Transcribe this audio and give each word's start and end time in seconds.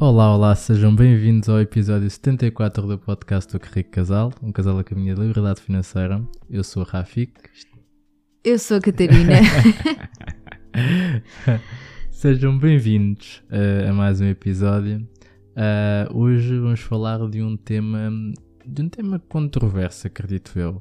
Olá, 0.00 0.32
olá, 0.32 0.54
sejam 0.54 0.94
bem-vindos 0.94 1.48
ao 1.48 1.60
episódio 1.60 2.08
74 2.08 2.86
do 2.86 2.96
podcast 2.96 3.52
do 3.52 3.58
Que 3.58 3.68
Rico 3.74 3.90
Casal, 3.90 4.32
um 4.40 4.52
casal 4.52 4.78
a 4.78 4.84
caminho 4.84 5.16
da 5.16 5.24
liberdade 5.24 5.60
financeira. 5.60 6.22
Eu 6.48 6.62
sou 6.62 6.84
o 6.84 6.86
Rafik. 6.86 7.32
Eu 8.44 8.60
sou 8.60 8.76
a 8.76 8.80
Catarina. 8.80 9.40
sejam 12.12 12.56
bem-vindos 12.56 13.42
uh, 13.50 13.90
a 13.90 13.92
mais 13.92 14.20
um 14.20 14.26
episódio. 14.26 15.00
Uh, 15.56 16.16
hoje 16.16 16.56
vamos 16.60 16.78
falar 16.78 17.18
de 17.28 17.42
um 17.42 17.56
tema, 17.56 18.08
de 18.64 18.82
um 18.82 18.88
tema 18.88 19.18
controverso, 19.18 20.06
acredito 20.06 20.56
eu. 20.56 20.76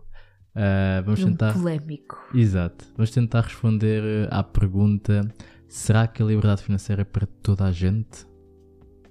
Uh, 0.56 1.04
vamos 1.04 1.24
um 1.24 1.32
tentar. 1.32 1.54
polémico. 1.54 2.24
Exato. 2.36 2.86
Vamos 2.96 3.10
tentar 3.10 3.42
responder 3.42 4.28
à 4.30 4.44
pergunta: 4.44 5.28
será 5.68 6.06
que 6.06 6.22
a 6.22 6.26
liberdade 6.28 6.62
financeira 6.62 7.02
é 7.02 7.06
para 7.06 7.26
toda 7.26 7.66
a 7.66 7.72
gente? 7.72 8.28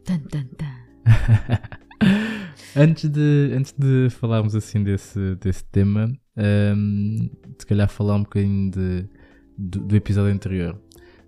Tan, 0.07 0.19
tan, 0.31 0.45
tan. 0.57 0.77
antes, 2.77 3.09
de, 3.11 3.53
antes 3.57 3.73
de 3.77 4.09
falarmos 4.11 4.55
assim 4.55 4.83
desse, 4.83 5.35
desse 5.37 5.65
tema, 5.65 6.11
um, 6.77 7.29
se 7.59 7.67
calhar 7.67 7.89
falar 7.89 8.15
um 8.17 8.23
bocadinho 8.23 8.71
de, 8.71 9.09
do, 9.59 9.81
do 9.81 9.97
episódio 9.97 10.33
anterior. 10.33 10.81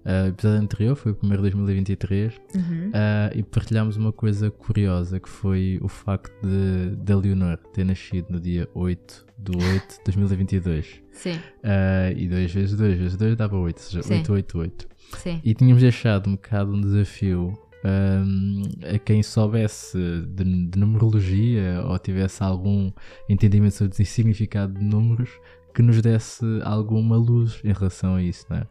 Uh, 0.05 0.25
o 0.27 0.29
episódio 0.29 0.61
anterior 0.63 0.95
foi 0.97 1.13
o 1.13 1.15
primeiro 1.15 1.43
de 1.43 1.51
2023 1.51 2.35
Uhum. 2.55 2.89
uh, 2.91 3.37
e 3.39 3.43
partilhámos 3.43 3.97
uma 3.97 4.13
coisa 4.13 4.51
curiosa 4.51 5.19
que 5.21 5.29
foi 5.29 5.79
o 5.83 5.89
facto 5.89 6.33
de, 6.47 6.97
de 6.97 7.15
Leonor 7.15 7.59
ter 7.75 7.85
nascido 7.85 8.27
no 8.31 8.41
dia 8.41 8.69
8 8.75 9.27
de 9.39 9.57
8 9.57 9.89
de 9.99 10.05
2022. 10.05 11.03
Sim, 11.13 11.33
Uh, 11.65 12.17
e 12.17 12.29
2 12.29 12.53
vezes 12.55 12.77
2 12.77 12.99
vezes 12.99 13.17
2 13.17 13.37
dava 13.37 13.57
8, 13.59 13.77
ou 13.77 13.83
seja, 13.83 14.03
Sim. 14.03 14.15
888. 14.21 14.89
sim. 15.19 15.41
E 15.45 15.53
tínhamos 15.53 15.83
deixado 15.83 16.29
um 16.31 16.37
bocado 16.37 16.73
um 16.73 16.81
desafio 16.81 17.59
hum, 17.85 18.63
a 18.95 18.99
quem 18.99 19.23
soubesse 19.23 19.99
de, 20.29 20.67
de 20.69 20.79
numerologia 20.79 21.83
ou 21.87 21.99
tivesse 21.99 22.43
algum 22.43 22.91
entendimento 23.29 23.75
sobre 23.75 24.03
o 24.03 24.07
significado 24.07 24.79
de 24.79 24.85
números 24.85 25.31
que 25.75 25.83
nos 25.83 26.03
desse 26.03 26.45
alguma 26.65 27.17
luz 27.17 27.61
em 27.63 27.73
relação 27.73 28.17
a 28.17 28.23
isso, 28.23 28.45
né? 28.51 28.67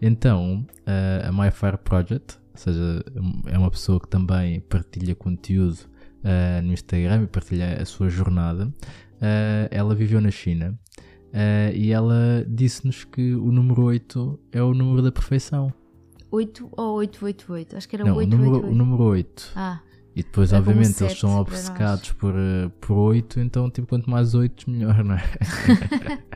Então, 0.00 0.66
uh, 0.86 1.28
a 1.28 1.32
My 1.32 1.50
Fire 1.50 1.76
Project, 1.76 2.38
ou 2.52 2.58
seja, 2.58 3.04
é 3.46 3.58
uma 3.58 3.70
pessoa 3.70 4.00
que 4.00 4.08
também 4.08 4.60
partilha 4.60 5.14
conteúdo 5.14 5.80
uh, 6.24 6.62
no 6.62 6.72
Instagram 6.72 7.24
e 7.24 7.26
partilha 7.26 7.76
a 7.80 7.84
sua 7.84 8.08
jornada. 8.08 8.66
Uh, 9.16 9.68
ela 9.70 9.94
viveu 9.94 10.20
na 10.20 10.30
China 10.30 10.78
uh, 11.28 11.74
e 11.74 11.92
ela 11.92 12.44
disse-nos 12.48 13.04
que 13.04 13.34
o 13.34 13.52
número 13.52 13.82
8 13.82 14.40
é 14.52 14.62
o 14.62 14.72
número 14.72 15.02
da 15.02 15.12
perfeição. 15.12 15.72
8 16.36 16.68
ou 16.76 16.94
888? 16.96 17.76
Acho 17.76 17.88
que 17.88 17.96
era 17.96 18.04
Não, 18.04 18.14
o 18.14 18.18
888. 18.18 18.66
número, 18.66 18.72
o 18.72 18.76
número 18.76 19.02
8. 19.10 19.52
Ah, 19.56 19.80
E 20.14 20.22
depois, 20.22 20.52
É 20.52 20.58
obviamente, 20.58 20.88
sete 20.94 21.10
eles 21.10 21.18
são 21.18 21.38
obcecados 21.38 22.12
por, 22.12 22.34
uh, 22.34 22.70
por 22.80 22.94
8, 22.96 23.40
então, 23.40 23.70
tipo, 23.70 23.86
quanto 23.86 24.08
mais 24.10 24.34
8, 24.34 24.70
melhor, 24.70 25.02
não 25.04 25.14
é? 25.14 25.22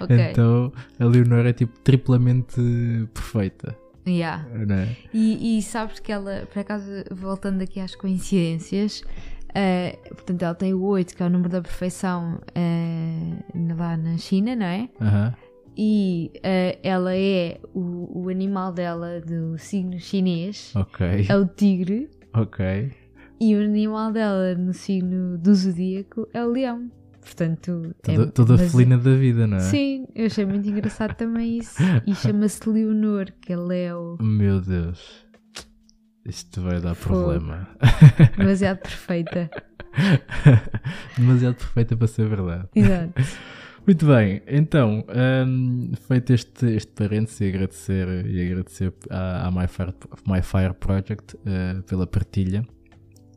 ok. 0.00 0.30
Então, 0.30 0.72
a 0.98 1.04
Leonor 1.04 1.46
é, 1.46 1.52
tipo, 1.52 1.78
triplamente 1.80 2.60
perfeita, 3.12 3.76
Yeah. 4.06 4.44
é? 4.70 4.96
E, 5.14 5.58
e 5.58 5.62
sabes 5.62 5.98
que 5.98 6.12
ela, 6.12 6.46
por 6.52 6.58
acaso, 6.60 6.84
voltando 7.10 7.62
aqui 7.62 7.80
às 7.80 7.94
coincidências, 7.94 9.02
eh, 9.54 9.98
portanto, 10.08 10.42
ela 10.42 10.54
tem 10.54 10.74
o 10.74 10.82
8, 10.82 11.16
que 11.16 11.22
é 11.22 11.26
o 11.26 11.30
número 11.30 11.48
da 11.48 11.62
perfeição 11.62 12.38
eh, 12.54 13.32
lá 13.78 13.96
na 13.96 14.18
China, 14.18 14.54
não 14.54 14.66
é? 14.66 14.90
Aham. 15.00 15.34
E 15.76 16.30
eh, 16.42 16.78
ela 16.82 17.16
é 17.16 17.58
o, 17.74 18.22
o 18.24 18.28
animal 18.28 18.72
dela 18.72 19.20
do 19.20 19.58
signo 19.58 19.98
chinês, 19.98 20.72
é 21.28 21.36
o 21.36 21.46
tigre. 21.46 22.08
ok. 22.32 22.92
E 23.40 23.56
o 23.56 23.60
animal 23.62 24.12
dela 24.12 24.54
no 24.54 24.72
signo 24.72 25.36
do 25.36 25.52
zodíaco 25.54 26.28
é 26.32 26.44
o 26.44 26.50
leão. 26.52 26.90
Portanto, 27.20 27.94
é- 28.06 28.14
Toda, 28.14 28.26
toda 28.30 28.56
mas- 28.56 28.70
felina 28.70 28.96
da 28.96 29.14
vida, 29.14 29.46
não 29.46 29.56
é? 29.56 29.60
Sim, 29.60 30.06
eu 30.14 30.26
achei 30.26 30.44
muito 30.46 30.68
engraçado 30.68 31.14
também 31.16 31.58
isso. 31.58 31.82
E 32.06 32.14
chama-se 32.14 32.68
Leonor, 32.68 33.26
que 33.40 33.52
é 33.52 33.56
Leo. 33.56 34.16
Meu 34.22 34.60
Deus. 34.60 35.24
Isto 36.24 36.62
vai 36.62 36.80
dar 36.80 36.94
Fogo. 36.94 37.18
problema. 37.18 37.68
Demasiado 38.38 38.78
perfeita. 38.78 39.50
Demasiado 41.18 41.54
perfeita 41.56 41.96
para 41.96 42.06
ser 42.06 42.28
verdade. 42.28 42.68
Exato. 42.74 43.22
Muito 43.86 44.06
bem, 44.06 44.40
então, 44.46 45.04
hum, 45.46 45.92
feito 46.08 46.32
este, 46.32 46.66
este 46.74 46.90
parênteses 46.92 47.38
e 47.40 47.48
agradecer, 47.48 48.26
e 48.26 48.46
agradecer 48.50 48.94
à, 49.10 49.46
à 49.46 49.50
My, 49.50 49.68
Fire, 49.68 49.92
My 50.26 50.40
Fire 50.42 50.72
Project 50.72 51.36
eh, 51.44 51.82
pela 51.86 52.06
partilha 52.06 52.64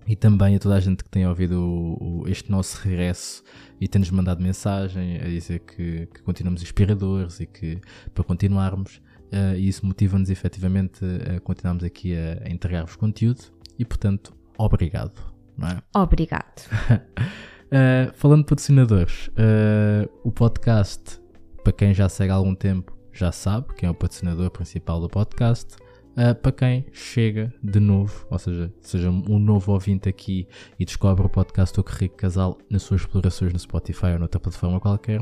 e 0.08 0.16
também 0.16 0.56
a 0.56 0.60
toda 0.60 0.76
a 0.76 0.80
gente 0.80 1.04
que 1.04 1.10
tem 1.10 1.28
ouvido 1.28 1.60
o- 1.62 2.22
o- 2.22 2.28
este 2.30 2.50
nosso 2.50 2.82
regresso 2.82 3.44
e 3.82 3.90
tem-nos 3.90 4.10
mandado 4.10 4.42
mensagem 4.42 5.18
a 5.18 5.26
dizer 5.26 5.60
que, 5.60 6.06
que 6.08 6.22
continuamos 6.24 6.62
inspiradores 6.64 7.42
e 7.42 7.46
que 7.46 7.82
para 8.14 8.24
continuarmos, 8.24 9.02
eh, 9.34 9.58
e 9.58 9.68
isso 9.68 9.86
motiva-nos 9.86 10.30
efetivamente 10.30 11.04
a 11.36 11.42
continuarmos 11.42 11.84
aqui 11.84 12.16
a, 12.16 12.42
a 12.46 12.50
entregar-vos 12.50 12.96
conteúdo 12.96 13.42
e, 13.78 13.84
portanto, 13.84 14.34
obrigado. 14.58 15.22
Não 15.58 15.68
é? 15.68 15.82
Obrigado. 15.94 16.62
Uh, 17.68 18.14
falando 18.14 18.44
de 18.44 18.46
patrocinadores, 18.46 19.28
uh, 19.28 20.10
o 20.24 20.32
podcast, 20.32 21.22
para 21.66 21.74
quem 21.74 21.94
já 21.94 22.08
segue 22.08 22.32
há 22.32 22.36
algum 22.36 22.56
tempo, 22.56 22.98
já 23.12 23.30
sabe 23.30 23.74
quem 23.76 23.88
é 23.88 23.92
o 23.92 23.96
patrocinador 23.96 24.50
principal 24.52 25.02
do 25.02 25.10
podcast. 25.10 25.76
Uh, 26.14 26.34
para 26.34 26.52
quem 26.54 26.86
chega 26.94 27.54
de 27.62 27.80
novo, 27.80 28.26
ou 28.32 28.40
seja, 28.40 28.74
seja 28.82 29.10
um 29.10 29.38
novo 29.38 29.74
ouvinte 29.74 30.08
aqui 30.08 30.48
e 30.80 30.86
descobre 30.86 31.26
o 31.26 31.30
podcast 31.30 31.76
do 31.76 31.84
Que 31.84 31.94
Rico 32.06 32.16
Casal 32.16 32.58
nas 32.70 32.84
suas 32.84 33.02
explorações 33.02 33.52
no 33.52 33.60
Spotify 33.60 34.14
ou 34.14 34.20
noutra 34.20 34.40
plataforma 34.40 34.80
qualquer, 34.80 35.20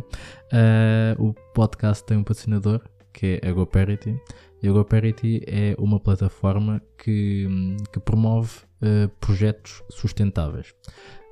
o 1.17 1.33
podcast 1.53 2.05
tem 2.05 2.15
um 2.15 2.23
patrocinador 2.23 2.79
que 3.11 3.39
é 3.41 3.49
a 3.49 3.51
GoParity. 3.51 4.17
E 4.61 4.67
a 4.69 4.71
GoParity 4.71 5.41
é 5.47 5.75
uma 5.77 5.99
plataforma 5.99 6.81
que, 6.97 7.47
que 7.91 7.99
promove 7.99 8.59
projetos 9.19 9.83
sustentáveis. 9.89 10.73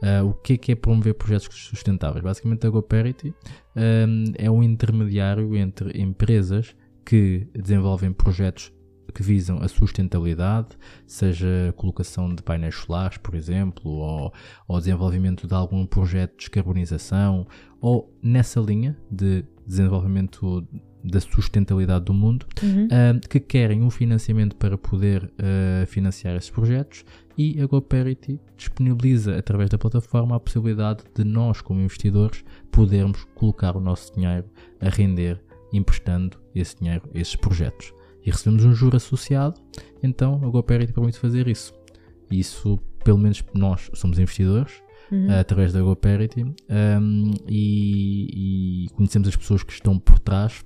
Uh, 0.03 0.27
o 0.27 0.33
que 0.33 0.53
é 0.53 0.57
que 0.57 0.71
é 0.73 0.75
promover 0.75 1.13
projetos 1.13 1.47
sustentáveis? 1.53 2.21
Basicamente, 2.23 2.67
a 2.67 2.69
GoParity 2.69 3.33
um, 3.75 4.23
é 4.37 4.51
um 4.51 4.61
intermediário 4.61 5.55
entre 5.55 6.01
empresas 6.01 6.75
que 7.05 7.47
desenvolvem 7.53 8.11
projetos 8.11 8.71
que 9.13 9.21
visam 9.21 9.61
a 9.61 9.67
sustentabilidade, 9.67 10.69
seja 11.05 11.69
a 11.69 11.73
colocação 11.73 12.33
de 12.33 12.41
painéis 12.41 12.75
solares, 12.75 13.17
por 13.17 13.35
exemplo, 13.35 13.91
ou, 13.91 14.33
ou 14.67 14.79
desenvolvimento 14.79 15.47
de 15.47 15.53
algum 15.53 15.85
projeto 15.85 16.31
de 16.31 16.37
descarbonização, 16.37 17.47
ou 17.79 18.13
nessa 18.21 18.59
linha 18.59 18.97
de 19.11 19.45
desenvolvimento 19.67 20.67
da 21.03 21.19
sustentabilidade 21.19 22.05
do 22.05 22.13
mundo, 22.13 22.45
Uhum. 22.61 22.85
uh, 22.85 23.29
que 23.29 23.39
querem 23.39 23.81
um 23.81 23.89
financiamento 23.89 24.55
para 24.55 24.77
poder 24.77 25.25
uh, 25.25 25.85
financiar 25.87 26.35
esses 26.35 26.49
projetos 26.49 27.03
e 27.37 27.61
a 27.61 27.65
GoParity 27.65 28.39
disponibiliza 28.55 29.37
através 29.37 29.69
da 29.69 29.77
plataforma 29.77 30.35
a 30.35 30.39
possibilidade 30.39 31.03
de 31.15 31.23
nós, 31.23 31.61
como 31.61 31.81
investidores, 31.81 32.43
podermos 32.71 33.23
colocar 33.35 33.75
o 33.75 33.79
nosso 33.79 34.13
dinheiro 34.13 34.45
a 34.79 34.89
render 34.89 35.41
emprestando 35.71 36.37
esse 36.53 36.77
dinheiro 36.77 37.09
a 37.13 37.17
esses 37.17 37.35
projetos. 37.35 37.93
E 38.25 38.29
recebemos 38.29 38.63
um 38.63 38.73
juro 38.73 38.95
associado, 38.95 39.59
então 40.01 40.35
a 40.43 40.49
GoParity 40.49 40.93
permite 40.93 41.19
fazer 41.19 41.47
isso. 41.47 41.73
Isso, 42.31 42.79
pelo 43.03 43.17
menos 43.17 43.43
nós 43.53 43.89
somos 43.93 44.19
investidores, 44.19 44.81
Uhum. 45.11 45.27
uh, 45.27 45.39
através 45.39 45.73
da 45.73 45.81
GoParity 45.81 46.43
um, 46.43 47.31
e, 47.47 48.85
e 48.85 48.89
conhecemos 48.95 49.27
as 49.27 49.35
pessoas 49.35 49.61
que 49.61 49.73
estão 49.73 49.99
por 49.99 50.17
trás 50.17 50.63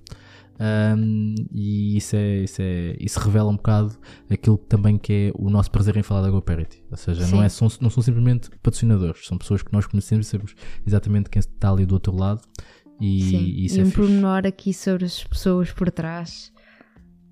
um, 0.59 1.35
e 1.51 1.97
isso, 1.97 2.15
é, 2.15 2.37
isso, 2.39 2.61
é, 2.61 2.97
isso 2.99 3.19
revela 3.19 3.49
um 3.49 3.55
bocado 3.55 3.95
aquilo 4.29 4.57
que 4.57 4.65
também 4.65 4.97
que 4.97 5.13
é 5.13 5.31
o 5.35 5.49
nosso 5.49 5.69
prazer 5.69 5.95
em 5.97 6.03
falar 6.03 6.21
da 6.21 6.31
GoParity. 6.31 6.83
Ou 6.89 6.97
seja, 6.97 7.27
não, 7.27 7.43
é, 7.43 7.49
são, 7.49 7.67
não 7.79 7.89
são 7.89 8.01
simplesmente 8.01 8.49
patrocinadores, 8.63 9.25
são 9.25 9.37
pessoas 9.37 9.61
que 9.61 9.71
nós 9.71 9.85
conhecemos 9.85 10.25
e 10.25 10.29
sabemos 10.29 10.55
exatamente 10.85 11.29
quem 11.29 11.39
está 11.39 11.71
ali 11.71 11.85
do 11.85 11.93
outro 11.93 12.15
lado 12.15 12.41
e, 12.99 13.21
Sim. 13.21 13.37
e 13.37 13.65
isso 13.65 13.77
e 13.77 13.79
é 13.79 13.83
um 13.83 13.85
fixe. 13.85 13.97
pormenor 13.97 14.47
aqui 14.47 14.73
sobre 14.73 15.05
as 15.05 15.23
pessoas 15.23 15.71
por 15.71 15.91
trás. 15.91 16.51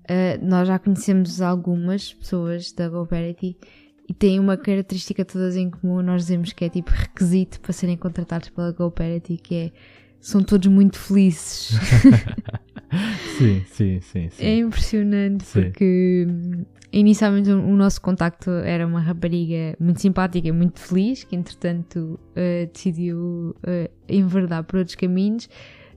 Uh, 0.04 0.38
nós 0.46 0.68
já 0.68 0.78
conhecemos 0.78 1.40
algumas 1.40 2.14
pessoas 2.14 2.70
da 2.72 2.88
GoParity 2.88 3.56
e 4.08 4.14
têm 4.14 4.38
uma 4.38 4.56
característica 4.56 5.24
todas 5.24 5.56
em 5.56 5.68
comum. 5.68 6.00
Nós 6.00 6.22
dizemos 6.22 6.52
que 6.52 6.64
é 6.64 6.68
tipo 6.68 6.92
requisito 6.92 7.60
para 7.60 7.72
serem 7.72 7.96
contratados 7.96 8.50
pela 8.50 8.70
GoParity, 8.70 9.36
que 9.36 9.54
é 9.54 9.72
são 10.20 10.42
todos 10.42 10.68
muito 10.68 10.98
felizes. 10.98 11.72
sim, 13.38 13.62
sim, 13.66 14.00
sim, 14.00 14.28
sim. 14.30 14.44
É 14.44 14.58
impressionante 14.58 15.44
Sim. 15.44 15.62
porque 15.62 16.26
hum, 16.28 16.64
inicialmente 16.92 17.50
o 17.50 17.76
nosso 17.76 18.00
contacto 18.00 18.50
era 18.50 18.86
uma 18.86 19.00
rapariga 19.00 19.76
muito 19.78 20.00
simpática 20.00 20.48
e 20.48 20.52
muito 20.52 20.80
feliz, 20.80 21.24
que 21.24 21.36
entretanto 21.36 22.18
eh, 22.34 22.68
decidiu 22.72 23.54
eh, 23.64 23.90
enverdar 24.08 24.64
por 24.64 24.78
outros 24.78 24.94
caminhos. 24.94 25.48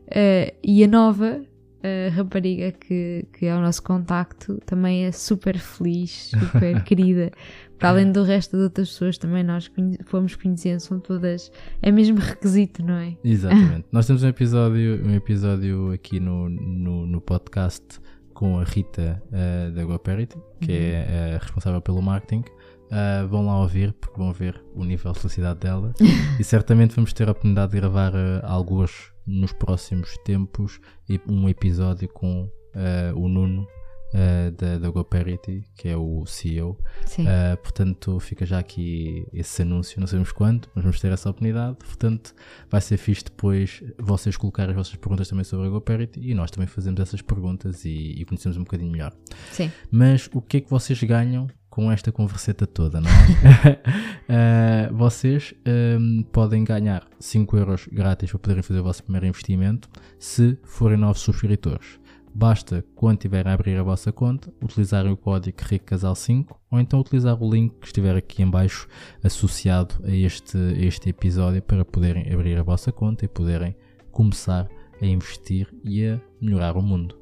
Eh, 0.10 0.54
e 0.64 0.84
a 0.84 0.88
nova 0.88 1.42
a 1.82 2.10
rapariga 2.14 2.74
que, 2.74 3.26
que 3.32 3.46
é 3.46 3.56
o 3.56 3.62
nosso 3.62 3.82
contacto 3.82 4.60
também 4.66 5.06
é 5.06 5.12
super 5.12 5.58
feliz, 5.58 6.32
super 6.38 6.84
querida. 6.84 7.32
Para 7.80 7.90
além 7.90 8.12
do 8.12 8.24
resto 8.24 8.58
das 8.58 8.64
outras 8.64 8.90
pessoas, 8.90 9.18
também 9.18 9.44
nós 9.44 9.68
conhe 9.70 9.98
fomos 10.06 10.36
conhecendo, 10.36 10.82
são 10.82 11.00
todas. 11.00 11.50
É 11.82 11.92
mesmo 11.92 12.20
requisito, 12.20 12.84
não 12.84 12.96
é? 12.96 13.16
Exatamente. 13.24 13.86
nós 13.92 14.06
temos 14.06 14.22
um 14.22 14.28
episódio, 14.28 15.02
um 15.06 15.16
episódio 15.16 15.92
aqui 15.94 16.20
no, 16.20 16.50
no, 16.50 17.06
no 17.06 17.22
podcast 17.22 17.86
com 18.34 18.60
a 18.60 18.64
Rita 18.64 19.22
uh, 19.28 19.72
da 19.72 19.84
GoParity, 19.84 20.38
que 20.62 20.72
é 20.72 21.38
uh, 21.38 21.44
responsável 21.44 21.82
pelo 21.82 22.02
marketing. 22.02 22.44
Uh, 22.90 23.28
vão 23.28 23.46
lá 23.46 23.60
ouvir, 23.62 23.94
porque 23.94 24.18
vão 24.18 24.34
ver 24.34 24.62
o 24.76 24.84
nível 24.84 25.14
de 25.14 25.20
felicidade 25.20 25.60
dela. 25.60 25.94
e 26.40 26.44
certamente 26.44 26.96
vamos 26.96 27.14
ter 27.14 27.28
a 27.28 27.32
oportunidade 27.32 27.72
de 27.72 27.80
gravar 27.80 28.14
uh, 28.14 28.42
alguns 28.44 29.14
nos 29.26 29.54
próximos 29.54 30.18
tempos 30.26 30.82
um 31.28 31.48
episódio 31.48 32.10
com 32.10 32.44
uh, 32.44 33.16
o 33.16 33.28
Nuno 33.30 33.68
uh, 34.14 34.52
da, 34.52 34.78
da 34.78 34.90
GoParity, 34.90 35.66
que 35.76 35.88
é 35.88 35.98
o 35.98 36.26
CEO. 36.26 36.78
Uh, 37.20 37.58
portanto, 37.58 38.20
fica 38.20 38.46
já 38.46 38.60
aqui 38.60 39.26
esse 39.34 39.62
anúncio, 39.62 40.00
não 40.00 40.08
sabemos 40.08 40.32
quando, 40.32 40.68
mas 40.74 40.84
vamos 40.84 41.00
ter 41.00 41.12
essa 41.12 41.30
oportunidade. 41.30 41.78
Portanto, 41.78 42.34
vai 42.70 42.82
ser 42.82 42.98
fixe 42.98 43.26
depois 43.26 43.84
vocês 43.98 44.38
colocarem 44.38 44.72
as 44.72 44.78
vossas 44.78 44.96
perguntas 44.96 45.28
também 45.28 45.44
sobre 45.44 45.68
a 45.68 45.70
GoParity 45.70 46.20
e 46.20 46.34
nós 46.34 46.52
também 46.52 46.68
fazemos 46.68 47.00
essas 47.00 47.22
perguntas 47.22 47.86
e, 47.86 48.16
e 48.18 48.26
conhecemos 48.26 48.58
um 48.58 48.64
bocadinho 48.64 48.92
melhor. 48.92 49.14
Sim. 49.52 49.72
Mas 49.92 50.30
o 50.34 50.42
que 50.42 50.58
é 50.58 50.62
que 50.62 50.70
vocês 50.70 51.02
ganham 51.04 51.48
com 51.70 51.92
esta 51.92 52.12
converseta 52.12 52.66
toda, 52.66 53.00
não 53.00 53.10
é? 53.10 54.90
uh, 54.90 54.94
vocês 54.98 55.54
um, 55.98 56.24
podem 56.24 56.64
ganhar 56.64 57.08
5 57.20 57.58
euros 57.58 57.88
grátis 57.92 58.30
para 58.32 58.40
poderem 58.40 58.64
fazer 58.64 58.80
o 58.80 58.84
vosso 58.84 59.04
primeiro 59.04 59.28
investimento 59.28 59.88
se 60.18 60.58
forem 60.64 60.98
novos 60.98 61.22
subscritores. 61.22 62.00
Basta, 62.34 62.86
quando 62.96 63.20
tiverem 63.20 63.52
a 63.52 63.56
abrir 63.56 63.78
a 63.78 63.84
vossa 63.84 64.12
conta, 64.12 64.54
utilizarem 64.64 65.12
o 65.12 65.18
código 65.18 65.58
RICCASAL5 65.58 66.56
ou 66.72 66.80
então 66.80 67.00
utilizar 67.00 67.42
o 67.42 67.50
link 67.50 67.74
que 67.80 67.88
estiver 67.88 68.16
aqui 68.16 68.44
em 68.44 68.50
baixo 68.50 68.88
associado 69.24 69.96
a 70.04 70.12
este, 70.12 70.58
a 70.58 70.86
este 70.86 71.10
episódio 71.10 71.62
para 71.62 71.84
poderem 71.84 72.32
abrir 72.32 72.58
a 72.58 72.64
vossa 72.64 72.92
conta 72.92 73.26
e 73.26 73.28
poderem 73.28 73.76
começar 74.12 74.70
a 75.02 75.06
investir 75.06 75.68
e 75.84 76.06
a 76.06 76.20
melhorar 76.42 76.78
o 76.78 76.82
mundo. 76.82 77.18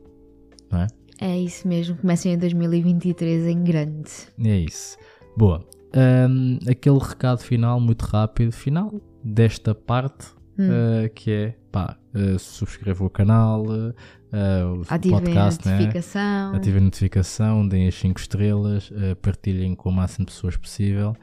Não 0.71 0.81
é? 0.81 0.87
É 1.19 1.39
isso 1.39 1.67
mesmo, 1.67 1.97
comecem 1.97 2.33
em 2.33 2.37
2023 2.37 3.47
em 3.47 3.63
grande. 3.63 4.11
É 4.43 4.57
isso. 4.57 4.97
Boa. 5.35 5.65
Um, 5.95 6.59
aquele 6.69 6.99
recado 6.99 7.39
final, 7.39 7.79
muito 7.79 8.03
rápido, 8.03 8.51
final 8.51 8.93
desta 9.23 9.73
parte, 9.73 10.27
hum. 10.59 10.67
uh, 10.67 11.09
que 11.13 11.31
é 11.31 11.55
pá, 11.71 11.97
uh, 12.13 12.37
subscrevam 12.37 13.07
o 13.07 13.09
canal, 13.09 13.63
uh, 13.65 13.93
o 14.31 14.81
Ativem 14.87 15.19
podcast, 15.19 15.67
a 15.67 15.71
notificação. 15.71 16.51
Né? 16.51 16.57
Ativem 16.57 16.81
a 16.81 16.85
notificação, 16.85 17.67
deem 17.67 17.87
as 17.87 17.95
5 17.95 18.19
estrelas, 18.19 18.91
uh, 18.91 19.15
partilhem 19.21 19.75
com 19.75 19.89
o 19.89 19.91
máximo 19.91 20.25
de 20.25 20.31
pessoas 20.31 20.57
possível. 20.57 21.15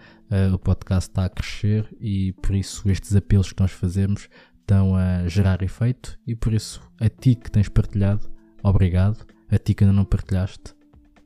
o 0.53 0.59
podcast 0.59 1.11
está 1.11 1.25
a 1.25 1.29
crescer 1.29 1.89
e 2.01 2.33
por 2.43 2.55
isso 2.55 2.91
estes 2.91 3.15
apelos 3.15 3.53
que 3.53 3.61
nós 3.61 3.71
fazemos 3.71 4.29
estão 4.61 4.97
a 4.97 5.29
gerar 5.29 5.63
efeito 5.63 6.19
e 6.27 6.35
por 6.35 6.53
isso 6.53 6.81
a 6.99 7.09
ti 7.09 7.35
que 7.35 7.51
tens 7.51 7.69
partilhado, 7.69 8.29
obrigado. 8.63 9.25
A 9.51 9.59
ti 9.59 9.75
que 9.75 9.85
ainda 9.85 9.95
não 9.95 10.05
partilhaste, 10.05 10.75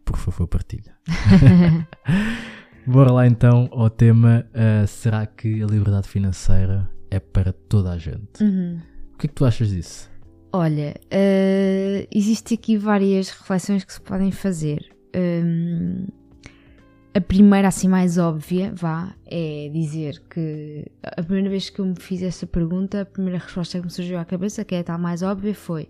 por 0.05 0.17
favor, 0.19 0.47
partilha. 0.49 0.97
Bora 2.89 3.13
lá 3.13 3.27
então 3.27 3.69
ao 3.71 3.91
tema: 3.91 4.47
uh, 4.55 4.87
será 4.87 5.27
que 5.27 5.63
a 5.63 5.67
liberdade 5.67 6.09
financeira 6.09 6.91
é 7.11 7.21
para 7.21 7.53
toda 7.53 7.93
a 7.93 7.99
gente? 7.99 8.43
Uhum. 8.43 8.81
O 9.13 9.19
que 9.19 9.27
é 9.27 9.29
que 9.29 9.35
tu 9.35 9.45
achas 9.45 9.69
disso? 9.69 10.11
Olha, 10.53 10.95
uh, 11.05 12.09
existem 12.11 12.57
aqui 12.57 12.77
várias 12.77 13.29
reflexões 13.29 13.85
que 13.85 13.93
se 13.93 14.01
podem 14.01 14.33
fazer. 14.33 14.91
Um, 15.15 16.07
a 17.15 17.21
primeira, 17.21 17.69
assim 17.69 17.89
mais 17.89 18.17
óbvia, 18.17 18.73
vá, 18.75 19.15
é 19.27 19.69
dizer 19.73 20.23
que 20.31 20.87
a 21.03 21.23
primeira 21.23 21.51
vez 21.51 21.69
que 21.69 21.81
eu 21.81 21.87
me 21.87 21.97
fiz 21.99 22.23
essa 22.23 22.47
pergunta, 22.47 23.03
a 23.03 23.05
primeira 23.05 23.39
resposta 23.39 23.79
que 23.79 23.85
me 23.85 23.91
surgiu 23.91 24.19
à 24.19 24.25
cabeça, 24.25 24.65
que 24.65 24.75
é 24.75 24.79
a 24.79 24.85
tal 24.85 24.99
mais 24.99 25.23
óbvia, 25.23 25.55
foi: 25.55 25.89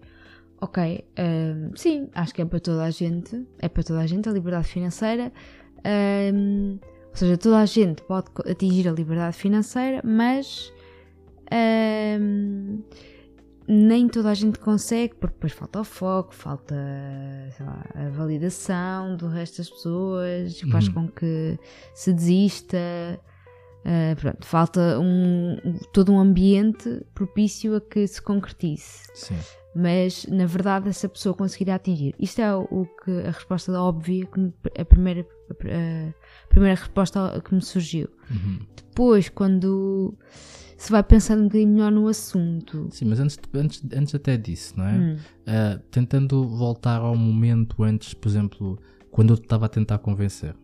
ok, 0.61 1.05
um, 1.19 1.77
sim, 1.77 2.09
acho 2.15 2.35
que 2.35 2.43
é 2.43 2.45
para 2.45 2.59
toda 2.59 2.83
a 2.83 2.91
gente, 2.91 3.47
é 3.59 3.69
para 3.69 3.83
toda 3.83 4.01
a 4.01 4.07
gente 4.07 4.29
a 4.29 4.33
liberdade 4.33 4.67
financeira, 4.67 5.33
um, 6.35 6.79
ou 7.11 7.17
seja, 7.17 7.37
toda 7.37 7.59
a 7.59 7.67
gente 7.67 8.03
pode 8.03 8.29
atingir 8.51 8.89
a 8.89 8.93
liberdade 8.93 9.37
financeira, 9.37 10.01
mas 10.05 10.73
um, 12.21 12.83
nem 13.69 14.09
toda 14.09 14.31
a 14.31 14.35
gente 14.35 14.59
consegue, 14.59 15.15
porque 15.15 15.35
depois 15.35 15.53
falta 15.53 15.81
o 15.81 15.85
foco, 15.85 16.35
falta 16.35 16.75
lá, 17.61 17.85
a 17.95 18.09
validação 18.09 19.17
do 19.17 19.29
resto 19.29 19.59
das 19.59 19.71
pessoas, 19.71 20.61
que 20.61 20.71
faz 20.71 20.89
uhum. 20.89 20.95
com 20.95 21.09
que 21.09 21.59
se 21.95 22.13
desista. 22.13 22.79
Uh, 23.81 24.17
pronto, 24.17 24.45
falta 24.45 24.99
um, 24.99 25.57
todo 25.93 26.13
um 26.13 26.19
ambiente 26.19 27.07
propício 27.15 27.77
a 27.77 27.81
que 27.81 28.07
se 28.07 28.21
concretize. 28.21 29.07
Sim 29.15 29.37
mas 29.79 30.27
na 30.27 30.45
verdade 30.45 30.89
essa 30.89 31.09
pessoa 31.09 31.35
conseguirá 31.35 31.77
atingir. 31.77 32.13
Isto 32.19 32.41
é 32.41 32.55
o 32.55 32.85
que 33.05 33.21
a 33.21 33.31
resposta 33.31 33.81
óbvia, 33.81 34.29
a 34.77 34.85
primeira, 34.85 35.25
a 35.51 36.49
primeira 36.49 36.75
resposta 36.75 37.41
que 37.45 37.55
me 37.55 37.63
surgiu. 37.63 38.09
Uhum. 38.29 38.59
Depois, 38.77 39.29
quando 39.29 40.19
se 40.79 40.93
vai 40.93 41.03
pensando 41.03 41.41
um 41.41 41.45
bocadinho 41.45 41.73
melhor 41.73 41.91
no 41.91 42.07
assunto. 42.07 42.87
Sim, 42.93 43.07
mas 43.07 43.19
antes, 43.19 43.37
antes, 43.53 43.83
antes 43.93 44.15
até 44.15 44.37
disso, 44.37 44.75
não 44.77 44.87
é? 44.87 44.93
Hum. 44.93 45.17
Uh, 45.17 45.79
tentando 45.91 46.49
voltar 46.49 47.01
ao 47.01 47.17
momento 47.17 47.83
antes, 47.83 48.15
por 48.15 48.29
exemplo, 48.29 48.79
quando 49.11 49.35
eu 49.35 49.37
te 49.37 49.43
estava 49.43 49.67
a 49.67 49.69
tentar 49.69 49.99
convencer, 49.99 50.55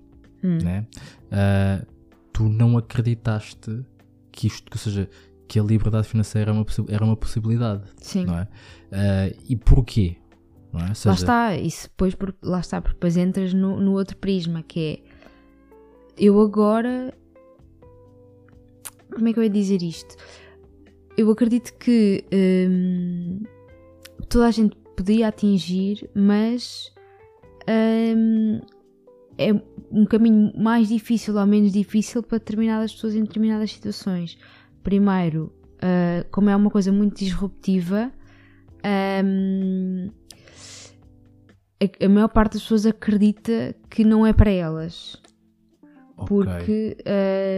hum. 0.42 0.58
né? 0.62 0.86
Uh, 1.26 1.84
tu 2.32 2.48
não 2.48 2.78
acreditaste 2.78 3.84
que 4.30 4.46
isto, 4.46 4.70
ou 4.72 4.78
seja, 4.78 5.10
que 5.48 5.58
a 5.58 5.62
liberdade 5.64 6.06
financeira 6.06 6.52
era 6.52 6.58
uma, 6.58 6.66
era 6.88 7.04
uma 7.04 7.16
possibilidade. 7.16 7.82
Sim. 7.96 8.24
Não 8.24 8.38
é? 8.38 8.42
Uh, 8.44 9.36
e 9.48 9.56
porquê? 9.56 10.16
Não 10.72 10.80
é? 10.80 10.94
Seja... 10.94 11.08
Lá 11.08 11.14
está, 11.16 11.56
isso 11.56 11.88
depois, 11.88 12.16
lá 12.40 12.60
está, 12.60 12.80
porque 12.80 12.94
depois 12.94 13.16
entras 13.16 13.52
no, 13.52 13.80
no 13.80 13.92
outro 13.92 14.16
prisma 14.16 14.62
que 14.62 14.80
é 14.80 15.14
eu 16.16 16.40
agora. 16.40 17.12
Como 19.14 19.28
é 19.28 19.32
que 19.32 19.38
eu 19.38 19.44
ia 19.44 19.50
dizer 19.50 19.82
isto? 19.82 20.16
Eu 21.16 21.30
acredito 21.30 21.72
que 21.78 22.24
hum, 22.32 23.42
toda 24.28 24.48
a 24.48 24.50
gente 24.50 24.76
podia 24.96 25.28
atingir, 25.28 26.10
mas 26.14 26.92
hum, 27.68 28.60
é 29.38 29.52
um 29.90 30.04
caminho 30.04 30.52
mais 30.56 30.88
difícil 30.88 31.36
ou 31.36 31.46
menos 31.46 31.72
difícil 31.72 32.22
para 32.22 32.38
determinadas 32.38 32.92
pessoas 32.92 33.14
em 33.14 33.22
determinadas 33.22 33.72
situações. 33.72 34.38
Primeiro, 34.82 35.52
uh, 35.76 36.28
como 36.30 36.50
é 36.50 36.56
uma 36.56 36.70
coisa 36.70 36.92
muito 36.92 37.18
disruptiva, 37.18 38.12
um, 39.24 40.10
a, 41.80 42.04
a, 42.04 42.08
maior 42.08 42.28
parte 42.28 42.54
das 42.54 42.62
pessoas 42.62 42.86
acredita 42.86 43.74
que 43.88 44.04
não 44.04 44.26
é 44.26 44.32
para 44.32 44.50
elas. 44.50 45.16
Okay. 46.16 46.26
Porque, 46.26 46.96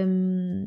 um, 0.07 0.67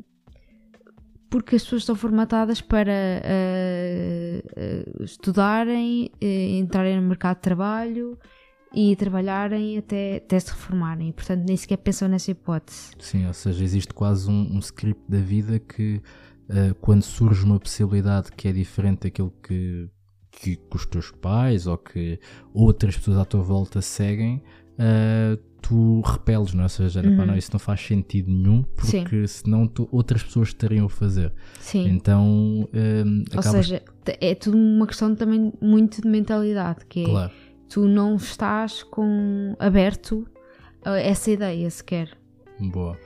porque 1.29 1.55
as 1.55 1.63
pessoas 1.63 1.83
estão 1.83 1.95
formatadas 1.95 2.61
para 2.61 2.91
uh, 2.91 4.99
uh, 4.99 5.03
estudarem, 5.03 6.11
entrarem 6.21 6.99
no 6.99 7.07
mercado 7.07 7.37
de 7.37 7.41
trabalho 7.41 8.17
e 8.73 8.95
trabalharem 8.95 9.77
até, 9.77 10.17
até 10.17 10.39
se 10.39 10.51
reformarem. 10.51 11.11
Portanto, 11.11 11.43
nem 11.45 11.57
sequer 11.57 11.77
pensam 11.77 12.07
nessa 12.07 12.31
hipótese. 12.31 12.91
Sim, 12.99 13.27
ou 13.27 13.33
seja, 13.33 13.63
existe 13.63 13.93
quase 13.93 14.29
um, 14.29 14.55
um 14.55 14.59
script 14.59 15.01
da 15.07 15.19
vida 15.19 15.59
que 15.59 16.01
quando 16.81 17.03
surge 17.03 17.45
uma 17.45 17.59
possibilidade 17.59 18.31
que 18.31 18.47
é 18.47 18.51
diferente 18.51 19.01
daquilo 19.01 19.31
que, 19.43 19.87
que, 20.31 20.55
que, 20.55 20.75
os 20.75 20.83
teus 20.83 21.11
pais 21.11 21.67
ou 21.67 21.77
que 21.77 22.19
outras 22.51 22.97
pessoas 22.97 23.19
à 23.19 23.25
tua 23.25 23.43
volta 23.43 23.83
seguem, 23.83 24.41
uh, 24.79 25.48
tu 25.61 26.01
repeles, 26.01 26.53
não 26.53 26.61
é? 26.61 26.65
Ou 26.65 26.69
seja, 26.69 27.01
uhum. 27.01 27.25
não, 27.25 27.35
isso 27.35 27.49
não 27.53 27.59
faz 27.59 27.81
sentido 27.81 28.31
nenhum, 28.31 28.63
porque 28.75 29.27
Sim. 29.27 29.27
senão 29.27 29.67
tu, 29.67 29.87
outras 29.91 30.23
pessoas 30.23 30.49
estariam 30.49 30.85
a 30.85 30.89
fazer. 30.89 31.31
Sim. 31.59 31.87
Então, 31.89 32.25
um, 32.25 32.67
ehm, 32.73 33.23
Ou 33.33 33.39
acabas... 33.39 33.67
seja, 33.67 33.83
é 34.05 34.35
tudo 34.35 34.57
uma 34.57 34.87
questão 34.87 35.13
também 35.15 35.53
muito 35.61 36.01
de 36.01 36.07
mentalidade, 36.07 36.85
que 36.87 37.01
é 37.01 37.05
claro. 37.05 37.31
tu 37.67 37.87
não 37.87 38.15
estás 38.15 38.83
com 38.83 39.55
aberto 39.59 40.27
a 40.83 40.97
essa 40.97 41.31
ideia 41.31 41.69
sequer. 41.69 42.17
Boa. 42.59 42.97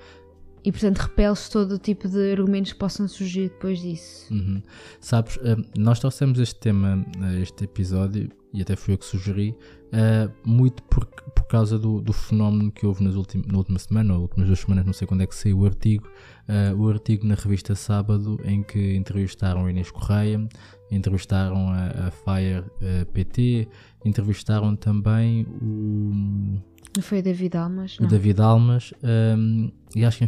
E 0.66 0.72
portanto 0.72 1.00
repeles 1.00 1.50
todo 1.50 1.74
o 1.74 1.78
tipo 1.78 2.08
de 2.08 2.32
argumentos 2.32 2.72
que 2.72 2.80
possam 2.80 3.06
surgir 3.08 3.50
depois 3.50 3.82
disso. 3.82 4.34
Uhum. 4.34 4.64
Sabes, 5.02 5.38
eh, 5.44 5.58
nós 5.78 6.00
trouxemos 6.00 6.40
este 6.40 6.56
tema, 6.56 7.06
este 7.42 7.66
episódio, 7.66 8.30
e 8.54 8.62
até 8.62 8.76
fui 8.78 8.94
eu 8.94 8.98
que 8.98 9.04
sugeri, 9.04 9.54
uh, 9.94 10.32
muito 10.44 10.82
porque, 10.84 11.24
porque 11.36 11.50
causa 11.50 11.78
do, 11.78 12.02
do 12.02 12.12
fenómeno 12.12 12.72
que 12.72 12.86
houve 12.86 13.04
nas 13.04 13.14
ultim, 13.16 13.44
na 13.46 13.60
última 13.60 13.78
semana, 13.78 14.16
ou 14.16 14.22
últimas 14.22 14.48
duas 14.48 14.60
semanas, 14.60 14.86
não 14.86 14.94
sei 14.94 15.08
quando 15.08 15.22
é 15.22 15.28
que 15.28 15.36
saiu 15.36 15.60
o 15.60 15.66
artigo, 15.66 16.08
uh, 16.50 16.76
o 16.76 16.90
artigo 16.90 17.28
na 17.28 17.36
revista 17.36 17.76
Sábado, 17.76 18.40
em 18.44 18.64
que 18.64 18.96
entrevistaram 18.96 19.66
a 19.66 19.70
Inês 19.70 19.92
Correia, 19.92 20.46
entrevistaram 20.90 21.70
a, 21.70 22.08
a 22.08 22.12
Fire 22.12 22.62
uh, 22.62 23.06
PT, 23.14 23.68
entrevistaram 24.04 24.76
também 24.76 25.46
o. 25.62 26.60
Não 26.96 27.02
foi 27.02 27.20
o 27.20 27.24
David 27.24 27.58
Almas? 27.58 27.98
O 28.00 28.08
David 28.08 28.42
Almas, 28.42 28.94
um, 29.38 29.72
e 29.96 30.06
acho 30.06 30.20
que 30.20 30.26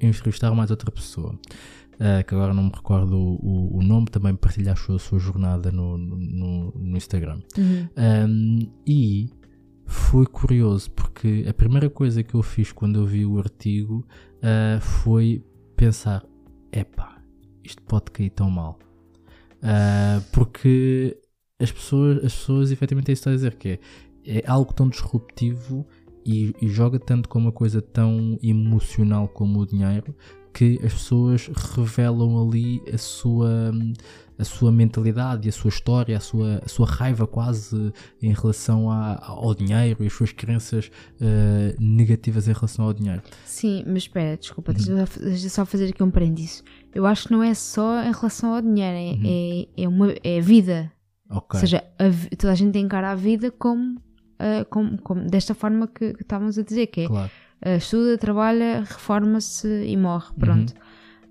entrevistaram 0.00 0.54
mais 0.54 0.70
outra 0.70 0.90
pessoa. 0.90 1.38
Uh, 1.98 2.24
que 2.24 2.32
agora 2.32 2.54
não 2.54 2.64
me 2.64 2.70
recordo 2.72 3.16
o, 3.16 3.76
o, 3.76 3.82
nome, 3.82 4.06
também 4.06 4.32
partilha 4.36 4.72
a 4.72 4.76
sua, 4.76 4.96
a 4.96 4.98
sua 5.00 5.18
jornada 5.18 5.72
no, 5.72 5.98
no, 5.98 6.70
no 6.70 6.96
Instagram. 6.96 7.40
Uhum. 7.56 7.88
Um, 7.96 8.72
e 8.86 9.28
foi 9.84 10.24
curioso 10.26 10.90
porque 10.92 11.44
a 11.48 11.52
primeira 11.52 11.90
coisa 11.90 12.22
que 12.22 12.34
eu 12.34 12.42
fiz 12.42 12.70
quando 12.70 13.00
eu 13.00 13.06
vi 13.06 13.26
o 13.26 13.38
artigo 13.38 14.06
uh, 14.36 14.80
foi 14.80 15.44
pensar: 15.74 16.24
epá, 16.70 17.20
isto 17.64 17.82
pode 17.82 18.12
cair 18.12 18.30
tão 18.30 18.48
mal. 18.48 18.78
Uh, 19.56 20.22
porque 20.30 21.18
as 21.58 21.72
pessoas, 21.72 22.18
as 22.18 22.34
pessoas 22.34 22.70
efetivamente 22.70 23.10
é 23.10 23.12
isso 23.12 23.24
que 23.24 23.28
a 23.28 23.32
dizer, 23.32 23.54
que 23.56 23.68
é, 24.24 24.38
é 24.38 24.42
algo 24.46 24.72
tão 24.72 24.88
disruptivo 24.88 25.86
e, 26.24 26.54
e, 26.60 26.68
joga 26.68 26.98
tanto 26.98 27.28
com 27.28 27.38
uma 27.38 27.52
coisa 27.52 27.80
tão 27.80 28.38
emocional 28.42 29.26
como 29.28 29.60
o 29.60 29.66
dinheiro 29.66 30.14
que 30.52 30.80
as 30.84 30.92
pessoas 30.92 31.50
revelam 31.76 32.46
ali 32.46 32.82
a 32.92 32.98
sua, 32.98 33.72
a 34.38 34.44
sua 34.44 34.72
mentalidade 34.72 35.46
e 35.46 35.48
a 35.48 35.52
sua 35.52 35.68
história, 35.68 36.16
a 36.16 36.20
sua, 36.20 36.60
a 36.64 36.68
sua 36.68 36.86
raiva 36.86 37.26
quase 37.26 37.92
em 38.22 38.32
relação 38.32 38.90
a, 38.90 39.24
ao 39.24 39.54
dinheiro 39.54 40.02
e 40.02 40.06
as 40.06 40.12
suas 40.12 40.32
crenças 40.32 40.90
uh, 41.20 41.76
negativas 41.80 42.48
em 42.48 42.52
relação 42.52 42.84
ao 42.86 42.94
dinheiro. 42.94 43.22
Sim, 43.44 43.84
mas 43.86 44.04
espera, 44.04 44.36
desculpa, 44.36 44.72
uhum. 44.72 45.04
deixa 45.20 45.48
só 45.48 45.66
fazer 45.66 45.90
aqui 45.90 46.02
um 46.02 46.10
parênteses. 46.10 46.62
Eu 46.94 47.06
acho 47.06 47.28
que 47.28 47.32
não 47.32 47.42
é 47.42 47.54
só 47.54 48.02
em 48.02 48.12
relação 48.12 48.54
ao 48.54 48.62
dinheiro, 48.62 48.96
é, 48.96 49.12
uhum. 49.12 49.66
é, 49.76 49.82
é, 49.82 49.88
uma, 49.88 50.14
é 50.22 50.38
a 50.38 50.42
vida. 50.42 50.92
Okay. 51.30 51.58
Ou 51.58 51.60
seja, 51.60 51.84
a, 51.98 52.36
toda 52.36 52.52
a 52.52 52.56
gente 52.56 52.78
encara 52.78 53.10
a 53.10 53.14
vida 53.14 53.50
como, 53.50 53.96
uh, 53.96 54.64
como, 54.70 54.98
como 55.02 55.26
desta 55.26 55.54
forma 55.54 55.86
que, 55.86 56.14
que 56.14 56.22
estávamos 56.22 56.58
a 56.58 56.62
dizer, 56.62 56.86
que 56.86 57.02
é 57.02 57.06
claro 57.06 57.30
estuda, 57.64 58.16
trabalha, 58.16 58.80
reforma-se 58.80 59.84
e 59.84 59.96
morre, 59.96 60.32
pronto. 60.38 60.72
Uhum. 60.72 60.88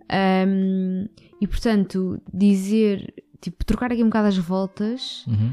Um, 0.10 1.08
e 1.42 1.48
portanto, 1.48 2.22
dizer, 2.34 3.14
tipo, 3.42 3.66
trocar 3.66 3.92
aqui 3.92 4.04
um 4.04 4.08
bocado 4.08 4.28
as 4.28 4.38
voltas 4.38 5.26
uhum. 5.28 5.52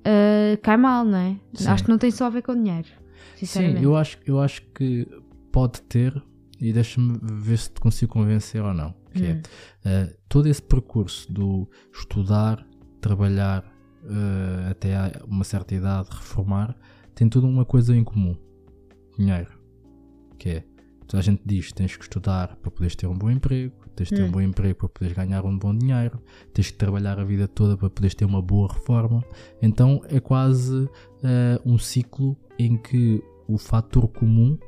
uh, 0.00 0.58
cai 0.62 0.76
mal, 0.76 1.04
não 1.04 1.18
é? 1.18 1.36
Sim. 1.54 1.68
Acho 1.68 1.84
que 1.84 1.90
não 1.90 1.98
tem 1.98 2.10
só 2.10 2.26
a 2.26 2.30
ver 2.30 2.42
com 2.42 2.54
dinheiro. 2.54 2.88
Sim, 3.36 3.80
eu 3.80 3.96
acho, 3.96 4.18
eu 4.26 4.40
acho 4.40 4.62
que 4.74 5.06
pode 5.52 5.80
ter, 5.82 6.20
e 6.60 6.72
deixa-me 6.72 7.18
ver 7.22 7.58
se 7.58 7.70
te 7.70 7.80
consigo 7.80 8.12
convencer 8.12 8.62
ou 8.62 8.74
não. 8.74 8.94
Que 9.12 9.26
é, 9.26 9.32
hum. 9.32 9.42
é 9.84 10.04
uh, 10.04 10.16
todo 10.28 10.48
esse 10.48 10.62
percurso 10.62 11.32
do 11.32 11.68
estudar, 11.92 12.66
trabalhar 13.00 13.64
uh, 14.04 14.70
até 14.70 14.94
uma 15.24 15.44
certa 15.44 15.74
idade, 15.74 16.08
reformar, 16.10 16.76
tem 17.14 17.28
tudo 17.28 17.46
uma 17.46 17.64
coisa 17.64 17.94
em 17.96 18.02
comum: 18.02 18.36
dinheiro 19.16 19.57
que 20.38 20.48
é 20.48 20.64
toda 21.06 21.20
a 21.20 21.22
gente 21.22 21.42
diz 21.44 21.72
tens 21.72 21.96
que 21.96 22.02
estudar 22.02 22.56
para 22.56 22.70
poderes 22.70 22.94
ter 22.94 23.06
um 23.06 23.16
bom 23.16 23.30
emprego, 23.30 23.74
tens 23.96 24.10
que 24.10 24.16
ter 24.16 24.22
hum. 24.22 24.26
um 24.26 24.30
bom 24.30 24.40
emprego 24.40 24.74
para 24.76 24.88
poderes 24.88 25.16
ganhar 25.16 25.44
um 25.44 25.58
bom 25.58 25.74
dinheiro, 25.74 26.20
tens 26.52 26.70
que 26.70 26.76
trabalhar 26.76 27.18
a 27.18 27.24
vida 27.24 27.48
toda 27.48 27.76
para 27.76 27.90
poderes 27.90 28.14
ter 28.14 28.24
uma 28.24 28.42
boa 28.42 28.72
reforma. 28.72 29.24
Então 29.60 30.02
é 30.08 30.20
quase 30.20 30.74
uh, 30.74 30.90
um 31.64 31.78
ciclo 31.78 32.36
em 32.58 32.76
que 32.76 33.22
o 33.48 33.56
fator 33.56 34.06
comum 34.08 34.58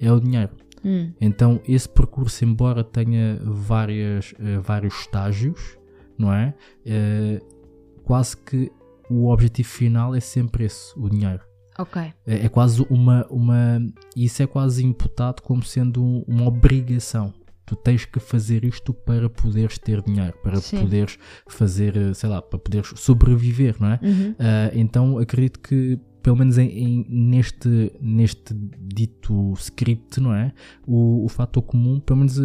é 0.00 0.10
o 0.10 0.20
dinheiro. 0.20 0.52
Hum. 0.84 1.12
Então 1.20 1.60
esse 1.66 1.88
percurso, 1.88 2.44
embora 2.44 2.82
tenha 2.84 3.38
várias, 3.42 4.32
uh, 4.32 4.62
vários 4.62 4.94
estágios, 5.00 5.76
não 6.16 6.32
é? 6.32 6.54
Uh, 6.86 8.02
quase 8.04 8.36
que 8.36 8.70
o 9.10 9.28
objetivo 9.28 9.68
final 9.68 10.14
é 10.14 10.20
sempre 10.20 10.64
esse, 10.64 10.96
o 10.96 11.08
dinheiro. 11.10 11.49
Ok. 11.78 12.02
É, 12.26 12.46
é, 12.46 12.48
quase 12.48 12.84
uma, 12.90 13.26
uma. 13.30 13.80
Isso 14.16 14.42
é 14.42 14.46
quase 14.46 14.84
imputado 14.84 15.42
como 15.42 15.62
sendo 15.62 16.24
uma 16.26 16.46
obrigação. 16.46 17.32
Tu 17.64 17.76
tens 17.76 18.04
que 18.04 18.18
fazer 18.18 18.64
isto 18.64 18.92
para 18.92 19.30
poderes 19.30 19.78
ter 19.78 20.02
dinheiro, 20.02 20.36
para 20.42 20.56
Sim. 20.56 20.80
poderes 20.80 21.16
fazer, 21.48 22.14
sei 22.16 22.28
lá, 22.28 22.42
para 22.42 22.58
poderes 22.58 22.92
sobreviver, 22.96 23.76
não 23.78 23.92
é? 23.92 24.00
Uhum. 24.02 24.30
Uh, 24.32 24.70
então 24.74 25.18
acredito 25.18 25.60
que 25.60 25.98
pelo 26.22 26.36
menos 26.36 26.58
em, 26.58 26.68
em, 26.68 27.06
neste, 27.08 27.92
neste 28.00 28.54
dito 28.54 29.52
script, 29.54 30.20
não 30.20 30.34
é? 30.34 30.52
O, 30.86 31.24
o 31.24 31.28
fator 31.28 31.62
comum, 31.62 32.00
pelo 32.00 32.18
menos 32.18 32.38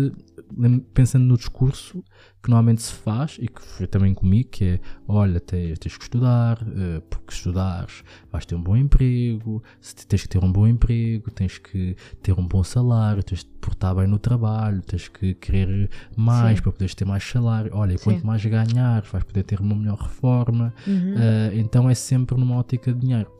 pensando 0.93 1.25
no 1.25 1.37
discurso 1.37 2.03
que 2.45 2.51
normalmente 2.51 2.83
se 2.83 2.93
faz 2.93 3.37
e 3.41 3.47
que 3.47 3.59
foi 3.59 3.87
também 3.87 4.13
comigo, 4.13 4.49
que 4.49 4.65
é 4.65 4.79
olha, 5.07 5.39
tens, 5.39 5.79
tens 5.79 5.97
que 5.97 6.03
estudar, 6.03 6.61
uh, 6.61 7.01
porque 7.09 7.33
estudares 7.33 8.03
vais 8.31 8.45
ter 8.45 8.53
um 8.53 8.61
bom 8.61 8.77
emprego, 8.77 9.63
tens 10.07 10.21
que 10.21 10.29
ter 10.29 10.43
um 10.43 10.51
bom 10.51 10.67
emprego, 10.67 11.31
tens 11.31 11.57
que 11.57 11.95
ter 12.21 12.33
um 12.33 12.47
bom 12.47 12.63
salário, 12.63 13.23
tens 13.23 13.39
de 13.39 13.49
portar 13.59 13.95
bem 13.95 14.05
no 14.05 14.19
trabalho, 14.19 14.79
tens 14.83 15.07
que 15.07 15.33
querer 15.33 15.89
mais 16.15 16.57
Sim. 16.57 16.63
para 16.63 16.71
poderes 16.71 16.93
ter 16.93 17.05
mais 17.05 17.23
salário. 17.23 17.71
Olha, 17.73 17.97
quanto 17.97 18.23
mais 18.23 18.45
ganhares, 18.45 19.09
vais 19.09 19.23
poder 19.23 19.41
ter 19.41 19.59
uma 19.59 19.75
melhor 19.75 19.97
reforma. 19.97 20.71
Uhum. 20.85 21.15
Uh, 21.15 21.55
então 21.55 21.89
é 21.89 21.95
sempre 21.95 22.37
numa 22.37 22.57
ótica 22.57 22.93
de 22.93 22.99
dinheiro. 22.99 23.31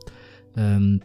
Um, 0.56 0.98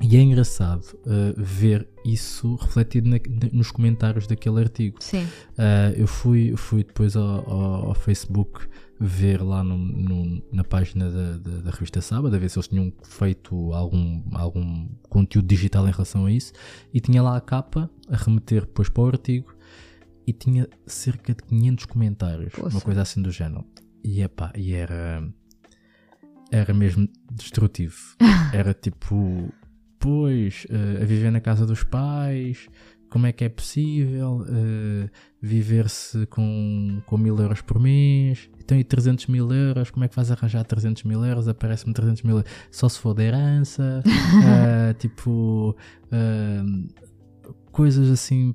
e 0.00 0.16
é 0.16 0.20
engraçado 0.20 0.84
uh, 1.06 1.34
ver 1.36 1.88
isso 2.04 2.56
refletido 2.56 3.08
na, 3.08 3.16
nos 3.52 3.70
comentários 3.70 4.26
daquele 4.26 4.60
artigo. 4.60 4.96
Sim. 5.00 5.24
Uh, 5.24 5.94
eu 5.96 6.06
fui, 6.06 6.54
fui 6.56 6.84
depois 6.84 7.16
ao, 7.16 7.50
ao, 7.50 7.88
ao 7.88 7.94
Facebook 7.94 8.66
ver 8.98 9.42
lá 9.42 9.62
no, 9.62 9.76
no, 9.76 10.42
na 10.52 10.64
página 10.64 11.10
da, 11.10 11.38
da, 11.38 11.60
da, 11.62 11.70
revista 11.70 12.00
Sábado, 12.00 12.34
a 12.34 12.38
ver 12.38 12.48
se 12.48 12.58
eles 12.58 12.68
tinham 12.68 12.92
feito 13.02 13.72
algum, 13.72 14.22
algum 14.32 14.88
conteúdo 15.08 15.46
digital 15.46 15.86
em 15.88 15.90
relação 15.90 16.26
a 16.26 16.32
isso, 16.32 16.52
e 16.92 17.00
tinha 17.00 17.22
lá 17.22 17.36
a 17.36 17.40
capa 17.40 17.90
a 18.08 18.16
remeter 18.16 18.62
depois 18.62 18.88
para 18.88 19.02
o 19.02 19.06
artigo 19.06 19.54
e 20.26 20.32
tinha 20.32 20.68
cerca 20.86 21.34
de 21.34 21.42
500 21.44 21.86
comentários, 21.86 22.52
Poxa. 22.52 22.76
uma 22.76 22.80
coisa 22.80 23.02
assim 23.02 23.20
do 23.20 23.30
género. 23.30 23.64
E, 24.02 24.22
epá, 24.22 24.52
e 24.54 24.74
era. 24.74 25.26
Era 26.50 26.74
mesmo 26.74 27.08
destrutivo. 27.32 27.96
Era 28.52 28.72
tipo 28.72 29.52
depois 30.04 30.66
uh, 30.68 31.02
a 31.02 31.04
viver 31.06 31.32
na 31.32 31.40
casa 31.40 31.64
dos 31.64 31.82
pais, 31.82 32.68
como 33.08 33.26
é 33.26 33.32
que 33.32 33.42
é 33.42 33.48
possível 33.48 34.42
uh, 34.42 35.10
viver-se 35.40 36.26
com, 36.26 37.00
com 37.06 37.16
mil 37.16 37.38
euros 37.38 37.62
por 37.62 37.80
mês, 37.80 38.50
então 38.62 38.78
e 38.78 38.84
300 38.84 39.28
mil 39.28 39.50
euros, 39.50 39.90
como 39.90 40.04
é 40.04 40.08
que 40.08 40.14
vais 40.14 40.30
arranjar 40.30 40.62
300 40.62 41.04
mil 41.04 41.24
euros, 41.24 41.48
aparece-me 41.48 41.94
300 41.94 42.22
mil 42.22 42.36
euros, 42.36 42.50
só 42.70 42.86
se 42.86 42.98
for 42.98 43.14
de 43.14 43.22
herança, 43.22 44.02
uh, 44.06 44.94
tipo, 45.00 45.74
coisas 47.72 48.10
assim 48.10 48.54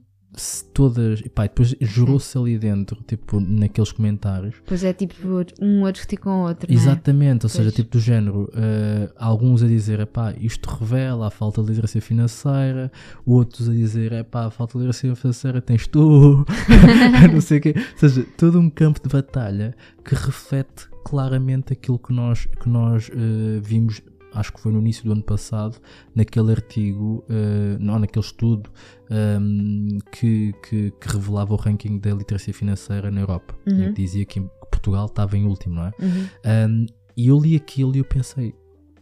todas. 0.74 1.19
E 1.21 1.29
pá, 1.29 1.43
depois 1.43 1.75
jurou-se 1.81 2.38
ali 2.38 2.57
dentro, 2.57 3.01
tipo, 3.05 3.39
naqueles 3.39 3.91
comentários. 3.91 4.55
Pois 4.65 4.83
é, 4.83 4.93
tipo, 4.93 5.15
um 5.62 5.86
a 5.86 5.91
discutir 5.91 6.17
com 6.17 6.29
o 6.29 6.48
outro. 6.48 6.71
Exatamente, 6.71 7.43
é? 7.43 7.45
ou 7.45 7.50
seja, 7.50 7.71
tipo 7.71 7.91
do 7.91 8.00
género, 8.00 8.43
uh, 8.43 9.12
alguns 9.17 9.63
a 9.63 9.67
dizer, 9.67 10.05
pá, 10.07 10.33
isto 10.39 10.69
revela 10.69 11.27
a 11.27 11.31
falta 11.31 11.62
de 11.62 11.69
literacia 11.69 12.01
financeira, 12.01 12.91
outros 13.25 13.69
a 13.69 13.74
dizer, 13.74 14.24
pá, 14.25 14.45
a 14.45 14.51
falta 14.51 14.74
de 14.74 14.86
literacia 14.86 15.15
financeira 15.15 15.62
tens 15.62 15.88
tu, 15.88 16.45
não 17.33 17.41
sei 17.41 17.57
o 17.57 17.62
quê. 17.62 17.74
Ou 17.75 17.98
seja, 17.98 18.25
todo 18.38 18.59
um 18.59 18.69
campo 18.69 19.01
de 19.01 19.09
batalha 19.09 19.75
que 20.03 20.15
reflete 20.15 20.88
claramente 21.03 21.74
aquilo 21.74 21.98
que 21.98 22.13
nós, 22.13 22.45
que 22.45 22.69
nós 22.69 23.09
uh, 23.09 23.62
vimos 23.62 24.01
acho 24.33 24.53
que 24.53 24.59
foi 24.59 24.71
no 24.71 24.79
início 24.79 25.03
do 25.03 25.12
ano 25.12 25.24
passado, 25.24 25.77
naquele 26.15 26.51
artigo, 26.51 27.24
uh, 27.29 27.77
não, 27.79 28.00
naquele 28.00 28.25
estudo 28.25 28.69
um, 29.09 29.15
ehm, 29.15 29.98
que, 30.12 30.53
que, 30.67 30.91
que, 30.91 31.07
revelava 31.07 31.53
o 31.53 31.57
ranking 31.57 31.98
da 32.00 32.13
literacia 32.13 32.53
financeira 32.53 33.09
na 33.09 33.21
Europa. 33.21 33.55
Uhum. 33.67 33.89
E 33.89 33.93
dizia 33.93 34.25
que 34.25 34.41
Portugal 34.69 35.07
estava 35.07 35.38
em 35.38 35.45
último, 35.45 35.75
não 35.75 35.86
é? 35.86 35.93
Uhum. 36.00 36.09
Um, 36.09 36.27
ehm, 36.43 36.86
e 37.17 37.27
eu 37.27 37.39
li 37.39 37.55
aquilo 37.55 37.95
e 37.95 38.00
eu 38.00 38.05
pensei, 38.05 38.53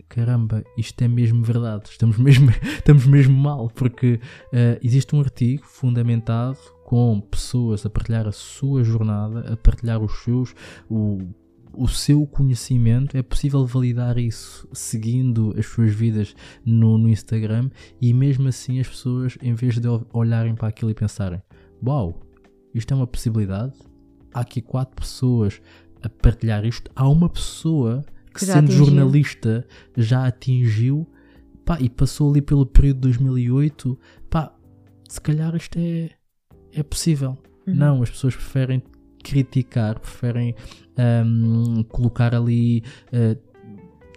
caramba, 0.09 0.63
isto 0.77 1.01
é 1.01 1.07
mesmo 1.07 1.43
verdade, 1.43 1.89
estamos 1.89 2.17
mesmo, 2.17 2.49
estamos 2.77 3.05
mesmo 3.05 3.37
mal, 3.37 3.69
porque 3.69 4.19
uh, 4.47 4.79
existe 4.81 5.15
um 5.15 5.19
artigo 5.19 5.63
fundamentado 5.65 6.57
com 6.83 7.19
pessoas 7.19 7.85
a 7.85 7.89
partilhar 7.89 8.27
a 8.27 8.31
sua 8.31 8.83
jornada, 8.83 9.53
a 9.53 9.57
partilhar 9.57 10.01
os 10.01 10.23
seus, 10.23 10.55
o 10.89 11.19
o 11.77 11.87
seu 11.87 12.25
conhecimento, 12.25 13.15
é 13.15 13.21
possível 13.21 13.65
validar 13.65 14.17
isso 14.17 14.67
seguindo 14.73 15.53
as 15.57 15.67
suas 15.67 15.93
vidas 15.93 16.35
no, 16.65 16.97
no 16.97 17.07
Instagram 17.07 17.69
e 18.01 18.11
mesmo 18.13 18.47
assim 18.47 18.79
as 18.79 18.87
pessoas, 18.87 19.37
em 19.41 19.53
vez 19.53 19.79
de 19.79 19.87
olharem 20.11 20.55
para 20.55 20.67
aquilo 20.67 20.89
e 20.89 20.95
pensarem: 20.95 21.41
Uau, 21.85 22.19
isto 22.73 22.93
é 22.93 22.97
uma 22.97 23.05
possibilidade, 23.05 23.73
há 24.33 24.39
aqui 24.39 24.61
quatro 24.61 24.95
pessoas 24.95 25.61
a 26.01 26.09
partilhar 26.09 26.65
isto, 26.65 26.89
há 26.95 27.07
uma 27.07 27.29
pessoa 27.29 28.03
que, 28.27 28.33
que 28.33 28.45
sendo 28.45 28.65
atingiu. 28.65 28.85
jornalista, 28.85 29.67
já 29.95 30.25
atingiu 30.25 31.07
pá, 31.63 31.77
e 31.79 31.89
passou 31.89 32.31
ali 32.31 32.41
pelo 32.41 32.65
período 32.65 32.95
de 32.95 33.01
2008, 33.01 33.99
pá, 34.29 34.51
se 35.07 35.21
calhar 35.21 35.55
isto 35.55 35.77
é, 35.77 36.09
é 36.73 36.81
possível. 36.81 37.37
Uhum. 37.67 37.75
Não, 37.75 38.01
as 38.01 38.09
pessoas 38.09 38.35
preferem 38.35 38.81
criticar, 39.27 39.99
preferem 39.99 40.55
ahm, 40.97 41.83
colocar 41.83 42.33
ali 42.33 42.83
ah, 43.11 43.35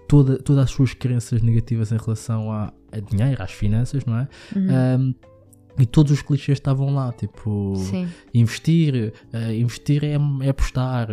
toda, 0.09 0.39
todas 0.39 0.65
as 0.65 0.71
suas 0.71 0.95
crenças 0.95 1.43
negativas 1.43 1.93
em 1.93 1.97
relação 1.97 2.53
a, 2.53 2.73
a 2.93 3.01
dinheiro, 3.01 3.43
às 3.43 3.53
finanças, 3.53 4.05
não 4.05 4.19
é? 4.19 4.29
Uhum. 4.55 4.67
Ahm, 4.71 5.15
e 5.79 5.87
todos 5.87 6.13
os 6.13 6.21
clichês 6.21 6.59
estavam 6.59 6.93
lá, 6.95 7.13
tipo, 7.13 7.75
Sim. 7.77 8.09
investir, 8.35 9.13
ah, 9.33 9.53
investir 9.53 10.05
é, 10.05 10.17
é 10.45 10.49
apostar, 10.51 11.09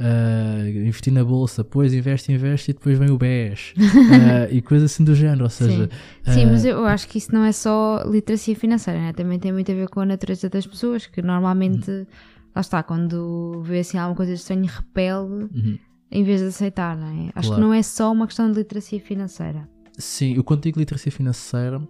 ah, 0.00 0.68
investir 0.68 1.12
na 1.12 1.22
bolsa, 1.22 1.62
depois 1.62 1.94
investe, 1.94 2.32
investe 2.32 2.70
e 2.70 2.74
depois 2.74 2.98
vem 2.98 3.10
o 3.10 3.18
BES 3.18 3.74
ah, 3.78 4.48
e 4.50 4.60
coisas 4.60 4.90
assim 4.90 5.04
do 5.04 5.14
género, 5.14 5.44
ou 5.44 5.50
seja, 5.50 5.88
Sim, 6.24 6.44
ah, 6.44 6.50
mas 6.50 6.64
eu 6.64 6.84
acho 6.84 7.06
que 7.06 7.18
isso 7.18 7.32
não 7.32 7.44
é 7.44 7.52
só 7.52 8.02
literacia 8.06 8.56
financeira, 8.56 8.98
né? 8.98 9.12
também 9.12 9.38
tem 9.38 9.52
muito 9.52 9.70
a 9.70 9.74
ver 9.74 9.88
com 9.88 10.00
a 10.00 10.06
natureza 10.06 10.48
das 10.48 10.66
pessoas, 10.66 11.06
que 11.06 11.22
normalmente, 11.22 11.90
Uhum. 11.90 12.06
Lá 12.54 12.60
está, 12.60 12.82
quando 12.82 13.60
vê 13.62 13.80
assim 13.80 13.98
alguma 13.98 14.16
coisa 14.16 14.32
estranha, 14.32 14.68
repele 14.70 15.44
uhum. 15.52 15.78
em 16.10 16.24
vez 16.24 16.40
de 16.40 16.46
aceitar, 16.48 16.96
não 16.96 17.06
é? 17.06 17.30
Acho 17.34 17.48
Claro. 17.48 17.54
que 17.54 17.60
não 17.68 17.74
é 17.74 17.82
só 17.82 18.12
uma 18.12 18.26
questão 18.26 18.50
de 18.50 18.58
literacia 18.58 19.00
financeira. 19.00 19.68
Sim, 19.98 20.34
eu 20.34 20.44
quando 20.44 20.62
digo 20.62 20.78
literacia 20.78 21.10
financeira 21.10 21.80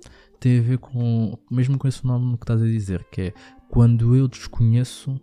tem 0.41 0.59
a 0.59 0.62
ver 0.62 0.79
com, 0.79 1.37
mesmo 1.50 1.77
com 1.79 1.87
esse 1.88 2.00
fenómeno 2.00 2.37
que 2.38 2.45
estás 2.45 2.62
a 2.62 2.67
dizer, 2.67 3.05
que 3.12 3.21
é 3.21 3.35
quando 3.69 4.15
eu 4.17 4.27
desconheço, 4.29 5.21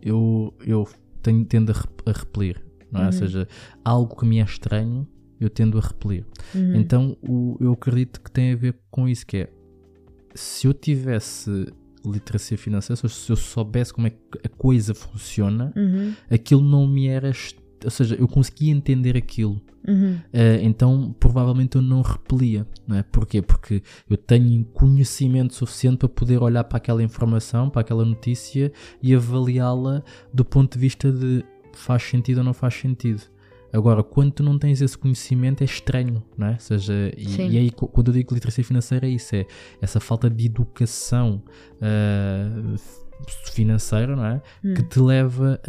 eu, 0.00 0.54
eu 0.64 0.86
tenho, 1.22 1.44
tendo 1.44 1.70
a, 1.72 1.74
rep- 1.74 2.02
a 2.06 2.12
repelir, 2.12 2.64
não 2.92 3.00
é? 3.00 3.04
Ou 3.04 3.10
Uhum. 3.12 3.12
seja, 3.18 3.48
algo 3.84 4.14
que 4.16 4.24
me 4.26 4.38
é 4.38 4.44
estranho, 4.44 5.06
eu 5.40 5.48
tendo 5.50 5.78
a 5.78 5.80
repelir. 5.80 6.24
Uhum. 6.54 6.74
Então 6.76 7.16
o, 7.22 7.56
eu 7.60 7.72
acredito 7.72 8.20
que 8.20 8.30
tem 8.30 8.52
a 8.52 8.56
ver 8.56 8.78
com 8.90 9.08
isso, 9.08 9.26
que 9.26 9.38
é 9.38 9.52
se 10.34 10.66
eu 10.68 10.74
tivesse 10.74 11.66
literacia 12.04 12.56
financeira, 12.58 13.08
se 13.08 13.30
eu 13.30 13.36
soubesse 13.36 13.92
como 13.92 14.06
é 14.06 14.10
que 14.10 14.18
a 14.44 14.48
coisa 14.48 14.94
funciona, 14.94 15.72
Uhum. 15.76 16.12
aquilo 16.30 16.62
não 16.62 16.86
me 16.86 17.08
era. 17.08 17.32
Ou 17.84 17.90
seja, 17.90 18.16
eu 18.16 18.26
conseguia 18.26 18.72
entender 18.72 19.16
aquilo. 19.16 19.60
Uhum. 19.86 20.18
Eh, 20.32 20.60
então 20.62 21.14
provavelmente 21.18 21.76
eu 21.76 21.82
não 21.82 22.02
repelia. 22.02 22.66
Não 22.86 22.96
é? 22.96 23.02
Porquê? 23.04 23.40
Porque 23.40 23.82
eu 24.10 24.16
tenho 24.16 24.64
conhecimento 24.66 25.54
suficiente 25.54 25.98
para 25.98 26.08
poder 26.08 26.42
olhar 26.42 26.64
para 26.64 26.76
aquela 26.78 27.02
informação, 27.02 27.70
para 27.70 27.80
aquela 27.82 28.04
notícia 28.04 28.72
e 29.02 29.14
avaliá-la 29.14 30.02
do 30.34 30.44
ponto 30.44 30.74
de 30.74 30.78
vista 30.80 31.10
de 31.12 31.44
faz 31.72 32.02
sentido 32.02 32.38
ou 32.38 32.44
não 32.44 32.52
faz 32.52 32.74
sentido. 32.74 33.22
Agora, 33.72 34.02
quando 34.02 34.32
tu 34.32 34.42
não 34.42 34.58
tens 34.58 34.80
esse 34.80 34.96
conhecimento, 34.96 35.60
é 35.62 35.64
estranho, 35.64 36.22
não 36.36 36.46
é? 36.48 36.52
Ou 36.52 36.58
seja, 36.60 37.12
e, 37.16 37.36
e 37.52 37.58
aí 37.58 37.70
qu- 37.70 37.86
quando 37.88 38.08
eu 38.08 38.14
digo 38.14 38.32
literacia 38.34 38.64
financeira 38.64 39.06
é 39.06 39.10
isso, 39.10 39.34
é 39.36 39.44
essa 39.82 40.00
falta 40.00 40.30
de 40.30 40.46
educação 40.46 41.42
f- 42.74 43.52
financeira, 43.52 44.14
não 44.16 44.24
é? 44.24 44.42
Hum. 44.64 44.74
Que 44.74 44.82
te 44.82 45.00
leva 45.00 45.60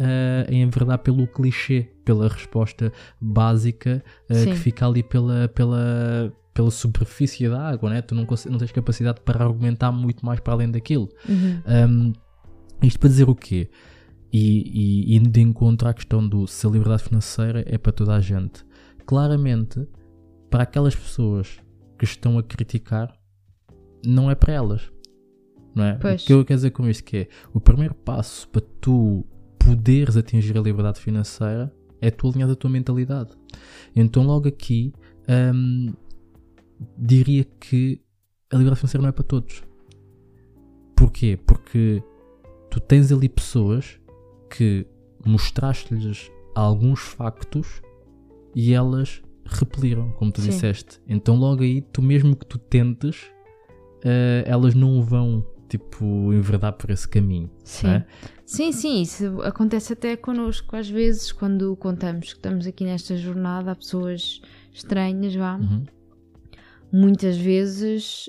a 0.48 0.52
enverdar 0.52 0.98
pelo 0.98 1.26
clichê, 1.26 1.88
pela 2.04 2.28
resposta 2.28 2.92
básica 3.20 4.02
Sim. 4.30 4.50
que 4.52 4.56
fica 4.56 4.86
ali 4.86 5.02
pela, 5.02 5.48
pela, 5.48 6.32
pela 6.54 6.70
superfície 6.70 7.48
da 7.48 7.68
água, 7.68 7.90
não 7.90 7.96
é? 7.96 8.02
Tu 8.02 8.14
não, 8.14 8.26
não 8.48 8.58
tens 8.58 8.72
capacidade 8.72 9.20
para 9.24 9.44
argumentar 9.44 9.92
muito 9.92 10.24
mais 10.24 10.40
para 10.40 10.54
além 10.54 10.70
daquilo. 10.70 11.08
Uhum. 11.28 11.60
Um, 11.66 12.12
isto 12.82 12.98
para 12.98 13.08
dizer 13.10 13.28
o 13.28 13.34
quê? 13.34 13.68
E, 14.32 15.10
e 15.12 15.16
indo 15.16 15.28
de 15.28 15.40
encontro 15.40 15.88
à 15.88 15.94
questão 15.94 16.26
do 16.26 16.46
se 16.46 16.66
a 16.66 16.70
liberdade 16.70 17.02
financeira 17.02 17.64
é 17.66 17.76
para 17.76 17.92
toda 17.92 18.14
a 18.14 18.20
gente. 18.20 18.64
Claramente, 19.04 19.86
para 20.48 20.62
aquelas 20.62 20.94
pessoas 20.94 21.58
que 21.98 22.04
estão 22.04 22.38
a 22.38 22.42
criticar, 22.42 23.12
não 24.04 24.30
é 24.30 24.34
para 24.34 24.52
elas. 24.52 24.90
Não 25.74 25.84
é? 25.84 25.94
Pois. 25.94 26.22
O 26.22 26.26
que 26.26 26.32
eu 26.32 26.44
quero 26.44 26.58
dizer 26.58 26.70
com 26.70 26.88
isto 26.88 27.04
que 27.04 27.16
é 27.16 27.28
o 27.52 27.60
primeiro 27.60 27.94
passo 27.94 28.48
para 28.48 28.62
tu 28.80 29.24
poderes 29.58 30.16
atingir 30.16 30.56
a 30.56 30.60
liberdade 30.60 31.00
financeira 31.00 31.72
é 32.00 32.10
tu 32.10 32.28
alinhar 32.28 32.50
a 32.50 32.56
tua 32.56 32.70
mentalidade. 32.70 33.30
Então 33.94 34.24
logo 34.24 34.48
aqui 34.48 34.92
hum, 35.54 35.92
diria 36.96 37.44
que 37.44 38.00
a 38.50 38.56
liberdade 38.56 38.80
financeira 38.80 39.02
não 39.02 39.08
é 39.10 39.12
para 39.12 39.24
todos. 39.24 39.62
Porquê? 40.96 41.38
Porque 41.46 42.02
tu 42.70 42.80
tens 42.80 43.12
ali 43.12 43.28
pessoas 43.28 43.99
que 44.50 44.86
mostraste-lhes 45.24 46.30
alguns 46.54 47.00
factos 47.00 47.80
e 48.54 48.74
elas 48.74 49.22
repeliram, 49.44 50.10
como 50.12 50.32
tu 50.32 50.40
Sim. 50.40 50.50
disseste. 50.50 51.00
Então 51.06 51.36
logo 51.36 51.62
aí, 51.62 51.80
tu 51.80 52.02
mesmo 52.02 52.36
que 52.36 52.46
tu 52.46 52.58
tentes, 52.58 53.30
eh, 54.04 54.44
elas 54.46 54.74
não 54.74 55.02
vão 55.02 55.44
tipo 55.68 56.32
enverdar 56.32 56.72
por 56.72 56.90
esse 56.90 57.08
caminho. 57.08 57.50
Sim. 57.64 57.88
é? 57.88 58.06
Sim, 58.44 58.72
sim, 58.72 59.02
isso 59.02 59.40
acontece 59.42 59.92
até 59.92 60.16
connosco 60.16 60.74
às 60.74 60.90
vezes 60.90 61.30
quando 61.30 61.76
contamos 61.76 62.32
que 62.32 62.38
estamos 62.38 62.66
aqui 62.66 62.84
nesta 62.84 63.16
jornada 63.16 63.70
a 63.70 63.76
pessoas 63.76 64.42
estranhas, 64.72 65.34
vá. 65.34 65.56
Uhum. 65.56 65.84
Muitas 66.92 67.36
vezes 67.36 68.28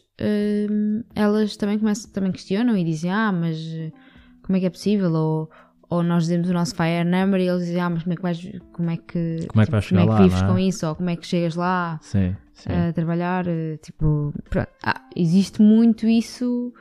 hum, 0.70 1.04
elas 1.16 1.58
também 1.58 1.80
começam, 1.80 2.12
também 2.12 2.32
questionam 2.32 2.78
e 2.78 2.84
dizem, 2.84 3.10
ah, 3.10 3.32
mas 3.32 3.58
eh, 3.58 3.92
como 4.44 4.58
é 4.58 4.60
que 4.60 4.68
é 4.68 4.70
possível? 4.70 5.12
Ou, 5.14 5.50
ou 5.92 6.02
nós 6.02 6.24
dizemos 6.24 6.50
o 6.50 6.54
nosso 6.54 6.74
fire 6.74 7.04
number 7.04 7.40
e 7.42 7.48
eles 7.48 7.66
dizem, 7.66 7.82
ah, 7.82 7.90
mas 7.90 8.02
como 8.04 8.14
é 8.14 8.16
que 8.16 8.22
vais, 8.24 8.52
como 8.74 8.90
é 8.90 8.98
que, 8.98 9.46
Como 9.50 9.62
é 9.62 9.66
que 9.66 9.72
vais 9.72 9.84
chegar 9.84 10.02
como 10.02 10.12
é 10.12 10.14
lá, 10.14 10.18
que 10.18 10.24
vives 10.24 10.42
não 10.42 10.48
é? 10.48 10.52
com 10.54 10.60
isso? 10.60 10.88
Ou 10.88 10.96
como 10.96 11.10
é 11.10 11.16
que 11.18 11.28
chegas 11.28 11.56
lá 11.56 12.00
Sim, 12.02 12.36
sim. 12.54 12.70
a 12.72 12.94
trabalhar? 12.94 13.46
eh, 13.48 13.78
Tipo. 13.78 14.34
Ah, 14.84 15.02
existe 15.16 15.62
muito 15.62 16.08
isso 16.08 16.74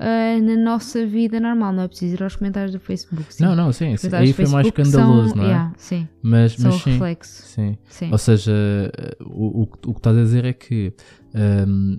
eh, 0.00 0.40
na 0.40 0.56
nossa 0.56 1.06
vida 1.06 1.38
normal, 1.40 1.72
não 1.72 1.82
é 1.84 1.88
preciso 1.88 2.14
ir 2.16 2.22
aos 2.22 2.34
comentários 2.36 2.72
do 2.72 2.80
Facebook. 2.80 3.32
sim. 3.32 3.44
não, 3.44 3.54
não, 3.56 3.72
sim, 3.72 3.96
sim. 3.96 4.08
Aí 4.12 4.32
foi 4.32 4.46
mais 4.48 4.66
escandaloso, 4.66 5.28
são, 5.30 5.36
não 5.38 5.44
é? 5.44 5.48
yeah, 5.48 5.72
sim, 5.76 6.08
Mas, 6.22 6.56
mas 6.58 6.74
sim, 6.76 6.90
reflexo. 6.90 7.42
sim. 7.46 7.78
Sim. 7.88 8.10
Ou 8.12 8.18
seja, 8.18 8.52
o, 9.24 9.62
o, 9.62 9.66
que- 9.66 9.88
o 9.88 9.92
que 9.94 9.98
estás 10.00 10.16
a 10.16 10.20
dizer 10.22 10.44
é 10.44 10.52
que 10.52 10.92
hum, 11.34 11.98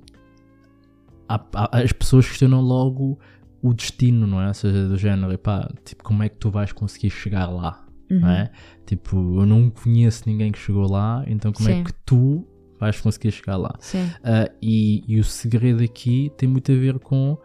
há- 1.27 1.45
há- 1.55 1.79
as 1.81 1.91
pessoas 1.93 2.27
questionam 2.27 2.61
logo 2.61 3.17
o 3.61 3.73
destino, 3.73 4.25
não 4.27 4.41
é? 4.41 4.47
Ou 4.47 4.53
seja, 4.53 4.87
do 4.87 4.97
género, 4.97 5.31
epá, 5.33 5.69
tipo, 5.85 6.03
como 6.03 6.23
é 6.23 6.29
que 6.29 6.37
tu 6.37 6.49
vais 6.49 6.71
conseguir 6.71 7.09
chegar 7.09 7.47
lá, 7.47 7.85
Uhum. 8.09 8.19
não 8.21 8.29
é? 8.29 8.51
Tipo, 8.85 9.17
eu 9.41 9.45
não 9.45 9.69
conheço 9.69 10.23
ninguém 10.25 10.51
que 10.51 10.59
chegou 10.59 10.89
lá, 10.89 11.23
então 11.27 11.51
como 11.51 11.67
Sim. 11.69 11.81
é 11.81 11.83
que 11.83 11.93
tu 12.05 12.47
vais 12.79 12.99
conseguir 13.01 13.31
chegar 13.31 13.57
lá? 13.57 13.75
Sim. 13.79 14.09
Ah, 14.23 14.49
e, 14.61 15.03
e 15.07 15.19
o 15.19 15.23
segredo 15.23 15.83
aqui 15.83 16.31
tem 16.37 16.47
muito 16.47 16.71
a 16.71 16.75
ver 16.75 16.97
com 16.99 17.37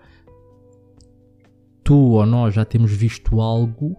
tu 1.82 1.94
ou 2.12 2.24
nós 2.26 2.54
já 2.54 2.64
temos 2.64 2.90
visto 2.92 3.40
algo 3.40 3.96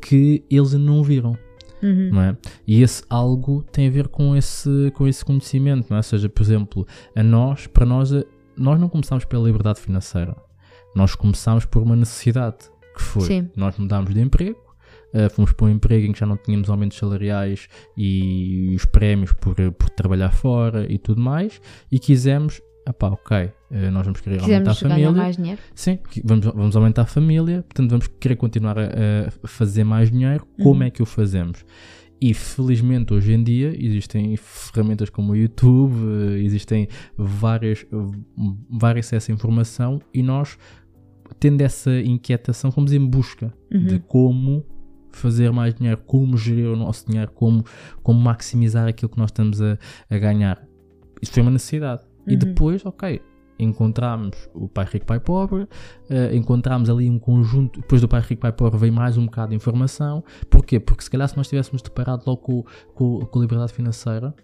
que 0.00 0.44
eles 0.50 0.72
não 0.74 1.02
viram 1.02 1.36
Uhum. 1.82 2.10
não 2.12 2.20
é? 2.22 2.36
E 2.66 2.82
esse 2.82 3.04
algo 3.08 3.62
tem 3.70 3.86
a 3.86 3.90
ver 3.90 4.08
com 4.08 4.34
esse, 4.34 4.90
com 4.96 5.06
esse 5.06 5.24
conhecimento, 5.24 5.86
não 5.88 5.96
é? 5.96 6.00
Ou 6.00 6.02
seja, 6.02 6.28
por 6.28 6.42
exemplo, 6.42 6.84
a 7.14 7.22
nós, 7.22 7.68
para 7.68 7.86
nós, 7.86 8.10
nós 8.56 8.80
não 8.80 8.88
começámos 8.88 9.24
pela 9.24 9.44
liberdade 9.44 9.78
financeira. 9.80 10.34
Nós 10.94 11.14
começámos 11.14 11.64
por 11.64 11.82
uma 11.82 11.94
necessidade, 11.96 12.56
que 12.94 13.02
foi, 13.02 13.22
Sim. 13.22 13.50
nós 13.56 13.76
mudámos 13.78 14.12
de 14.14 14.20
emprego, 14.20 14.58
eh, 15.12 15.28
fomos 15.28 15.52
para 15.52 15.66
um 15.66 15.70
emprego 15.70 16.06
em 16.06 16.12
que 16.12 16.18
já 16.20 16.26
não 16.26 16.36
tínhamos 16.36 16.68
aumentos 16.68 16.98
salariais 16.98 17.68
e 17.96 18.74
os 18.74 18.84
prémios 18.84 19.32
por, 19.32 19.54
por 19.72 19.90
trabalhar 19.90 20.30
fora 20.30 20.90
e 20.90 20.98
tudo 20.98 21.20
mais, 21.20 21.60
e 21.90 21.98
quisemos, 21.98 22.60
epá, 22.86 23.08
ok, 23.08 23.50
eh, 23.70 23.90
nós 23.90 24.04
vamos 24.04 24.20
querer 24.20 24.40
aumentar 24.40 24.70
a 24.70 24.74
Quisemos 24.74 24.92
família, 24.94 25.12
mais 25.12 25.36
dinheiro. 25.36 25.60
Sim, 25.74 25.98
vamos, 26.24 26.44
vamos 26.46 26.76
aumentar 26.76 27.02
a 27.02 27.06
família, 27.06 27.62
portanto 27.62 27.90
vamos 27.90 28.06
querer 28.20 28.36
continuar 28.36 28.78
a, 28.78 28.82
a 29.42 29.46
fazer 29.48 29.84
mais 29.84 30.10
dinheiro. 30.10 30.46
Como 30.62 30.80
Uhum. 30.80 30.82
é 30.86 30.90
que 30.90 31.02
o 31.02 31.06
fazemos? 31.06 31.64
E 32.20 32.34
felizmente 32.34 33.14
hoje 33.14 33.32
em 33.32 33.42
dia 33.44 33.72
existem 33.78 34.36
ferramentas 34.36 35.08
como 35.08 35.32
o 35.32 35.36
YouTube, 35.36 35.94
existem 36.42 36.88
várias, 37.16 37.86
vários 38.70 39.06
acesso 39.06 39.30
à 39.30 39.34
informação 39.34 40.00
e 40.12 40.20
nós, 40.22 40.58
tendo 41.38 41.60
essa 41.60 41.92
inquietação, 42.00 42.72
fomos 42.72 42.92
em 42.92 43.04
busca 43.04 43.52
Uhum. 43.72 43.86
de 43.86 43.98
como 44.00 44.64
fazer 45.12 45.52
mais 45.52 45.74
dinheiro, 45.74 46.00
como 46.06 46.36
gerir 46.36 46.66
o 46.68 46.76
nosso 46.76 47.06
dinheiro, 47.06 47.30
como, 47.32 47.64
como 48.02 48.18
maximizar 48.20 48.88
aquilo 48.88 49.10
que 49.10 49.18
nós 49.18 49.28
estamos 49.30 49.60
a, 49.62 49.78
a 50.10 50.18
ganhar. 50.18 50.60
Isso 51.22 51.32
foi 51.32 51.42
uma 51.42 51.50
necessidade. 51.52 52.02
E 52.26 52.32
Uhum. 52.32 52.38
depois, 52.38 52.84
ok, 52.84 53.20
encontramos 53.58 54.48
o 54.54 54.68
Pai 54.68 54.86
Rico, 54.90 55.06
Pai 55.06 55.20
Pobre, 55.20 55.68
eh, 56.08 56.34
encontramos 56.36 56.88
ali 56.88 57.08
um 57.10 57.18
conjunto, 57.18 57.80
depois 57.80 58.00
do 58.00 58.08
Pai 58.08 58.20
Rico, 58.20 58.42
Pai 58.42 58.52
Pobre 58.52 58.78
veio 58.78 58.92
mais 58.92 59.16
um 59.16 59.24
bocado 59.24 59.50
de 59.50 59.56
informação. 59.56 60.22
Porquê? 60.48 60.78
Porque 60.78 61.02
se 61.02 61.10
calhar 61.10 61.28
se 61.28 61.36
nós 61.36 61.48
tivéssemos 61.48 61.82
deparado 61.82 62.22
logo 62.26 62.40
com, 62.40 62.64
com, 62.94 63.26
com 63.26 63.38
a 63.38 63.42
liberdade 63.42 63.72
financeira, 63.72 64.34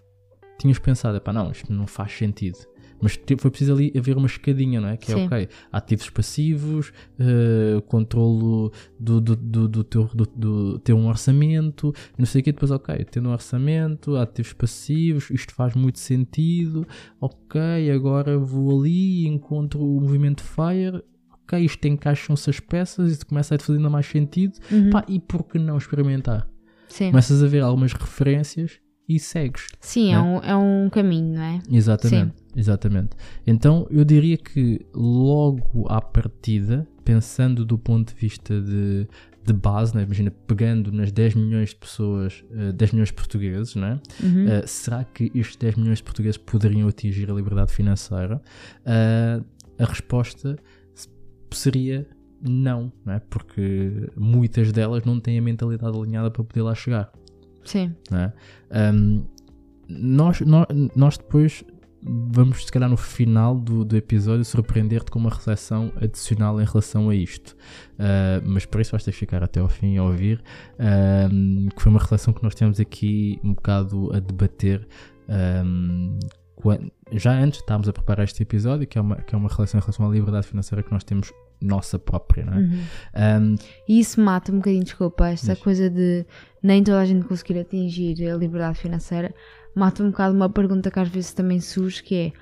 tínhamos 0.59 0.79
pensado, 0.79 1.17
epá, 1.17 1.31
não, 1.31 1.51
isto 1.51 1.71
não 1.71 1.87
faz 1.87 2.11
sentido. 2.11 2.57
Mas 3.05 3.15
te- 3.17 3.37
foi 3.37 3.51
preciso 3.51 3.73
ali 3.73 3.93
haver 3.95 4.17
uma 4.17 4.25
escadinha, 4.25 4.81
não 4.81 4.89
é? 4.89 4.97
Que 4.97 5.11
é 5.11 5.15
Sim. 5.15 5.25
ok, 5.27 5.47
ativos 5.71 6.09
passivos, 6.09 6.91
eh, 7.19 7.79
controlo 7.87 8.71
do, 8.99 9.21
do, 9.21 9.35
do, 9.35 9.67
do 9.67 9.83
teu, 9.83 10.09
do, 10.13 10.25
do- 10.25 10.79
ter 10.79 10.93
um 10.93 11.07
orçamento, 11.07 11.93
não 12.17 12.25
sei 12.25 12.41
o 12.41 12.43
quê, 12.43 12.51
depois 12.51 12.71
ok, 12.71 12.95
tendo 13.11 13.29
um 13.29 13.31
orçamento, 13.31 14.15
ativos 14.15 14.53
passivos, 14.53 15.29
isto 15.29 15.53
faz 15.53 15.75
muito 15.75 15.99
sentido, 15.99 16.87
ok, 17.21 17.91
agora 17.91 18.37
vou 18.37 18.79
ali 18.79 19.23
e 19.23 19.27
encontro 19.27 19.79
o 19.81 20.01
movimento 20.01 20.41
FIRE, 20.43 21.03
ok, 21.43 21.59
isto 21.59 21.87
encaixam-se 21.87 22.49
as 22.49 22.59
peças, 22.59 23.11
isso 23.11 23.25
começa 23.25 23.55
a 23.55 23.59
fazer 23.59 23.77
ainda 23.77 23.89
mais 23.89 24.05
sentido, 24.07 24.57
Uhum. 24.71 24.89
pá, 24.89 25.05
e 25.07 25.19
por 25.19 25.43
que 25.43 25.59
não 25.59 25.77
experimentar? 25.77 26.47
Sim, 26.87 27.09
Começas 27.11 27.43
a 27.43 27.47
ver 27.47 27.61
algumas 27.61 27.93
referências 27.93 28.79
e 29.07 29.19
segues. 29.19 29.67
Sim 29.79 30.13
é, 30.13 30.19
um, 30.19 30.37
é 30.39 30.55
um 30.55 30.89
caminho, 30.89 31.35
não 31.35 31.41
é? 31.43 31.59
Exatamente, 31.69 32.33
exatamente. 32.55 33.09
Então 33.45 33.87
eu 33.89 34.03
diria 34.05 34.37
que 34.37 34.85
logo 34.93 35.85
à 35.89 36.01
partida, 36.01 36.87
pensando 37.03 37.65
do 37.65 37.77
ponto 37.77 38.13
de 38.13 38.19
vista 38.19 38.59
de, 38.61 39.07
de 39.43 39.53
base, 39.53 39.95
né? 39.95 40.03
imagina 40.03 40.31
pegando 40.31 40.91
nas 40.91 41.11
10 41.11 41.35
milhões 41.35 41.69
de 41.69 41.75
pessoas, 41.75 42.43
eh, 42.51 42.71
10 42.71 42.91
milhões 42.93 43.09
de 43.09 43.13
portugueses, 43.15 43.75
né? 43.75 43.99
Uhum. 44.23 44.47
Eh, 44.47 44.65
será 44.65 45.03
que 45.03 45.31
estes 45.35 45.55
10 45.57 45.75
milhões 45.75 45.97
de 45.99 46.03
portugueses 46.03 46.37
poderiam 46.37 46.87
atingir 46.87 47.29
a 47.29 47.33
liberdade 47.33 47.71
financeira? 47.73 48.41
Eh, 48.85 49.41
a 49.77 49.85
resposta 49.85 50.57
seria 51.51 52.07
não, 52.41 52.91
não 53.05 53.13
é? 53.13 53.19
porque 53.19 54.09
muitas 54.15 54.71
delas 54.71 55.03
não 55.03 55.19
têm 55.19 55.37
a 55.39 55.41
mentalidade 55.41 55.97
alinhada 55.97 56.29
para 56.29 56.43
poder 56.43 56.61
lá 56.61 56.75
chegar 56.75 57.11
Sim, 57.63 57.95
não 58.11 58.19
é? 58.19 58.33
Um, 58.93 59.25
nós, 59.87 60.41
nó- 60.41 60.67
nós, 60.95 61.17
depois 61.17 61.63
vamos, 62.07 62.65
se 62.65 62.71
calhar, 62.71 62.89
no 62.89 62.97
final 62.97 63.55
do, 63.55 63.83
do 63.83 63.95
episódio, 63.97 64.45
surpreender-te 64.45 65.09
com 65.11 65.19
uma 65.19 65.29
reflexão 65.29 65.91
adicional 65.99 66.61
em 66.61 66.65
relação 66.65 67.09
a 67.09 67.15
isto. 67.15 67.55
Uh, 67.93 68.41
mas 68.45 68.65
para 68.65 68.81
isso 68.81 68.91
vais 68.91 69.03
ter 69.03 69.11
que 69.11 69.17
ficar 69.17 69.43
até 69.43 69.59
ao 69.59 69.67
fim 69.69 69.97
a 69.97 70.03
ouvir, 70.03 70.43
um, 71.31 71.67
que 71.75 71.81
foi 71.81 71.89
uma 71.91 71.99
reflexão 71.99 72.33
que 72.33 72.43
nós 72.43 72.53
temos 72.55 72.79
aqui 72.79 73.39
um 73.43 73.53
bocado 73.53 74.11
a 74.13 74.19
debater. 74.19 74.87
quan- 76.55 76.89
já 77.11 77.33
antes 77.33 77.59
estávamos 77.59 77.87
a 77.89 77.93
preparar 77.93 78.23
este 78.23 78.41
episódio, 78.43 78.87
que 78.87 78.97
é, 78.97 79.01
uma, 79.01 79.15
que 79.17 79.35
é 79.35 79.37
uma 79.37 79.49
relação 79.49 79.79
em 79.79 79.81
relação 79.81 80.07
à 80.07 80.09
liberdade 80.11 80.47
financeira 80.47 80.81
que 80.83 80.91
nós 80.91 81.03
temos 81.03 81.31
nossa 81.61 81.97
própria, 81.97 82.45
não 82.45 82.53
é? 82.53 82.57
Uhum. 82.57 82.79
Um, 83.15 83.55
E 83.87 83.99
isso 83.99 84.19
mata 84.21 84.51
um 84.51 84.57
bocadinho, 84.57 84.83
desculpa, 84.83 85.29
esta 85.29 85.55
coisa 85.55 85.89
de 85.89 86.25
nem 86.61 86.83
toda 86.83 86.99
a 86.99 87.05
gente 87.05 87.25
conseguir 87.25 87.59
atingir 87.59 88.29
a 88.29 88.35
liberdade 88.35 88.79
financeira, 88.79 89.33
mata 89.75 90.03
um 90.03 90.09
bocado 90.11 90.35
uma 90.35 90.49
pergunta 90.49 90.89
que 90.91 90.99
às 90.99 91.09
vezes 91.09 91.33
também 91.33 91.59
surge, 91.59 92.01
que 92.03 92.33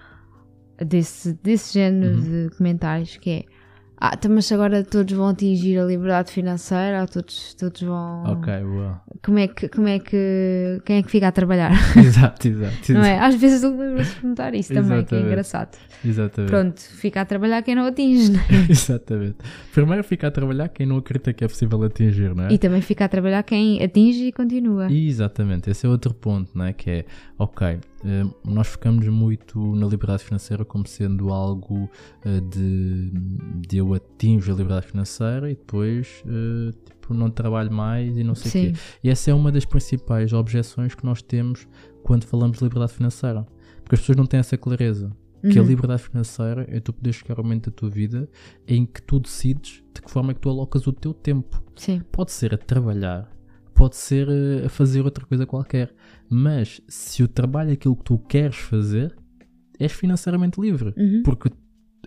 é 0.80 0.86
desse, 0.86 1.34
desse 1.44 1.74
género 1.74 2.16
Uhum. 2.16 2.22
de 2.50 2.56
comentários, 2.58 3.18
que 3.18 3.30
é 3.30 3.44
ah, 4.06 4.12
então, 4.16 4.30
mas 4.32 4.52
agora 4.52 4.84
todos 4.84 5.14
vão 5.14 5.30
atingir 5.30 5.80
a 5.80 5.86
liberdade 5.86 6.30
financeira, 6.30 7.00
ou 7.00 7.08
todos, 7.08 7.54
todos 7.54 7.82
vão. 7.84 8.24
ok, 8.26 8.54
well. 8.62 8.98
Como 9.24 9.40
é 9.40 9.48
que, 9.48 9.70
como 9.70 9.88
é 9.88 9.98
que. 9.98 10.82
Quem 10.84 10.98
é 10.98 11.04
que 11.04 11.10
fica 11.10 11.30
a 11.30 11.32
trabalhar? 11.32 11.72
exato, 11.96 12.50
exato. 12.50 12.92
Não 12.92 13.02
é? 13.02 13.18
Às 13.18 13.36
vezes 13.36 13.64
eu 13.64 13.70
lembro-se 13.70 14.14
perguntar 14.16 14.54
isso 14.56 14.74
também, 14.74 15.06
que 15.06 15.16
é 15.16 15.22
engraçado. 15.22 15.78
Exatamente. 16.04 16.52
Pronto, 16.52 16.82
fica 16.82 17.22
a 17.22 17.26
trabalhar 17.26 17.62
quem 17.62 17.76
não 17.76 17.86
atinge, 17.86 18.30
não 18.30 18.42
é? 18.42 18.44
Exatamente. 18.70 19.38
Primeiro 19.74 20.04
fica 20.04 20.28
a 20.28 20.32
trabalhar 20.32 20.68
quem 20.68 20.86
não 20.86 20.98
acredita 20.98 21.32
que 21.32 21.46
é 21.46 21.48
possível 21.48 21.82
atingir, 21.84 22.36
não 22.36 22.48
é? 22.48 22.52
E 22.52 22.58
também 22.58 22.82
fica 22.82 23.06
a 23.06 23.08
trabalhar 23.08 23.42
quem 23.44 23.82
atinge 23.82 24.26
e 24.26 24.34
continua. 24.34 24.92
Exatamente, 24.92 25.70
esse 25.70 25.86
é 25.86 25.90
outro 25.90 26.14
ponto, 26.14 26.52
não 26.54 26.66
é? 26.66 26.74
Que 26.74 26.90
é, 26.90 27.06
ok, 27.44 27.68
eh, 27.68 27.80
nós 28.46 28.68
focamos 28.68 29.08
muito 29.08 29.76
na 29.76 29.86
liberdade 29.88 30.24
financeira 30.24 30.64
como 30.64 30.88
sendo 30.88 31.30
algo 31.34 31.90
eh, 32.26 32.40
de, 32.40 33.12
de 33.68 33.78
eu 33.78 33.94
atinjo 33.94 34.52
a 34.52 34.56
liberdade 34.56 34.88
financeira 34.88 35.52
e 35.52 35.56
depois 35.56 36.24
eh, 36.26 36.72
tipo, 36.86 37.14
não 37.14 37.30
trabalho 37.30 37.72
mais 37.72 38.18
e 38.18 38.24
não 38.24 38.36
sei 38.36 38.50
o 38.50 38.74
quê. 38.74 38.80
E 39.04 39.10
essa 39.10 39.30
é 39.32 39.34
uma 39.34 39.52
das 39.52 39.66
principais 39.66 40.32
objeções 40.34 40.96
que 40.96 41.06
nós 41.06 41.22
temos 41.22 41.68
quando 42.04 42.26
falamos 42.26 42.58
de 42.58 42.64
liberdade 42.64 42.94
financeira. 42.94 43.46
Porque 43.84 43.96
as 43.96 44.00
pessoas 44.02 44.18
não 44.18 44.26
têm 44.26 44.40
essa 44.40 44.58
clareza. 44.58 45.12
Que 45.52 45.60
a 45.60 45.62
Uhum. 45.62 45.68
liberdade 45.68 46.02
financeira 46.04 46.66
é 46.70 46.80
tu 46.80 46.94
poderes 46.94 47.18
chegar 47.18 47.38
ao 47.38 47.44
momento 47.44 47.70
da 47.70 47.76
tua 47.76 47.90
vida 47.90 48.30
em 48.66 48.86
que 48.86 49.02
tu 49.02 49.20
decides 49.20 49.84
de 49.94 50.02
que 50.02 50.10
forma 50.10 50.32
é 50.32 50.34
que 50.34 50.40
tu 50.40 50.50
alocas 50.50 50.88
o 50.88 50.94
teu 50.94 51.14
tempo. 51.14 51.62
Sim. 51.76 52.02
Pode 52.14 52.32
ser 52.32 52.54
a 52.54 52.58
trabalhar, 52.58 53.30
pode 53.74 53.98
ser 53.98 54.26
a 54.66 54.70
fazer 54.70 55.02
outra 55.02 55.26
coisa 55.26 55.46
qualquer. 55.46 55.94
Mas 56.30 56.82
se 56.88 57.24
o 57.24 57.28
trabalho 57.28 57.70
é 57.70 57.74
aquilo 57.74 57.96
que 57.96 58.04
tu 58.04 58.18
queres 58.18 58.56
fazer, 58.58 59.16
és 59.80 59.92
financeiramente 59.92 60.60
livre. 60.60 60.94
Uhum. 60.98 61.22
Porque 61.24 61.50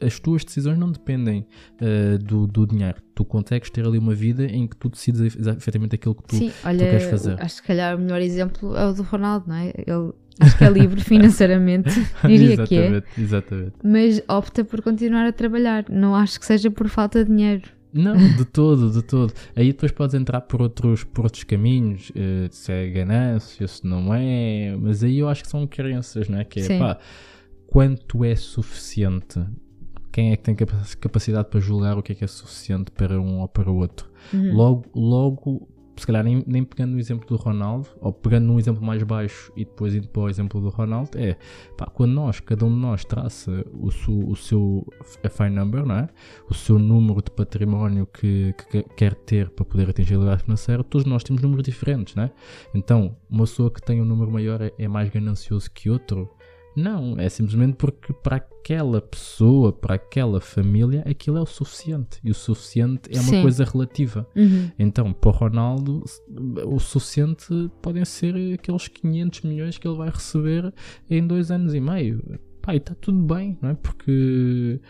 as 0.00 0.20
tuas 0.20 0.44
decisões 0.44 0.79
não 0.79 0.92
dependem 0.92 1.46
eh, 1.81 2.18
do, 2.18 2.46
do 2.46 2.66
dinheiro. 2.66 2.96
Tu 3.14 3.24
consegues 3.24 3.70
ter 3.70 3.87
ali 3.87 3.96
uma 3.98 4.14
vida 4.14 4.44
em 4.44 4.66
que 4.66 4.76
tu 4.76 4.90
decides 4.90 5.20
efe- 5.22 5.38
efetivamente 5.50 5.94
aquilo 5.94 6.14
que 6.14 6.22
tu. 6.24 6.37
Sim, 6.37 6.52
olha, 6.64 6.79
queres 6.79 7.05
fazer. 7.05 7.33
acho 7.40 7.57
que 7.57 7.61
se 7.62 7.62
calhar 7.62 7.96
o 7.96 7.98
melhor 8.00 8.20
exemplo 8.20 8.76
é 8.76 8.87
o 8.87 8.92
do 8.92 9.02
Ronaldo, 9.02 9.46
não 9.48 9.57
é? 9.57 9.72
Ele 9.87 10.12
acho 10.40 10.59
que 10.59 10.64
é 10.64 10.68
livre 10.68 11.00
financeiramente, 11.05 11.88
diria 12.26 12.66
que 12.66 12.76
é, 12.76 12.87
exatamente, 12.88 13.07
exatamente. 13.20 13.72
mas 13.83 14.22
opta 14.29 14.62
por 14.66 14.83
continuar 14.83 15.26
a 15.26 15.33
trabalhar. 15.33 15.87
Não 15.88 16.14
acho 16.14 16.38
que 16.38 16.44
seja 16.44 16.70
por 16.70 16.88
falta 16.88 17.24
de 17.24 17.31
dinheiro. 17.31 17.62
Não, 17.96 18.16
de 18.16 18.44
todo, 18.44 18.90
de 18.90 19.02
todo. 19.02 19.32
Aí 19.54 19.68
depois 19.72 19.90
podes 19.92 20.14
entrar 20.14 20.40
por 20.42 20.61
outros, 20.62 21.02
por 21.04 21.24
outros 21.24 21.44
caminhos, 21.44 22.12
eh, 22.14 22.48
se 22.50 22.70
é 22.72 22.88
ganância, 22.90 23.66
se 23.66 23.87
não 23.87 24.12
é, 24.14 24.76
mas 24.80 25.02
aí 25.02 25.18
eu 25.18 25.28
acho 25.28 25.42
que 25.42 25.48
são 25.50 25.66
crenças, 25.66 26.28
não 26.28 26.38
é? 26.38 26.44
Que 26.44 26.61
é, 26.61 26.62
Sim. 26.62 26.78
pá, 26.78 26.98
quanto 27.66 28.24
é 28.24 28.35
suficiente? 28.37 29.40
Quem 30.12 30.32
é 30.32 30.37
que 30.37 30.42
tem 30.44 30.54
capa- 30.54 30.82
capacidade 31.00 31.48
para 31.50 31.61
julgar 31.61 31.98
o 31.98 32.02
que 32.02 32.12
é 32.12 32.14
que 32.14 32.24
é 32.24 32.26
suficiente 32.26 32.90
para 32.90 33.20
um 33.20 33.40
ou 33.40 33.48
para 33.48 33.70
o 33.70 33.76
outro? 33.76 34.09
Uhum. 34.32 34.54
Logo, 34.54 34.85
logo, 34.94 35.68
se 35.96 36.06
calhar 36.06 36.22
nem, 36.22 36.42
nem 36.46 36.62
pegando 36.64 36.92
no 36.92 36.98
exemplo 36.98 37.26
do 37.26 37.37
Ronaldo, 37.37 37.88
ou 38.00 38.12
pegando 38.12 38.46
num 38.46 38.59
exemplo 38.59 38.85
mais 38.85 39.02
baixo 39.02 39.50
e 39.56 39.64
depois 39.64 39.94
indo 39.94 40.09
para 40.09 40.22
o 40.22 40.28
exemplo 40.28 40.61
do 40.61 40.68
Ronaldo, 40.68 41.11
é 41.16 41.37
pá, 41.76 41.87
quando 41.87 42.12
nós, 42.12 42.38
cada 42.40 42.64
um 42.66 42.70
de 42.70 42.76
nós 42.80 43.04
traça 43.04 43.64
o, 43.72 43.90
su, 43.90 44.12
o 44.28 44.37
seu 44.37 44.87
FI 45.30 45.48
number, 45.50 45.85
não 45.87 45.94
é? 45.96 46.09
o 46.50 46.54
seu 46.54 46.78
número 46.78 47.22
de 47.22 47.30
património 47.30 48.06
que, 48.06 48.54
que 48.59 48.82
que- 48.82 48.88
quer 48.94 49.14
ter 49.14 49.50
para 49.50 49.64
poder 49.64 49.88
atingir 49.90 50.14
a 50.14 50.18
liberdade 50.18 50.42
financeira, 50.44 50.85
todos 50.85 51.06
nós 51.06 51.22
temos 51.24 51.40
números 51.42 51.64
diferentes, 51.64 52.14
não 52.14 52.24
é? 52.24 52.30
Então, 52.74 53.16
uma 53.30 53.44
pessoa 53.44 53.70
que 53.70 53.80
tem 53.82 54.00
um 54.00 54.04
número 54.04 54.30
maior 54.30 54.61
é, 54.61 54.72
é 54.78 54.88
mais 54.88 55.09
ganancioso 55.11 55.70
que 55.70 55.88
outro? 55.88 56.28
Não, 56.76 57.18
é 57.18 57.28
simplesmente 57.28 57.76
porque 57.76 58.12
para 58.12 58.36
aquela 58.36 59.00
pessoa, 59.00 59.72
para 59.72 59.94
aquela 59.94 60.40
família, 60.40 61.02
aquilo 61.08 61.38
é 61.38 61.40
o 61.40 61.46
suficiente. 61.46 62.18
E 62.22 62.30
o 62.30 62.34
suficiente 62.34 63.08
é 63.10 63.18
uma 63.20 63.30
Sim. 63.30 63.42
coisa 63.42 63.64
relativa. 63.64 64.28
Uhum. 64.36 64.70
Então, 64.78 65.12
para 65.12 65.28
o 65.30 65.32
Ronaldo, 65.32 66.04
o 66.66 66.78
suficiente 66.78 67.46
podem 67.80 68.04
ser 68.04 68.34
aqueles 68.54 68.88
500 68.88 69.40
milhões 69.42 69.78
que 69.78 69.88
ele 69.88 69.96
vai 69.96 70.10
receber 70.10 70.72
em 71.08 71.26
dois 71.26 71.50
anos 71.50 71.74
e 71.74 71.80
meio. 71.80 72.22
E 72.68 72.76
está 72.76 72.94
tudo 72.96 73.22
bem, 73.22 73.56
não 73.62 73.70
é? 73.70 73.74
Porque 73.74 74.80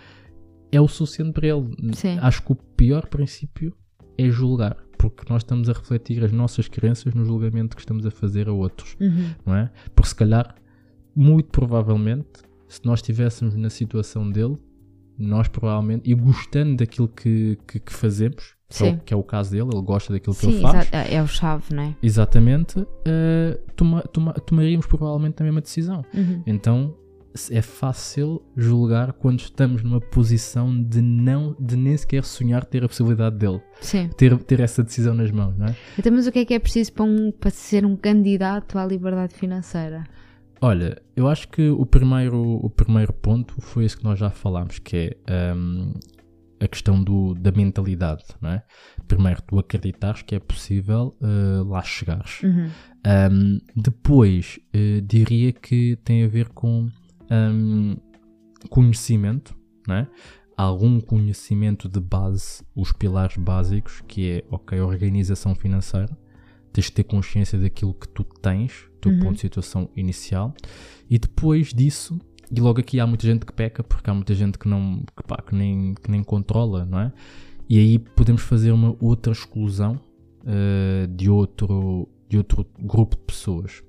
é 0.73 0.81
o 0.81 0.89
suficiente 0.89 1.33
para 1.33 1.47
ele. 1.47 1.71
Sim. 1.95 2.19
Acho 2.21 2.43
que 2.43 2.53
o 2.53 2.57
pior 2.57 3.07
princípio 3.07 3.73
é 4.19 4.29
julgar, 4.31 4.77
porque 4.99 5.25
nós 5.31 5.43
estamos 5.43 5.69
a 5.69 5.73
refletir 5.75 6.25
as 6.25 6.33
nossas 6.33 6.69
crenças 6.69 7.15
no 7.15 7.25
julgamento 7.25 7.77
que 7.77 7.83
estamos 7.83 8.07
a 8.07 8.11
fazer 8.11 8.49
a 8.49 8.53
outros, 8.53 8.97
Uhum. 8.99 9.31
não 9.45 9.55
é? 9.55 9.71
Porque 9.95 10.09
se 10.09 10.15
calhar, 10.15 10.55
muito 11.17 11.49
provavelmente, 11.49 12.29
se 12.69 12.81
nós 12.85 12.99
estivéssemos 13.01 13.57
na 13.57 13.71
situação 13.71 14.31
dele, 14.31 14.57
nós 15.19 15.49
provavelmente, 15.49 16.11
e 16.11 16.15
gostando 16.15 16.77
daquilo 16.77 17.09
que, 17.09 17.59
que, 17.67 17.81
que 17.81 17.93
fazemos, 17.93 18.55
que 18.69 18.85
é, 18.85 18.91
o, 18.93 18.99
que 18.99 19.15
é 19.15 19.17
o 19.17 19.23
caso 19.23 19.51
dele, 19.53 19.71
ele 19.73 19.83
gosta 19.83 20.13
daquilo 20.13 20.35
que 20.35 20.43
Sim, 20.45 20.53
ele 20.55 20.61
faz. 20.61 20.89
É 20.93 21.23
o 21.23 21.27
chave, 21.27 21.75
não 21.75 21.85
é? 21.85 21.97
exatamente, 22.03 22.87
eh, 23.07 23.59
toma- 23.75 24.03
toma- 24.03 24.35
tomaríamos 24.35 24.87
provavelmente 24.87 25.41
a 25.41 25.45
mesma 25.45 25.61
decisão. 25.63 26.05
Uhum. 26.13 26.43
Então 26.47 26.95
é 27.51 27.61
fácil 27.63 28.43
julgar 28.57 29.13
quando 29.13 29.41
estamos 29.41 29.83
numa 29.83 30.01
posição 30.01 30.83
de 30.83 31.01
não 31.03 31.55
de 31.61 31.77
nem 31.77 31.95
sequer 31.97 32.25
sonhar 32.25 32.65
ter 32.65 32.83
a 32.85 32.89
possibilidade 32.89 33.37
dele, 33.37 33.61
Sim. 33.81 34.09
ter, 34.17 34.37
ter 34.39 34.61
essa 34.61 34.83
decisão 34.83 35.15
nas 35.15 35.31
mãos, 35.31 35.57
não 35.57 35.67
é? 35.67 35.77
Então, 35.99 36.13
mas 36.13 36.27
o 36.27 36.33
que 36.33 36.41
é 36.41 36.45
que 36.45 36.55
é 36.55 36.59
preciso 36.59 36.93
para, 36.93 37.05
um, 37.05 37.31
para 37.31 37.51
ser 37.51 37.85
um 37.87 37.95
candidato 37.97 38.79
à 38.79 38.85
liberdade 38.87 39.35
financeira? 39.35 40.05
Olha, 40.61 41.01
eu 41.15 41.29
acho 41.29 41.49
que 41.49 41.69
o 41.69 41.85
primeiro, 41.85 42.41
o 42.41 42.71
primeiro 42.71 43.13
ponto 43.13 43.61
foi 43.61 43.85
esse 43.85 43.97
que 43.97 44.05
nós 44.05 44.19
já 44.19 44.31
falámos, 44.31 44.79
que 44.79 45.17
é 45.27 45.55
hum, 45.55 45.93
a 46.61 46.67
questão 46.67 47.03
do, 47.03 47.35
da 47.35 47.53
mentalidade, 47.53 48.25
não 48.41 48.51
é? 48.51 48.63
Primeiro, 49.07 49.43
tu 49.43 49.59
acreditares 49.59 50.23
que 50.23 50.35
é 50.35 50.41
possível 50.41 51.17
eh, 51.21 51.63
lá 51.65 51.83
chegares. 51.83 52.43
Uhum. 52.43 52.71
Um, 53.07 53.59
depois, 53.77 54.59
eh, 54.73 55.01
diria 55.03 55.53
que 55.53 55.97
tem 55.97 56.25
a 56.25 56.29
ver 56.29 56.49
com 56.49 56.89
um, 57.31 57.97
conhecimento, 58.71 59.55
né? 59.87 60.09
algum 60.57 61.01
conhecimento 61.01 61.89
de 61.89 62.01
base, 62.01 62.65
os 62.75 62.91
pilares 62.91 63.37
básicos, 63.37 64.03
que 64.09 64.31
é, 64.31 64.45
ok, 64.51 64.81
organização 64.81 65.55
financeira, 65.55 66.17
tens 66.77 66.87
de 66.87 66.93
ter 66.93 67.05
consciência 67.05 67.59
daquilo 67.59 67.95
que 67.95 68.07
tu 68.07 68.23
tens, 68.23 68.85
do 68.97 69.01
teu 69.01 69.13
Uhum. 69.13 69.21
ponto 69.21 69.35
de 69.35 69.41
situação 69.41 69.89
inicial, 69.97 70.55
e 71.09 71.19
depois 71.19 71.73
disso, 71.73 72.21
e 72.55 72.61
logo 72.61 72.81
aqui 72.81 73.01
há 73.01 73.07
muita 73.07 73.27
gente 73.27 73.47
que 73.47 73.53
peca, 73.53 73.83
porque 73.83 74.11
há 74.11 74.15
muita 74.15 74.35
gente 74.35 74.59
que, 74.59 74.69
não, 74.69 75.03
que, 75.17 75.23
pá, 75.27 75.43
que, 75.43 75.55
nem, 75.55 75.95
que 75.95 76.11
nem 76.11 76.23
controla, 76.23 76.85
não 76.85 77.01
é? 77.01 77.13
E 77.69 77.79
aí 77.79 77.99
podemos 77.99 78.43
fazer 78.43 78.73
uma 78.73 78.95
outra 79.01 79.33
exclusão 79.33 79.99
uh, 80.43 81.07
de, 81.09 81.31
outro, 81.31 82.09
de 82.29 82.37
outro 82.37 82.67
grupo 82.79 83.17
de 83.17 83.23
pessoas, 83.23 83.83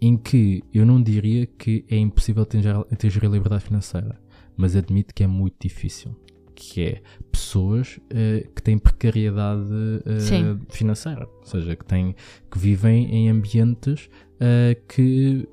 em 0.00 0.16
que 0.16 0.62
eu 0.72 0.84
não 0.84 1.02
diria 1.02 1.46
que 1.46 1.84
é 1.88 1.96
impossível 1.96 2.42
atingir 2.42 3.24
a 3.24 3.28
liberdade 3.28 3.64
financeira, 3.64 4.20
mas 4.54 4.76
admito 4.76 5.14
que 5.14 5.24
é 5.24 5.26
muito 5.26 5.56
difícil 5.58 6.14
que 6.58 6.82
é 6.82 7.02
pessoas 7.30 7.98
uh, 7.98 8.52
que 8.52 8.60
têm 8.60 8.76
precariedade 8.76 9.62
uh, 9.62 10.60
financeira, 10.70 11.28
ou 11.38 11.44
seja, 11.44 11.76
que, 11.76 11.84
têm, 11.84 12.16
que 12.50 12.58
vivem 12.58 13.14
em 13.14 13.30
ambientes 13.30 14.10
uh, 14.34 14.74
que, 14.88 15.48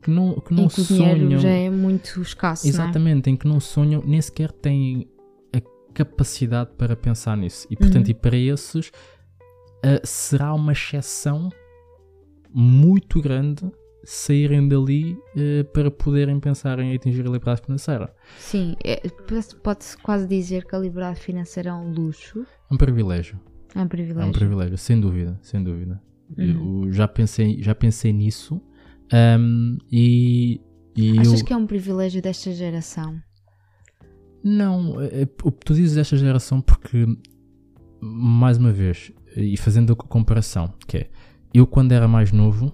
que 0.00 0.08
não, 0.08 0.38
que 0.38 0.54
não 0.54 0.64
em 0.64 0.68
que 0.68 0.84
sonham. 0.84 1.12
O 1.12 1.18
dinheiro 1.18 1.40
já 1.40 1.48
é 1.48 1.68
muito 1.68 2.22
escasso. 2.22 2.68
Exatamente, 2.68 3.28
é? 3.28 3.32
em 3.32 3.36
que 3.36 3.48
não 3.48 3.58
sonham, 3.58 4.04
nem 4.06 4.22
sequer 4.22 4.52
têm 4.52 5.08
a 5.52 5.60
capacidade 5.92 6.70
para 6.78 6.94
pensar 6.94 7.36
nisso. 7.36 7.66
E 7.68 7.74
portanto, 7.74 8.06
uhum. 8.06 8.12
e 8.12 8.14
para 8.14 8.36
esses 8.36 8.92
será 10.04 10.54
uma 10.54 10.70
exceção 10.70 11.50
muito 12.54 13.20
grande 13.20 13.68
saírem 14.04 14.66
dali 14.68 15.12
uh, 15.12 15.64
para 15.72 15.90
poderem 15.90 16.38
pensar 16.40 16.78
em 16.78 16.94
atingir 16.94 17.22
a 17.22 17.30
liberdade 17.30 17.62
financeira. 17.62 18.14
Sim, 18.38 18.74
é, 18.84 19.00
pode-se 19.62 19.96
quase 19.98 20.26
dizer 20.26 20.64
que 20.64 20.74
a 20.74 20.78
liberdade 20.78 21.20
financeira 21.20 21.70
é 21.70 21.74
um 21.74 21.92
luxo. 21.92 22.44
É 22.70 22.74
um 22.74 22.76
privilégio. 22.76 23.38
É 23.74 23.80
um 23.80 23.88
privilégio. 23.88 24.22
É 24.22 24.26
um 24.26 24.32
privilégio, 24.32 24.78
sem 24.78 25.00
dúvida, 25.00 25.38
sem 25.42 25.62
dúvida. 25.62 26.02
Uhum. 26.36 26.84
Eu 26.86 26.92
já 26.92 27.06
pensei, 27.06 27.62
já 27.62 27.74
pensei 27.74 28.12
nisso 28.12 28.60
um, 29.12 29.76
e, 29.90 30.60
e 30.96 31.18
Achas 31.18 31.40
eu... 31.40 31.46
que 31.46 31.52
é 31.52 31.56
um 31.56 31.66
privilégio 31.66 32.22
desta 32.22 32.50
geração? 32.52 33.20
Não, 34.42 35.00
é, 35.00 35.22
é, 35.22 35.26
tu 35.26 35.74
dizes 35.74 35.94
desta 35.94 36.16
geração 36.16 36.60
porque, 36.60 37.06
mais 38.00 38.56
uma 38.56 38.72
vez, 38.72 39.12
e 39.36 39.56
fazendo 39.56 39.92
a 39.92 39.96
comparação, 39.96 40.72
que 40.86 40.96
é, 40.96 41.10
eu 41.52 41.66
quando 41.66 41.92
era 41.92 42.08
mais 42.08 42.32
novo, 42.32 42.72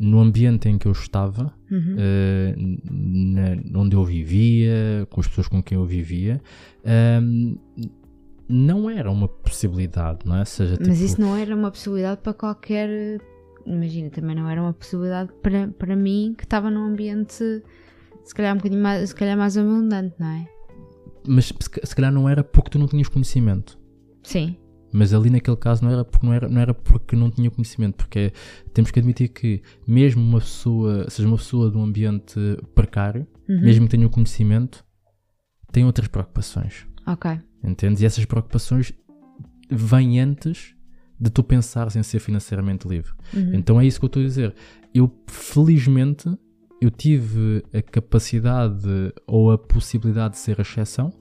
no 0.00 0.18
ambiente 0.18 0.66
em 0.66 0.78
que 0.78 0.86
eu 0.86 0.92
estava, 0.92 1.52
uhum. 1.70 1.94
uh, 1.94 2.80
na, 2.90 3.78
onde 3.78 3.94
eu 3.94 4.02
vivia, 4.02 5.06
com 5.10 5.20
as 5.20 5.28
pessoas 5.28 5.46
com 5.46 5.62
quem 5.62 5.76
eu 5.76 5.84
vivia, 5.84 6.40
ehm, 6.82 7.54
não 8.48 8.88
era 8.88 9.10
uma 9.10 9.28
possibilidade, 9.28 10.20
não 10.24 10.36
é? 10.36 10.44
Seja, 10.46 10.76
Mas 10.80 10.96
tipo... 10.96 11.04
isso 11.04 11.20
não 11.20 11.36
era 11.36 11.54
uma 11.54 11.70
possibilidade 11.70 12.22
para 12.22 12.32
qualquer. 12.32 13.20
Imagina, 13.66 14.08
também 14.08 14.34
não 14.34 14.48
era 14.48 14.62
uma 14.62 14.72
possibilidade 14.72 15.30
para, 15.42 15.68
para 15.68 15.94
mim 15.94 16.34
que 16.36 16.44
estava 16.44 16.70
num 16.70 16.86
ambiente 16.86 17.62
se 18.24 18.34
calhar 18.34 18.54
um 18.54 18.56
bocadinho 18.56 18.82
mais, 18.82 19.10
se 19.10 19.14
calhar 19.14 19.36
mais 19.36 19.56
abundante, 19.58 20.14
não 20.18 20.28
é? 20.28 20.48
Mas 21.28 21.46
se, 21.46 21.54
se 21.84 21.94
calhar 21.94 22.10
não 22.10 22.26
era 22.26 22.42
porque 22.42 22.70
tu 22.70 22.78
não 22.78 22.88
tinhas 22.88 23.08
conhecimento. 23.08 23.78
Sim. 24.22 24.56
Mas 24.92 25.14
ali 25.14 25.30
naquele 25.30 25.56
caso 25.56 25.84
não 25.84 25.92
era 25.92 26.04
porque 26.04 26.26
não 26.26 26.32
era, 26.32 26.48
não 26.48 26.60
era 26.60 26.74
porque 26.74 27.14
não 27.14 27.30
tinha 27.30 27.50
conhecimento, 27.50 27.96
porque 27.96 28.32
temos 28.74 28.90
que 28.90 28.98
admitir 28.98 29.28
que 29.28 29.62
mesmo 29.86 30.22
uma 30.22 30.40
pessoa, 30.40 31.08
seja 31.08 31.28
uma 31.28 31.36
pessoa 31.36 31.70
de 31.70 31.76
um 31.76 31.84
ambiente 31.84 32.38
precário, 32.74 33.26
uhum. 33.48 33.60
mesmo 33.60 33.86
que 33.86 33.92
tenha 33.92 34.06
o 34.06 34.10
conhecimento, 34.10 34.84
tem 35.72 35.84
outras 35.84 36.08
preocupações. 36.08 36.86
Ok. 37.06 37.40
Entendes? 37.62 38.02
E 38.02 38.06
essas 38.06 38.24
preocupações 38.24 38.92
vêm 39.70 40.20
antes 40.20 40.74
de 41.20 41.30
tu 41.30 41.44
pensares 41.44 41.94
em 41.96 42.02
ser 42.02 42.18
financeiramente 42.18 42.88
livre. 42.88 43.12
Uhum. 43.34 43.54
Então 43.54 43.80
é 43.80 43.86
isso 43.86 43.98
que 44.00 44.06
eu 44.06 44.08
estou 44.08 44.22
a 44.22 44.26
dizer. 44.26 44.54
Eu, 44.94 45.12
felizmente, 45.26 46.28
eu 46.80 46.90
tive 46.90 47.62
a 47.72 47.82
capacidade 47.82 49.12
ou 49.26 49.52
a 49.52 49.58
possibilidade 49.58 50.34
de 50.34 50.40
ser 50.40 50.58
a 50.58 50.62
exceção 50.62 51.12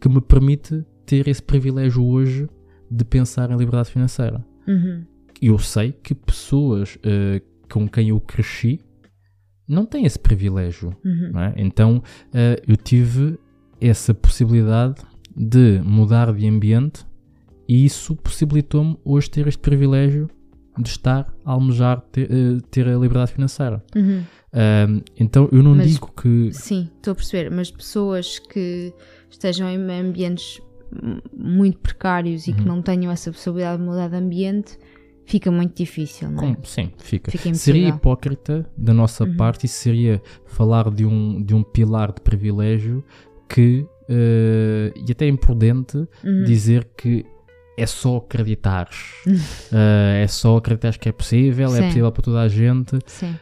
que 0.00 0.08
me 0.08 0.20
permite 0.20 0.84
ter 1.06 1.26
esse 1.26 1.42
privilégio 1.42 2.04
hoje 2.04 2.48
de 2.90 3.04
pensar 3.04 3.50
em 3.50 3.56
liberdade 3.56 3.90
financeira. 3.90 4.44
Uhum. 4.66 5.04
Eu 5.40 5.58
sei 5.58 5.92
que 5.92 6.14
pessoas 6.14 6.96
uh, 6.96 7.40
com 7.70 7.88
quem 7.88 8.08
eu 8.08 8.20
cresci 8.20 8.80
não 9.68 9.84
têm 9.84 10.04
esse 10.04 10.18
privilégio. 10.18 10.96
Uhum. 11.04 11.38
É? 11.38 11.54
Então 11.56 11.96
uh, 11.98 12.62
eu 12.66 12.76
tive 12.76 13.38
essa 13.80 14.14
possibilidade 14.14 15.02
de 15.36 15.80
mudar 15.84 16.32
de 16.32 16.46
ambiente 16.46 17.04
e 17.68 17.84
isso 17.84 18.14
possibilitou-me 18.16 18.96
hoje 19.04 19.30
ter 19.30 19.46
este 19.46 19.58
privilégio 19.58 20.28
de 20.78 20.88
estar 20.88 21.32
a 21.44 21.52
almejar 21.52 22.00
ter, 22.12 22.30
uh, 22.30 22.60
ter 22.70 22.86
a 22.88 22.96
liberdade 22.96 23.32
financeira. 23.32 23.82
Uhum. 23.94 24.22
então 25.18 25.48
eu 25.50 25.62
não 25.62 25.74
mas, 25.74 25.90
digo 25.90 26.12
que. 26.12 26.52
Sim, 26.52 26.88
estou 26.96 27.12
a 27.12 27.14
perceber, 27.14 27.50
mas 27.50 27.70
pessoas 27.70 28.38
que 28.38 28.92
estejam 29.30 29.68
em 29.68 29.78
ambientes 29.90 30.60
muito 31.36 31.78
precários 31.78 32.46
e 32.46 32.50
uhum. 32.50 32.56
que 32.56 32.64
não 32.64 32.82
tenham 32.82 33.10
essa 33.10 33.30
possibilidade 33.30 33.78
de 33.78 33.88
mudar 33.88 34.08
de 34.08 34.16
ambiente, 34.16 34.78
fica 35.24 35.50
muito 35.50 35.76
difícil, 35.76 36.30
não 36.30 36.44
é? 36.44 36.56
sim, 36.64 36.92
fica. 36.98 37.30
fica 37.30 37.52
seria 37.54 37.88
hipócrita 37.88 38.66
da 38.76 38.92
nossa 38.92 39.24
uhum. 39.24 39.36
parte 39.36 39.66
e 39.66 39.68
seria 39.68 40.22
falar 40.46 40.90
de 40.90 41.04
um, 41.04 41.42
de 41.42 41.54
um 41.54 41.62
pilar 41.62 42.12
de 42.12 42.20
privilégio 42.20 43.04
que, 43.48 43.86
uh, 44.08 44.98
e 45.06 45.10
até 45.10 45.26
imprudente, 45.26 45.96
uhum. 45.96 46.44
dizer 46.44 46.88
que 46.96 47.24
é 47.76 47.86
só 47.86 48.18
acreditares. 48.18 49.22
uh, 49.26 50.16
é 50.16 50.26
só 50.28 50.56
acreditares 50.56 50.96
que 50.96 51.08
é 51.08 51.12
possível, 51.12 51.66
é 51.68 51.70
sim. 51.70 51.78
é 51.78 51.86
possível 51.86 52.12
para 52.12 52.22
toda 52.22 52.40
a 52.40 52.48
gente. 52.48 52.98
Sim 53.06 53.34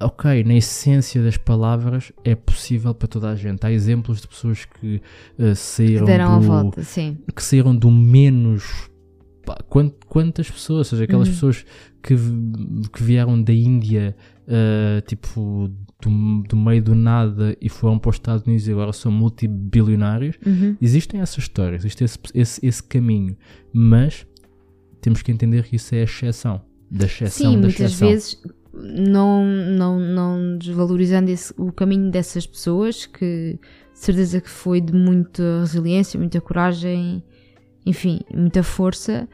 ok, 0.00 0.44
na 0.44 0.54
essência 0.54 1.22
das 1.22 1.36
palavras 1.36 2.12
é 2.24 2.34
possível 2.34 2.94
para 2.94 3.08
toda 3.08 3.30
a 3.30 3.34
gente. 3.34 3.64
Há 3.64 3.72
exemplos 3.72 4.20
de 4.20 4.28
pessoas 4.28 4.64
que 4.64 5.00
uh, 5.38 5.54
saíram 5.54 6.06
que 6.06 6.16
do, 6.16 6.22
a 6.22 6.38
volta, 6.38 6.82
sim. 6.82 7.18
que 7.34 7.42
saíram 7.42 7.74
do 7.74 7.90
menos 7.90 8.90
pá, 9.44 9.56
quantas 10.08 10.50
pessoas, 10.50 10.78
ou 10.78 10.84
seja, 10.84 11.04
aquelas 11.04 11.28
uhum. 11.28 11.34
pessoas 11.34 11.64
que, 12.02 12.14
que 12.92 13.02
vieram 13.02 13.40
da 13.40 13.52
Índia 13.52 14.14
uh, 14.46 15.00
tipo 15.06 15.70
do, 16.02 16.42
do, 16.42 16.56
meio 16.56 16.82
do 16.82 16.94
nada 16.94 17.56
e 17.60 17.68
foram 17.68 17.98
para 17.98 18.10
os 18.10 18.16
Estados 18.16 18.46
Unidos 18.46 18.68
e 18.68 18.72
agora 18.72 18.92
são 18.92 19.10
multibilionários. 19.10 20.36
Uhum. 20.44 20.76
Existem 20.80 21.20
essas 21.20 21.38
histórias, 21.38 21.82
existe 21.82 22.04
esse, 22.04 22.18
esse, 22.34 22.66
esse 22.66 22.82
caminho, 22.82 23.36
mas 23.72 24.26
temos 25.00 25.22
que 25.22 25.32
entender 25.32 25.64
que 25.64 25.76
isso 25.76 25.94
é 25.94 26.00
a 26.00 26.04
exceção 26.04 26.60
da 26.90 27.06
exceção 27.06 27.52
Sim, 27.52 27.56
da 27.56 27.62
muitas 27.62 27.80
exceção. 27.80 28.08
vezes 28.08 28.42
não, 28.76 29.44
não, 29.44 29.98
não 29.98 30.58
desvalorizando 30.58 31.30
esse, 31.30 31.52
o 31.56 31.72
caminho 31.72 32.10
dessas 32.10 32.46
pessoas, 32.46 33.06
que 33.06 33.58
certeza 33.92 34.40
que 34.40 34.50
foi 34.50 34.80
de 34.80 34.92
muita 34.92 35.60
resiliência, 35.60 36.18
muita 36.18 36.40
coragem, 36.40 37.22
enfim, 37.84 38.20
muita 38.34 38.62
força, 38.62 39.28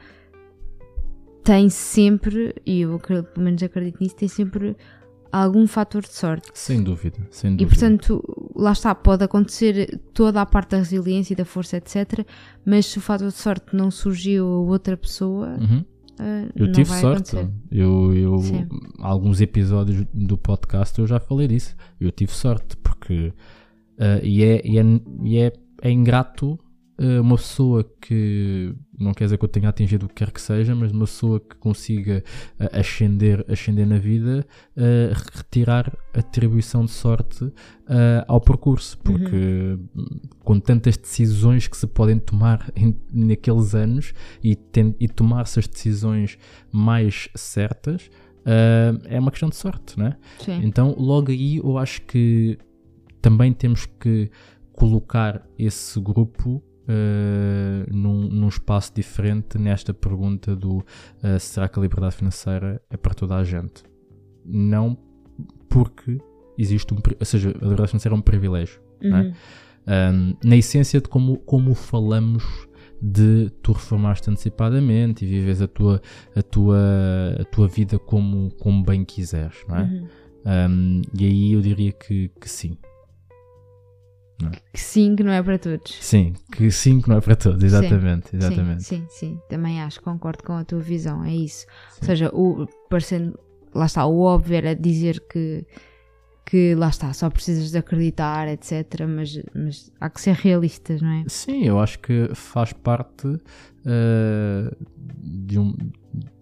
tem 1.43 1.69
sempre, 1.69 2.55
e 2.65 2.83
eu 2.83 2.99
pelo 2.99 3.27
menos 3.37 3.63
acredito 3.63 4.01
nisso, 4.01 4.15
tem 4.15 4.29
sempre 4.29 4.77
algum 5.33 5.67
fator 5.67 6.03
de 6.03 6.13
sorte. 6.13 6.51
Sem 6.55 6.83
dúvida, 6.83 7.19
sem 7.31 7.57
dúvida. 7.57 7.63
E 7.63 7.67
portanto, 7.67 8.53
lá 8.55 8.73
está, 8.73 8.95
pode 8.95 9.25
acontecer 9.25 9.99
toda 10.13 10.43
a 10.43 10.47
parte 10.47 10.71
da 10.71 10.77
resiliência 10.79 11.33
e 11.33 11.37
da 11.37 11.45
força, 11.45 11.79
etc. 11.79 12.25
Mas 12.65 12.87
se 12.87 12.99
o 12.99 13.01
fator 13.01 13.29
de 13.29 13.35
sorte 13.35 13.75
não 13.75 13.91
surgiu 13.91 14.47
a 14.47 14.59
outra 14.59 14.97
pessoa, 14.97 15.57
uhum. 15.59 15.85
Uh, 16.21 16.51
eu 16.55 16.73
tive 16.73 16.91
sorte. 16.91 17.37
Eu, 17.71 18.15
eu 18.15 18.41
alguns 18.99 19.41
episódios 19.41 20.05
do 20.13 20.37
podcast 20.37 20.99
eu 20.99 21.07
já 21.07 21.19
falei 21.19 21.49
disso. 21.49 21.75
Eu 22.01 22.11
tive 22.11 22.33
sorte 22.33 22.77
porque 22.77 23.33
uh, 23.99 24.23
e, 24.23 24.45
é, 24.45 24.67
e, 24.67 24.79
é, 24.79 24.83
e 25.23 25.39
é, 25.39 25.53
é 25.83 25.91
ingrato 25.91 26.59
uma 27.21 27.37
pessoa 27.37 27.85
que 28.01 28.75
não 28.99 29.13
quer 29.13 29.25
dizer 29.25 29.39
que 29.39 29.45
eu 29.45 29.49
tenha 29.49 29.69
atingido 29.69 30.07
o 30.07 30.09
que 30.09 30.17
quer 30.17 30.31
que 30.31 30.41
seja, 30.41 30.75
mas 30.75 30.93
uma 30.93 31.07
pessoa 31.07 31.41
que 31.41 31.57
consiga 31.57 32.23
ascender, 32.73 33.45
ascender 33.49 33.87
na 33.87 33.99
vida, 33.99 34.47
retirar 35.35 35.93
atribuição 36.15 36.85
de 36.85 36.93
sorte 36.93 37.53
ao 38.29 38.41
percurso, 38.41 38.99
porque 38.99 39.77
uhum. 39.97 40.21
com 40.41 40.61
tantas 40.61 40.97
decisões 40.97 41.67
que 41.67 41.77
se 41.77 41.87
podem 41.87 42.19
tomar 42.19 42.71
em, 42.77 42.97
naqueles 43.13 43.75
anos 43.75 44.15
e, 44.43 44.55
tem, 44.55 44.95
e 45.01 45.09
tomar 45.09 45.43
essas 45.43 45.67
decisões 45.67 46.39
mais 46.71 47.29
certas. 47.35 48.11
Uh, 48.43 48.99
é 49.05 49.21
uma 49.21 49.31
questão 49.31 49.49
de 49.49 49.57
sorte, 49.57 49.99
né? 49.99 50.17
Sim. 50.41 50.63
Então, 50.65 50.95
logo 50.99 51.31
aí, 51.31 51.59
eu 51.59 51.79
acho 51.79 52.03
que 52.03 52.59
também 53.21 53.53
temos 53.53 53.87
que 53.87 54.31
colocar 54.73 55.47
esse 55.57 56.01
grupo 56.01 56.63
Uh, 56.83 57.95
num, 57.95 58.29
num, 58.29 58.49
espaço 58.49 58.93
diferente 58.93 59.57
nesta 59.57 59.95
pergunta 59.95 60.57
do 60.57 60.79
uh, 60.79 61.39
será 61.39 61.69
que 61.69 61.79
a 61.79 61.83
liberdade 61.83 62.17
financeira 62.17 62.83
é 62.91 62.97
para 62.97 63.15
toda 63.15 63.37
a 63.37 63.45
gente? 63.45 63.85
Não 64.45 64.99
porque 65.69 66.19
existe 66.59 66.93
um, 66.93 66.97
ou 66.97 67.25
seja, 67.25 67.51
a 67.51 67.63
liberdade 67.63 67.91
financeira 67.91 68.17
é 68.17 68.19
um 68.19 68.23
privilégio. 68.23 68.81
É? 69.01 69.09
Uhum. 69.09 69.33
Um, 69.87 70.37
na 70.45 70.57
essência 70.57 71.01
de 71.01 71.09
como, 71.09 71.39
como 71.39 71.75
falamos 71.75 72.45
de 73.01 73.51
tu 73.63 73.73
reformaste 73.73 74.31
antecipadamente 74.31 75.25
e 75.25 75.29
vives 75.29 75.61
a 75.61 75.67
tua, 75.67 76.01
a 76.37 76.43
tua, 76.43 76.79
a 77.41 77.45
tua 77.45 77.67
vida 77.67 77.99
como, 77.99 78.51
como 78.61 78.83
bem 78.85 79.05
quiseres, 79.05 79.57
não 79.69 79.77
é? 79.77 79.83
Uhum. 79.83 80.09
Um, 80.45 81.03
e 81.19 81.25
aí 81.25 81.53
eu 81.53 81.61
diria 81.61 81.93
que, 81.93 82.31
que 82.41 82.49
sim. 82.49 82.77
Que 84.51 84.81
sim, 84.81 85.17
que 85.17 85.23
não 85.23 85.33
é 85.33 85.43
para 85.43 85.59
todos. 85.59 85.97
Sim, 86.01 86.35
que 86.53 86.71
sim, 86.71 87.01
que 87.01 87.09
não 87.09 87.17
é 87.17 87.21
para 87.21 87.37
todos, 87.37 87.63
exatamente. 87.63 88.31
Sim, 88.31 88.37
exatamente. 88.37 88.83
Sim, 88.83 89.07
sim, 89.09 89.35
sim, 89.35 89.41
também 89.49 89.81
acho, 89.83 90.01
concordo 90.03 90.43
com 90.43 90.55
a 90.55 90.65
tua 90.65 90.81
visão, 90.81 91.25
é 91.25 91.35
isso. 91.35 91.67
Sim. 91.91 91.99
Ou 92.01 92.07
seja, 92.07 92.31
o, 92.35 92.67
parecendo, 92.89 93.39
lá 93.75 93.87
está, 93.87 94.05
o 94.07 94.21
óbvio 94.21 94.57
era 94.57 94.75
dizer 94.75 95.21
que, 95.29 95.67
que 96.45 96.75
lá 96.75 96.89
está, 96.89 97.13
só 97.13 97.31
precisas 97.31 97.71
de 97.71 97.79
acreditar, 97.79 98.49
etc. 98.49 99.07
Mas, 99.09 99.43
mas 99.55 99.93
há 100.01 100.11
que 100.11 100.21
ser 100.21 100.35
realistas, 100.35 101.01
não 101.01 101.11
é? 101.11 101.25
Sim, 101.29 101.65
eu 101.65 101.81
acho 101.81 101.99
que 101.99 102.31
faz 102.35 102.73
parte 102.73 103.27
uh, 103.27 104.77
de 105.23 105.59
um. 105.59 105.75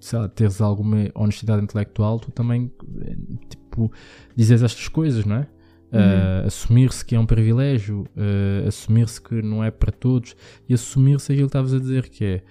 Sei 0.01 0.19
lá, 0.19 0.29
teres 0.29 0.61
alguma 0.61 1.11
honestidade 1.15 1.63
intelectual, 1.63 2.19
tu 2.19 2.33
também, 2.33 2.73
tipo, 3.49 3.93
dizes 4.35 4.63
estas 4.63 4.89
coisas, 4.89 5.25
não 5.25 5.37
é? 5.37 5.47
Uh, 5.93 6.47
assumir-se 6.47 7.05
que 7.05 7.17
é 7.17 7.19
um 7.19 7.27
privilégio, 7.27 8.05
uh, 8.17 8.69
assumir-se 8.69 9.21
que 9.21 9.43
não 9.43 9.63
é 9.65 9.73
para 9.73 9.91
todos 9.91 10.37
e 10.69 10.75
assumir-se 10.75 11.33
aquilo 11.33 11.49
que 11.49 11.51
estavas 11.51 11.75
a 11.75 11.81
dizer 11.81 12.09
que 12.09 12.25
é 12.25 12.43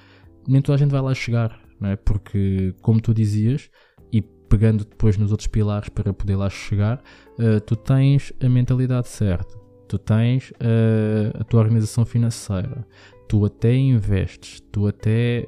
nem 0.45 0.61
toda 0.61 0.75
a 0.75 0.77
gente 0.77 0.91
vai 0.91 1.01
lá 1.01 1.13
chegar, 1.13 1.57
não 1.79 1.89
é? 1.89 1.95
Porque, 1.95 2.73
como 2.81 2.99
tu 2.99 3.13
dizias, 3.13 3.69
e 4.11 4.21
pegando 4.21 4.83
depois 4.83 5.17
nos 5.17 5.31
outros 5.31 5.47
pilares 5.47 5.87
para 5.87 6.13
poder 6.13 6.35
lá 6.35 6.49
chegar, 6.49 7.01
uh, 7.37 7.61
tu 7.61 7.75
tens 7.77 8.33
a 8.43 8.49
mentalidade 8.49 9.07
certa, 9.07 9.57
tu 9.87 9.97
tens 9.97 10.51
a 11.39 11.43
tua 11.45 11.61
organização 11.61 12.05
financeira, 12.05 12.85
tu 13.27 13.45
até 13.45 13.73
investes, 13.73 14.61
tu 14.71 14.85
até 14.85 15.47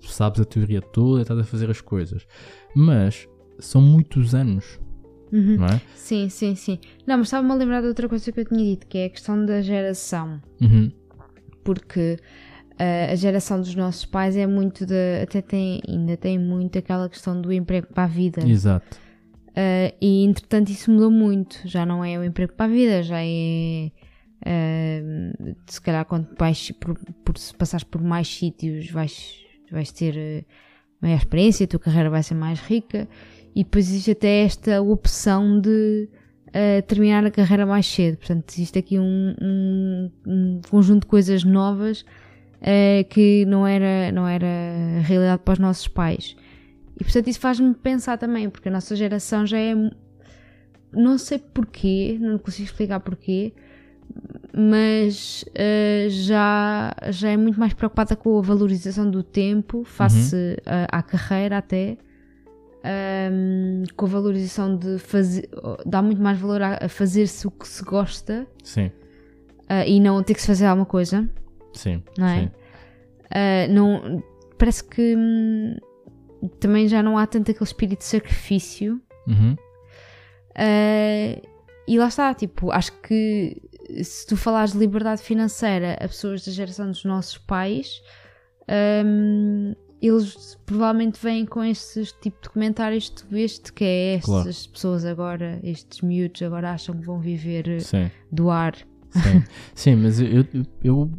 sabes 0.00 0.40
a 0.40 0.44
teoria 0.44 0.80
toda, 0.80 1.22
estás 1.22 1.40
a 1.40 1.44
fazer 1.44 1.70
as 1.70 1.80
coisas, 1.80 2.26
mas 2.74 3.28
são 3.58 3.80
muitos 3.80 4.34
anos 4.34 4.78
Uhum. 5.34 5.56
Não 5.56 5.66
é? 5.66 5.80
Sim, 5.96 6.28
sim, 6.28 6.54
sim. 6.54 6.78
Não, 7.04 7.18
mas 7.18 7.26
estava-me 7.26 7.50
a 7.50 7.56
lembrar 7.56 7.80
de 7.80 7.88
outra 7.88 8.08
coisa 8.08 8.30
que 8.30 8.38
eu 8.38 8.44
tinha 8.44 8.64
dito, 8.64 8.86
que 8.86 8.98
é 8.98 9.06
a 9.06 9.10
questão 9.10 9.44
da 9.44 9.60
geração. 9.60 10.40
Uhum. 10.60 10.92
Porque 11.64 12.20
uh, 12.74 13.12
a 13.12 13.14
geração 13.16 13.58
dos 13.58 13.74
nossos 13.74 14.04
pais 14.04 14.36
é 14.36 14.46
muito 14.46 14.86
de. 14.86 15.22
Até 15.22 15.42
tem, 15.42 15.82
ainda 15.88 16.16
tem 16.16 16.38
muito 16.38 16.78
aquela 16.78 17.08
questão 17.08 17.40
do 17.40 17.52
emprego 17.52 17.88
para 17.92 18.04
a 18.04 18.06
vida. 18.06 18.48
Exato. 18.48 18.96
Uh, 19.48 19.92
e 20.00 20.24
entretanto 20.24 20.70
isso 20.70 20.88
mudou 20.92 21.10
muito. 21.10 21.58
Já 21.64 21.84
não 21.84 22.04
é 22.04 22.16
o 22.16 22.22
emprego 22.22 22.52
para 22.52 22.66
a 22.66 22.68
vida, 22.68 23.02
já 23.02 23.18
é. 23.20 23.90
Uh, 24.46 25.56
se 25.66 25.80
calhar 25.80 26.04
quando 26.04 26.28
vais 26.38 26.70
por, 26.72 26.96
por, 27.24 27.36
se 27.38 27.52
passares 27.56 27.82
por 27.82 28.02
mais 28.02 28.28
sítios 28.28 28.90
vais, 28.90 29.36
vais 29.72 29.90
ter 29.90 30.44
maior 31.00 31.16
experiência, 31.16 31.64
a 31.64 31.66
tua 31.66 31.80
carreira 31.80 32.10
vai 32.10 32.22
ser 32.22 32.34
mais 32.34 32.60
rica 32.60 33.08
e 33.54 33.62
depois 33.62 33.88
existe 33.88 34.10
até 34.10 34.42
esta 34.42 34.82
opção 34.82 35.60
de 35.60 36.08
uh, 36.48 36.82
terminar 36.86 37.24
a 37.24 37.30
carreira 37.30 37.64
mais 37.64 37.86
cedo. 37.86 38.16
Portanto, 38.18 38.52
existe 38.52 38.78
aqui 38.78 38.98
um, 38.98 39.34
um, 39.40 40.10
um 40.26 40.60
conjunto 40.68 41.02
de 41.02 41.06
coisas 41.06 41.44
novas 41.44 42.00
uh, 42.00 43.04
que 43.08 43.44
não 43.46 43.64
era, 43.64 44.10
não 44.10 44.26
era 44.26 44.46
realidade 45.02 45.42
para 45.44 45.52
os 45.52 45.58
nossos 45.60 45.86
pais. 45.86 46.36
E 46.98 47.04
portanto, 47.04 47.28
isso 47.28 47.40
faz-me 47.40 47.74
pensar 47.74 48.18
também, 48.18 48.50
porque 48.50 48.68
a 48.68 48.72
nossa 48.72 48.96
geração 48.96 49.46
já 49.46 49.58
é. 49.58 49.74
Não 50.92 51.18
sei 51.18 51.38
porquê, 51.38 52.16
não 52.20 52.38
consigo 52.38 52.66
explicar 52.66 53.00
porquê, 53.00 53.52
mas 54.56 55.44
uh, 55.48 56.08
já, 56.08 56.94
já 57.10 57.30
é 57.30 57.36
muito 57.36 57.58
mais 57.58 57.72
preocupada 57.72 58.14
com 58.14 58.38
a 58.38 58.42
valorização 58.42 59.10
do 59.10 59.20
tempo 59.24 59.82
face 59.82 60.36
uhum. 60.36 60.86
à 60.88 61.02
carreira 61.02 61.58
até 61.58 61.98
um, 62.84 63.84
com 63.96 64.06
a 64.06 64.08
valorização 64.08 64.76
de 64.76 64.98
fazer, 64.98 65.48
dá 65.86 66.02
muito 66.02 66.20
mais 66.20 66.38
valor 66.38 66.62
a, 66.62 66.84
a 66.84 66.88
fazer-se 66.88 67.46
o 67.46 67.50
que 67.50 67.66
se 67.66 67.82
gosta 67.82 68.46
sim. 68.62 68.86
Uh, 69.64 69.86
e 69.86 70.00
não 70.00 70.22
ter 70.22 70.34
que 70.34 70.40
se 70.40 70.46
fazer 70.46 70.66
alguma 70.66 70.86
coisa. 70.86 71.28
Sim. 71.72 72.02
Não 72.18 72.26
é? 72.26 72.40
Sim. 72.40 72.46
Uh, 72.46 73.72
não, 73.72 74.22
parece 74.58 74.84
que 74.84 75.16
hum, 75.16 75.76
também 76.60 76.86
já 76.86 77.02
não 77.02 77.16
há 77.16 77.26
tanto 77.26 77.50
aquele 77.50 77.64
espírito 77.64 78.00
de 78.00 78.04
sacrifício. 78.04 79.00
Uhum. 79.26 79.56
Uh, 80.50 81.42
e 81.88 81.98
lá 81.98 82.08
está, 82.08 82.32
tipo, 82.34 82.70
acho 82.70 82.92
que 83.00 83.60
se 84.02 84.26
tu 84.26 84.36
falares 84.36 84.72
de 84.72 84.78
liberdade 84.78 85.22
financeira 85.22 85.94
a 85.94 86.08
pessoas 86.08 86.44
da 86.44 86.52
geração 86.52 86.88
dos 86.88 87.04
nossos 87.04 87.38
pais, 87.38 88.00
um, 89.04 89.74
eles 90.06 90.58
provavelmente 90.66 91.18
vêm 91.22 91.46
com 91.46 91.64
esses 91.64 92.12
tipo 92.12 92.42
de 92.42 92.50
comentários 92.50 93.08
que 93.08 93.22
tu 93.22 93.26
veste, 93.30 93.72
que 93.72 93.84
é 93.84 94.14
estas 94.16 94.26
claro. 94.26 94.72
pessoas 94.72 95.04
agora, 95.04 95.60
estes 95.62 96.02
miúdos 96.02 96.42
agora 96.42 96.72
acham 96.72 96.94
que 96.94 97.06
vão 97.06 97.18
viver 97.20 97.68
eh, 97.68 97.80
Sim. 97.80 98.10
do 98.30 98.50
ar. 98.50 98.76
Sim, 99.10 99.44
Sim 99.74 99.96
mas 99.96 100.20
eu, 100.20 100.44
eu 100.82 101.10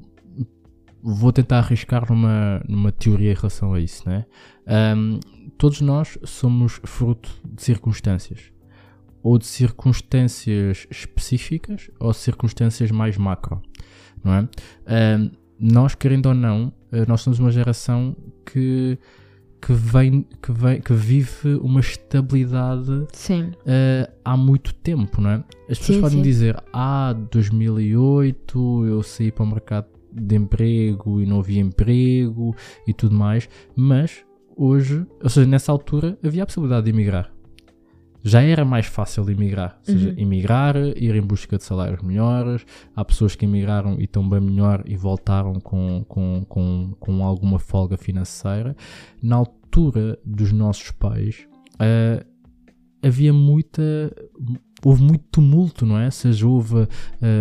vou 1.01 1.31
tentar 1.31 1.59
arriscar 1.59 2.07
numa, 2.07 2.63
numa 2.67 2.91
teoria 2.91 3.31
em 3.31 3.35
relação 3.35 3.73
a 3.73 3.79
isso, 3.79 4.07
né? 4.07 4.25
Um, 4.67 5.19
todos 5.57 5.81
nós 5.81 6.17
somos 6.23 6.79
fruto 6.83 7.31
de 7.43 7.63
circunstâncias. 7.63 8.51
Ou 9.23 9.39
de 9.39 9.47
circunstâncias 9.47 10.85
específicas 10.91 11.89
ou 11.99 12.13
circunstâncias 12.13 12.91
mais 12.91 13.17
macro, 13.17 13.59
não 14.23 14.31
é? 14.31 14.47
Um, 15.17 15.31
nós, 15.59 15.95
querendo 15.95 16.27
ou 16.27 16.35
não, 16.35 16.71
nós 17.07 17.21
somos 17.21 17.39
uma 17.39 17.51
geração 17.51 18.15
que, 18.45 18.97
que, 19.61 19.73
vem, 19.73 20.25
que, 20.41 20.51
vem, 20.51 20.81
que 20.81 20.93
vive 20.93 21.55
uma 21.55 21.79
estabilidade 21.79 22.91
uh, 22.91 24.13
há 24.23 24.37
muito 24.37 24.73
tempo, 24.75 25.21
não 25.21 25.29
é? 25.29 25.43
As 25.69 25.79
pessoas 25.79 25.95
sim, 25.97 26.01
podem 26.01 26.17
sim. 26.17 26.23
dizer, 26.23 26.63
ah, 26.71 27.13
2008 27.31 28.85
eu 28.85 29.03
saí 29.03 29.31
para 29.31 29.43
o 29.43 29.47
mercado 29.47 29.87
de 30.11 30.35
emprego 30.35 31.19
e 31.21 31.25
não 31.25 31.39
havia 31.39 31.59
emprego 31.59 32.55
e 32.87 32.93
tudo 32.93 33.15
mais, 33.15 33.49
mas 33.75 34.23
hoje, 34.55 35.05
ou 35.21 35.29
seja, 35.29 35.45
nessa 35.45 35.71
altura 35.71 36.17
havia 36.23 36.43
a 36.43 36.45
possibilidade 36.45 36.85
de 36.85 36.91
emigrar 36.91 37.34
já 38.25 38.41
era 38.41 38.65
mais 38.65 38.87
fácil 38.87 39.29
emigrar. 39.29 39.77
Ou 39.87 39.93
seja, 39.93 40.09
uhum. 40.09 40.15
emigrar, 40.17 40.75
ir 40.75 41.15
em 41.15 41.21
busca 41.21 41.57
de 41.57 41.63
salários 41.63 42.01
melhores. 42.01 42.65
Há 42.95 43.05
pessoas 43.05 43.35
que 43.35 43.45
emigraram 43.45 43.97
e 43.99 44.05
estão 44.05 44.27
bem 44.27 44.41
melhor 44.41 44.83
e 44.87 44.97
voltaram 44.97 45.59
com, 45.59 46.03
com, 46.07 46.43
com, 46.49 46.95
com 46.99 47.23
alguma 47.23 47.59
folga 47.59 47.95
financeira. 47.97 48.75
Na 49.21 49.35
altura 49.35 50.17
dos 50.25 50.51
nossos 50.51 50.89
pais, 50.89 51.47
uh, 51.75 52.25
havia 53.03 53.31
muita 53.31 54.11
houve 54.85 55.01
muito 55.01 55.23
tumulto, 55.31 55.83
não 55.83 55.97
é? 55.97 56.05
Ou 56.05 56.11
seja, 56.11 56.47
houve 56.47 56.75
uh, 56.75 56.87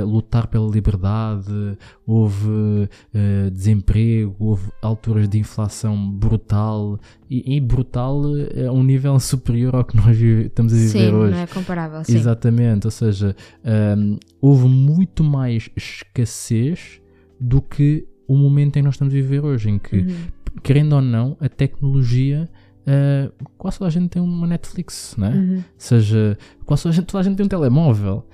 lutar 0.07 0.47
pela 0.47 0.67
liberdade, 0.67 1.77
houve 2.07 2.49
uh, 2.49 3.51
desemprego, 3.53 4.35
houve 4.39 4.71
alturas 4.81 5.29
de 5.29 5.39
inflação 5.39 6.11
brutal 6.11 6.99
e, 7.29 7.57
e 7.57 7.61
brutal 7.61 8.23
a 8.67 8.73
um 8.73 8.83
nível 8.83 9.21
superior 9.21 9.77
ao 9.77 9.85
que 9.85 9.95
nós 9.95 10.19
estamos 10.19 10.73
a 10.73 10.77
viver 10.77 10.89
sim, 10.89 11.13
hoje. 11.13 11.35
Não 11.35 11.39
é 11.43 11.47
comparável, 11.47 12.03
sim. 12.03 12.17
Exatamente, 12.17 12.87
ou 12.87 12.91
seja, 12.91 13.37
um, 13.63 13.71
ehm, 13.71 14.19
houve 14.41 14.67
muito 14.67 15.23
mais 15.23 15.69
escassez 15.77 16.99
do 17.39 17.61
que 17.61 18.09
o 18.27 18.39
momento 18.39 18.79
em 18.79 18.81
que 18.81 18.87
nós 18.87 18.95
estamos 18.95 19.13
a 19.13 19.17
viver 19.17 19.45
hoje, 19.45 19.69
em 19.69 19.79
que, 19.79 19.97
uhum. 19.97 20.17
querendo 20.63 20.95
ou 20.95 21.03
não, 21.03 21.37
a 21.39 21.49
tecnologia 21.51 22.49
uh, 22.87 23.33
quase 23.57 23.79
toda 23.79 23.89
a 23.89 23.93
gente 23.93 24.09
tem 24.09 24.23
uma 24.23 24.47
Netflix, 24.47 25.17
né? 25.17 25.31
Uhum. 25.31 25.57
Ou 25.57 25.63
seja, 25.79 26.39
quase 26.65 26.83
toda 26.83 26.93
a, 26.93 26.97
gente, 26.97 27.07
toda 27.07 27.21
a 27.21 27.23
gente 27.25 27.37
tem 27.37 27.47
um 27.47 27.49
telemóvel, 27.49 28.27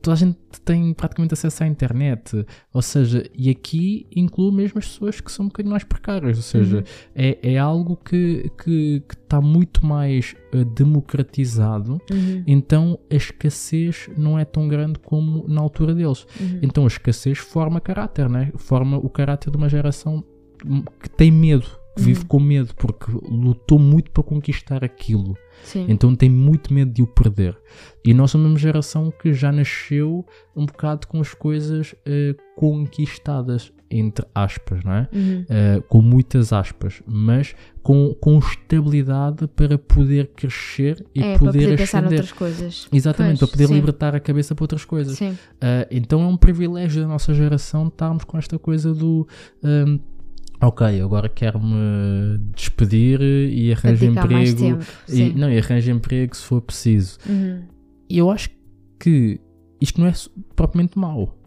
toda 0.00 0.14
a 0.14 0.16
gente 0.16 0.38
tem 0.64 0.92
praticamente 0.94 1.34
acesso 1.34 1.62
à 1.62 1.66
internet, 1.66 2.44
ou 2.72 2.82
seja, 2.82 3.28
e 3.34 3.50
aqui 3.50 4.06
inclui 4.14 4.52
mesmo 4.52 4.78
as 4.78 4.86
pessoas 4.86 5.20
que 5.20 5.30
são 5.30 5.44
um 5.44 5.48
bocadinho 5.48 5.72
mais 5.72 5.84
precárias, 5.84 6.36
ou 6.36 6.42
seja, 6.42 6.78
uhum. 6.78 6.82
é, 7.14 7.38
é 7.42 7.58
algo 7.58 7.96
que 7.96 8.50
está 9.10 9.40
muito 9.40 9.84
mais 9.84 10.34
uh, 10.52 10.64
democratizado, 10.64 12.00
uhum. 12.10 12.42
então 12.46 12.98
a 13.10 13.14
escassez 13.14 14.08
não 14.16 14.38
é 14.38 14.44
tão 14.44 14.66
grande 14.66 14.98
como 14.98 15.46
na 15.46 15.60
altura 15.60 15.94
deles. 15.94 16.26
Uhum. 16.40 16.60
Então 16.62 16.84
a 16.84 16.88
escassez 16.88 17.38
forma 17.38 17.80
caráter, 17.80 18.28
né? 18.28 18.50
forma 18.56 18.96
o 18.96 19.08
caráter 19.08 19.50
de 19.50 19.56
uma 19.56 19.68
geração 19.68 20.24
que 21.00 21.10
tem 21.10 21.30
medo 21.30 21.66
que 21.66 21.85
vive 21.96 22.20
uhum. 22.20 22.26
com 22.26 22.40
medo 22.40 22.74
porque 22.74 23.10
lutou 23.28 23.78
muito 23.78 24.10
para 24.10 24.22
conquistar 24.22 24.84
aquilo. 24.84 25.36
Sim. 25.62 25.86
Então 25.88 26.14
tem 26.14 26.28
muito 26.28 26.72
medo 26.72 26.92
de 26.92 27.02
o 27.02 27.06
perder. 27.06 27.56
E 28.04 28.14
nós 28.14 28.30
somos 28.30 28.46
uma 28.46 28.58
geração 28.58 29.10
que 29.10 29.32
já 29.32 29.50
nasceu 29.50 30.24
um 30.54 30.64
bocado 30.66 31.06
com 31.06 31.20
as 31.20 31.34
coisas 31.34 31.92
uh, 31.92 32.36
conquistadas, 32.54 33.72
entre 33.90 34.24
aspas, 34.34 34.84
não 34.84 34.92
é? 34.92 35.08
Uhum. 35.12 35.42
Uh, 35.42 35.82
com 35.82 36.00
muitas 36.00 36.52
aspas, 36.52 37.02
mas 37.06 37.54
com, 37.82 38.14
com 38.20 38.38
estabilidade 38.38 39.46
para 39.48 39.78
poder 39.78 40.28
crescer 40.28 41.04
e 41.14 41.22
é, 41.22 41.38
poder, 41.38 41.52
para 41.52 41.62
poder 41.62 41.78
pensar 41.78 42.02
noutras 42.02 42.32
coisas. 42.32 42.88
Exatamente, 42.92 43.38
pois, 43.38 43.50
para 43.50 43.56
poder 43.56 43.68
sim. 43.68 43.74
libertar 43.74 44.14
a 44.14 44.20
cabeça 44.20 44.54
para 44.54 44.64
outras 44.64 44.84
coisas. 44.84 45.18
Uh, 45.20 45.34
então 45.90 46.22
é 46.22 46.26
um 46.26 46.36
privilégio 46.36 47.02
da 47.02 47.08
nossa 47.08 47.34
geração 47.34 47.88
estarmos 47.88 48.24
com 48.24 48.38
esta 48.38 48.58
coisa 48.58 48.94
do. 48.94 49.26
Um, 49.62 49.98
ok, 50.60 51.00
agora 51.00 51.28
quero-me 51.28 52.38
despedir 52.54 53.20
e 53.20 53.72
arranjo 53.72 54.04
emprego. 54.04 54.58
Tempo, 54.58 54.84
e, 55.08 55.32
não, 55.32 55.50
e 55.50 55.58
arranjo 55.58 55.90
emprego 55.90 56.36
se 56.36 56.44
for 56.44 56.60
preciso. 56.60 57.18
Uhum. 57.28 57.62
E 58.08 58.18
eu 58.18 58.30
acho 58.30 58.50
que 58.98 59.40
isto 59.80 60.00
não 60.00 60.06
é 60.06 60.12
propriamente 60.54 60.98
mau. 60.98 61.38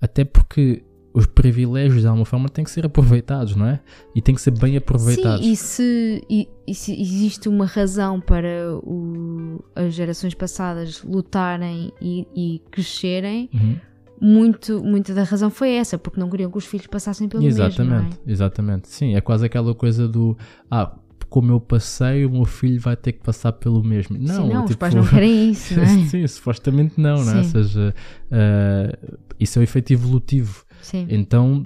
Até 0.00 0.24
porque 0.24 0.82
os 1.14 1.26
privilégios 1.26 2.00
de 2.00 2.06
alguma 2.06 2.24
forma 2.24 2.48
têm 2.48 2.64
que 2.64 2.70
ser 2.70 2.86
aproveitados, 2.86 3.54
não 3.54 3.66
é? 3.66 3.80
E 4.14 4.22
têm 4.22 4.34
que 4.34 4.40
ser 4.40 4.50
bem 4.52 4.76
aproveitados. 4.76 5.44
Sim, 5.44 5.52
e 5.52 5.56
se, 5.56 6.24
e, 6.28 6.48
e 6.66 6.74
se 6.74 7.00
existe 7.00 7.48
uma 7.48 7.66
razão 7.66 8.20
para 8.20 8.74
o, 8.82 9.62
as 9.76 9.92
gerações 9.94 10.34
passadas 10.34 11.02
lutarem 11.02 11.92
e, 12.00 12.26
e 12.34 12.62
crescerem, 12.70 13.50
uhum. 13.52 13.76
Muito, 14.22 14.80
muito 14.84 15.12
da 15.12 15.24
razão 15.24 15.50
foi 15.50 15.70
essa, 15.70 15.98
porque 15.98 16.20
não 16.20 16.30
queriam 16.30 16.48
que 16.48 16.56
os 16.56 16.64
filhos 16.64 16.86
passassem 16.86 17.28
pelo 17.28 17.44
exatamente, 17.44 18.04
mesmo. 18.04 18.18
É? 18.24 18.30
Exatamente, 18.30 18.88
sim, 18.88 19.16
é 19.16 19.20
quase 19.20 19.44
aquela 19.44 19.74
coisa 19.74 20.06
do 20.06 20.38
ah, 20.70 20.94
como 21.28 21.50
eu 21.50 21.58
passei, 21.58 22.24
o 22.24 22.30
meu 22.30 22.44
filho 22.44 22.80
vai 22.80 22.94
ter 22.94 23.12
que 23.12 23.20
passar 23.20 23.52
pelo 23.52 23.82
mesmo. 23.82 24.16
Não, 24.16 24.46
Sim, 24.46 24.52
não 24.52 24.60
tipo, 24.66 24.70
os 24.70 24.76
pais 24.76 24.94
não 24.94 25.04
querem 25.04 25.50
isso, 25.50 25.74
não 25.74 25.82
é? 25.82 25.86
Sim, 26.06 26.26
supostamente 26.28 27.00
não, 27.00 27.16
Sim. 27.16 27.24
não 27.24 27.32
é? 27.32 27.38
Ou 27.38 27.44
seja, 27.44 27.94
uh, 28.30 29.18
isso 29.40 29.58
é 29.58 29.60
o 29.60 29.64
efeito 29.64 29.92
evolutivo. 29.92 30.64
Sim. 30.82 31.06
Então, 31.08 31.64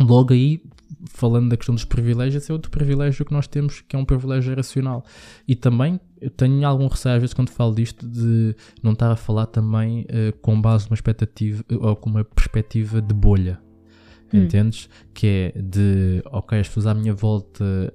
logo 0.00 0.34
aí, 0.34 0.60
falando 1.18 1.48
da 1.48 1.56
questão 1.56 1.74
dos 1.74 1.84
privilégios, 1.84 2.42
esse 2.42 2.50
é 2.50 2.54
outro 2.54 2.70
privilégio 2.70 3.24
que 3.24 3.32
nós 3.32 3.46
temos, 3.46 3.80
que 3.80 3.96
é 3.96 3.98
um 3.98 4.04
privilégio 4.04 4.44
geracional. 4.44 5.04
E 5.46 5.56
também, 5.56 6.00
eu 6.20 6.30
tenho 6.30 6.66
algum 6.66 6.86
receio, 6.86 7.16
às 7.16 7.20
vezes, 7.20 7.34
quando 7.34 7.50
falo 7.50 7.74
disto, 7.74 8.06
de 8.06 8.54
não 8.82 8.92
estar 8.92 9.10
a 9.10 9.16
falar 9.16 9.46
também 9.46 10.02
uh, 10.02 10.36
com 10.40 10.60
base 10.60 10.86
numa 10.86 10.94
expectativa, 10.94 11.64
ou 11.80 11.96
com 11.96 12.08
uma 12.08 12.24
perspectiva 12.24 13.02
de 13.02 13.12
bolha. 13.12 13.60
Hum. 14.32 14.44
Entendes? 14.44 14.88
Que 15.12 15.52
é 15.54 15.60
de, 15.60 16.22
ok, 16.26 16.60
as 16.60 16.68
pessoas 16.68 16.86
à 16.86 16.94
minha 16.94 17.12
volta 17.12 17.92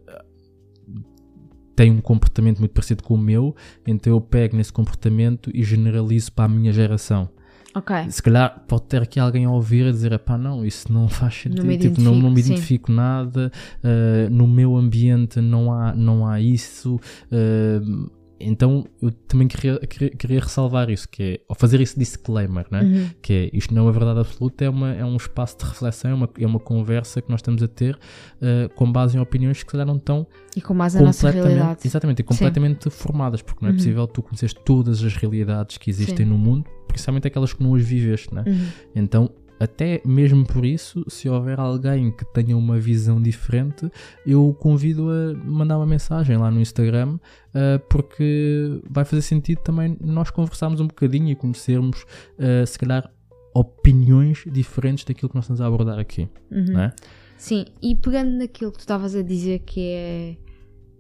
têm 1.76 1.92
um 1.92 2.02
comportamento 2.02 2.60
muito 2.60 2.72
parecido 2.72 3.04
com 3.04 3.16
o 3.16 3.18
meu, 3.18 3.56
então 3.88 4.14
eu 4.14 4.22
pego 4.22 4.56
nesse 4.56 4.72
comportamento 4.72 5.50
e 5.54 5.64
generalizo 5.64 6.32
para 6.32 6.46
a 6.46 6.48
minha 6.48 6.72
geração. 6.72 7.30
Okay. 7.76 8.10
Se 8.10 8.22
calhar 8.22 8.64
pode 8.68 8.84
ter 8.84 9.02
aqui 9.02 9.20
alguém 9.20 9.46
a 9.46 9.52
ouvir 9.52 9.88
a 9.88 9.92
dizer: 9.92 10.18
pá, 10.20 10.38
não, 10.38 10.64
isso 10.66 10.92
não 10.94 11.08
faz 11.10 11.34
sentido, 11.34 11.62
não 11.62 11.66
me 11.66 11.78
tipo, 11.78 12.00
identifico, 12.00 12.12
não, 12.12 12.22
não 12.22 12.32
me 12.32 12.40
identifico 12.40 12.92
nada, 12.92 13.52
uh, 13.84 14.30
no 14.30 14.48
meu 14.48 14.76
ambiente 14.76 15.42
não 15.42 15.74
há, 15.74 15.94
não 15.94 16.28
há 16.28 16.40
isso. 16.40 17.00
Uh, 17.32 18.23
então 18.46 18.86
eu 19.02 19.12
também 19.12 19.48
queria, 19.48 19.80
queria, 19.80 20.10
queria, 20.10 20.40
ressalvar 20.40 20.90
isso, 20.90 21.08
que 21.10 21.24
é, 21.24 21.40
ou 21.48 21.56
fazer 21.56 21.82
esse 21.82 21.98
disclaimer, 21.98 22.66
né? 22.70 22.82
Uhum. 22.82 23.10
que 23.22 23.34
é, 23.34 23.58
isto 23.58 23.74
não 23.74 23.90
é 23.90 23.92
verdade 23.92 24.20
absoluta, 24.20 24.66
é, 24.66 24.70
uma, 24.70 24.94
é 24.94 25.06
um 25.06 25.16
espaço 25.16 25.58
de 25.58 25.66
reflexão, 25.66 26.12
é 26.12 26.14
uma, 26.14 26.30
é 26.40 26.46
uma 26.46 26.60
conversa 26.60 27.22
que 27.22 27.30
nós 27.30 27.40
estamos 27.40 27.62
a 27.64 27.68
ter 27.68 27.96
uh, 27.96 28.74
com 28.76 28.92
base 28.92 29.18
em 29.18 29.20
opiniões 29.20 29.58
que 29.58 29.64
se 29.64 29.72
calhar 29.72 29.86
não 29.86 29.98
estão 29.98 30.28
e 30.56 30.62
com 30.62 30.76
base 30.76 30.98
na 30.98 31.06
nossa 31.06 31.30
realidade. 31.30 31.82
Exatamente, 31.86 32.20
e 32.20 32.24
completamente 32.24 32.84
Sim. 32.84 32.90
formadas, 32.90 33.42
porque 33.42 33.60
não 33.62 33.70
é 33.70 33.72
uhum. 33.72 33.78
possível 33.78 34.08
tu 34.08 34.22
conheces 34.22 34.54
todas 34.54 35.04
as 35.04 35.16
realidades 35.16 35.78
que 35.78 35.90
existem 35.90 36.26
Sim. 36.26 36.32
no 36.32 36.38
mundo, 36.38 36.70
principalmente 36.88 37.28
aquelas 37.28 37.54
que 37.54 37.64
não 37.64 37.76
as 37.76 37.84
viveste, 37.84 38.34
né? 38.34 38.44
Uhum. 38.46 38.68
Então 38.96 39.30
até 39.64 40.02
mesmo 40.06 40.46
por 40.46 40.66
isso, 40.66 41.04
se 41.08 41.30
houver 41.30 41.60
alguém 41.60 42.12
que 42.12 42.26
tenha 42.26 42.58
uma 42.58 42.80
visão 42.80 43.22
diferente, 43.22 43.90
eu 44.26 44.56
convido 44.60 45.10
a 45.10 45.34
mandar 45.46 45.78
uma 45.78 45.86
mensagem 45.86 46.38
lá 46.38 46.52
no 46.52 46.60
Instagram, 46.60 47.16
uh, 47.16 47.80
porque 47.90 48.82
vai 48.90 49.06
fazer 49.06 49.22
sentido 49.22 49.60
também 49.60 49.98
nós 50.02 50.30
conversarmos 50.30 50.80
um 50.80 50.88
bocadinho 50.88 51.30
e 51.30 51.36
conhecermos, 51.36 52.04
uh, 52.04 52.66
se 52.66 52.78
calhar, 52.78 53.10
opiniões 53.54 54.44
diferentes 54.52 55.06
daquilo 55.06 55.30
que 55.30 55.36
nós 55.36 55.46
estamos 55.46 55.62
a 55.62 55.68
abordar 55.68 56.00
aqui. 56.00 56.28
Uhum. 56.52 56.80
É? 56.80 56.94
Sim, 57.38 57.66
e 57.82 57.96
pegando 57.96 58.32
naquilo 58.38 58.72
que 58.72 58.78
tu 58.78 58.82
estavas 58.82 59.16
a 59.16 59.22
dizer 59.22 59.60
que 59.60 59.80
é 59.82 60.38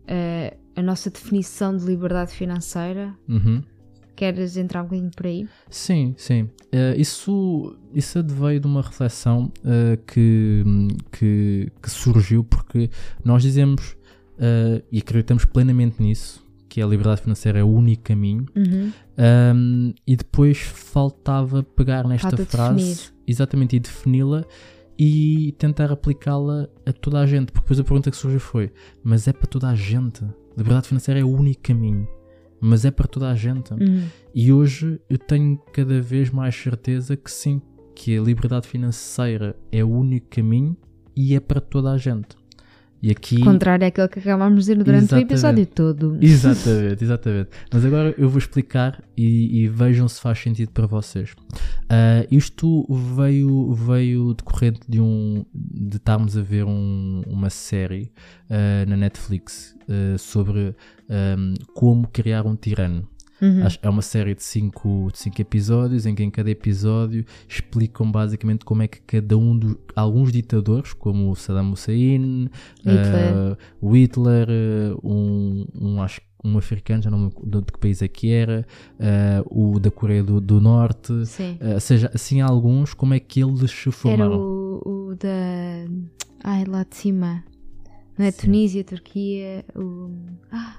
uh, 0.03 0.57
a 0.75 0.81
nossa 0.81 1.09
definição 1.09 1.75
de 1.75 1.85
liberdade 1.85 2.31
financeira. 2.31 3.13
Uhum 3.27 3.63
Queres 4.15 4.57
entrar 4.57 4.81
um 4.81 4.85
bocadinho 4.85 5.11
por 5.15 5.25
aí? 5.25 5.47
Sim, 5.69 6.13
sim. 6.17 6.43
Uh, 6.43 6.97
isso, 6.97 7.75
isso 7.93 8.19
adveio 8.19 8.59
de 8.59 8.67
uma 8.67 8.81
reflexão 8.81 9.51
uh, 9.59 9.97
que, 10.05 10.63
que, 11.11 11.71
que, 11.81 11.89
surgiu 11.89 12.43
porque 12.43 12.89
nós 13.23 13.41
dizemos 13.41 13.95
uh, 14.37 14.83
e 14.91 14.99
acreditamos 14.99 15.45
plenamente 15.45 16.01
nisso, 16.01 16.45
que 16.69 16.81
a 16.81 16.85
liberdade 16.85 17.21
financeira 17.21 17.59
é 17.59 17.63
o 17.63 17.67
único 17.67 18.03
caminho, 18.03 18.45
uhum. 18.55 18.91
um, 19.55 19.93
e 20.05 20.15
depois 20.15 20.59
faltava 20.59 21.63
pegar 21.63 22.07
nesta 22.07 22.29
Falta 22.29 22.45
frase 22.45 22.75
definir. 22.75 23.13
exatamente 23.27 23.75
e 23.75 23.79
defini-la 23.79 24.45
e 24.97 25.55
tentar 25.57 25.91
aplicá-la 25.91 26.67
a 26.85 26.93
toda 26.93 27.19
a 27.19 27.25
gente, 27.25 27.51
porque 27.51 27.65
depois 27.65 27.79
a 27.79 27.83
pergunta 27.83 28.11
que 28.11 28.17
surgiu 28.17 28.39
foi: 28.39 28.71
mas 29.03 29.27
é 29.27 29.33
para 29.33 29.47
toda 29.47 29.69
a 29.69 29.75
gente? 29.75 30.23
Liberdade 30.55 30.87
financeira 30.87 31.19
é 31.19 31.23
o 31.23 31.29
único 31.29 31.61
caminho 31.63 32.07
mas 32.63 32.85
é 32.85 32.91
para 32.91 33.07
toda 33.07 33.29
a 33.29 33.35
gente. 33.35 33.73
Uhum. 33.73 34.05
E 34.33 34.51
hoje 34.53 34.99
eu 35.09 35.17
tenho 35.17 35.59
cada 35.73 36.01
vez 36.01 36.29
mais 36.29 36.55
certeza 36.55 37.17
que 37.17 37.29
sim, 37.29 37.61
que 37.93 38.17
a 38.17 38.21
liberdade 38.21 38.67
financeira 38.67 39.55
é 39.71 39.83
o 39.83 39.89
único 39.89 40.27
caminho 40.29 40.75
e 41.15 41.35
é 41.35 41.39
para 41.39 41.59
toda 41.59 41.91
a 41.91 41.97
gente. 41.97 42.37
E 43.03 43.11
aqui... 43.11 43.41
Contrário 43.41 43.85
àquilo 43.85 44.07
que 44.07 44.19
acabámos 44.19 44.53
de 44.53 44.59
dizer 44.61 44.77
durante 44.77 45.03
exatamente. 45.03 45.25
o 45.25 45.27
episódio 45.27 45.65
todo. 45.65 46.17
Exatamente, 46.23 47.03
exatamente. 47.03 47.49
Mas 47.69 47.83
agora 47.83 48.15
eu 48.17 48.29
vou 48.29 48.37
explicar 48.37 49.03
e, 49.17 49.63
e 49.63 49.67
vejam 49.67 50.07
se 50.07 50.21
faz 50.21 50.39
sentido 50.39 50.71
para 50.71 50.87
vocês. 50.87 51.31
Uh, 51.33 52.25
isto 52.31 52.87
veio, 53.13 53.73
veio 53.73 54.33
decorrente 54.33 54.79
de 54.87 55.01
um 55.01 55.45
de 55.53 55.97
estarmos 55.97 56.37
a 56.37 56.41
ver 56.41 56.63
um, 56.63 57.23
uma 57.27 57.49
série 57.49 58.09
uh, 58.49 58.89
na 58.89 58.95
Netflix 58.95 59.75
uh, 59.81 60.17
sobre 60.17 60.73
um, 61.09 61.55
como 61.73 62.07
criar 62.07 62.45
um 62.45 62.55
tirano. 62.55 63.05
Uhum. 63.43 63.67
É 63.81 63.89
uma 63.89 64.01
série 64.01 64.33
de 64.33 64.41
cinco, 64.41 65.09
de 65.11 65.19
cinco 65.19 65.41
episódios 65.41 66.05
em 66.05 66.15
que 66.15 66.23
em 66.23 66.31
cada 66.31 66.49
episódio 66.49 67.25
explicam 67.45 68.09
basicamente 68.09 68.63
como 68.63 68.83
é 68.83 68.87
que 68.87 69.01
cada 69.01 69.37
um 69.37 69.57
dos 69.57 69.75
alguns 69.93 70.31
ditadores, 70.31 70.93
como 70.93 71.35
Saddam 71.35 71.73
Hussein, 71.73 72.49
Hitler, 72.77 73.57
uh, 73.81 73.93
Hitler 73.93 74.47
um, 75.03 75.65
um, 75.75 76.01
acho, 76.01 76.21
um 76.41 76.57
africano, 76.57 77.03
já 77.03 77.11
não 77.11 77.23
lembro 77.23 77.61
de, 77.61 77.71
que 77.73 77.79
país 77.79 78.01
é 78.01 78.07
que 78.07 78.31
era, 78.31 78.65
uh, 78.97 79.73
o 79.73 79.77
da 79.77 79.91
Coreia 79.91 80.23
do, 80.23 80.39
do 80.39 80.61
Norte, 80.61 81.11
uh, 81.11 81.73
ou 81.73 81.79
seja, 81.81 82.09
assim 82.13 82.39
alguns, 82.39 82.93
como 82.93 83.13
é 83.13 83.19
que 83.19 83.41
eles 83.41 83.71
se 83.71 83.91
formaram? 83.91 84.31
Era 84.31 84.41
o, 84.41 85.09
o 85.09 85.15
da. 85.15 85.29
Ai, 86.45 86.63
lá 86.63 86.85
de 86.89 86.95
cima. 86.95 87.43
Não 88.17 88.25
é 88.25 88.31
Sim. 88.31 88.45
Tunísia, 88.45 88.83
Turquia, 88.85 89.65
o. 89.75 90.11
Ah, 90.49 90.77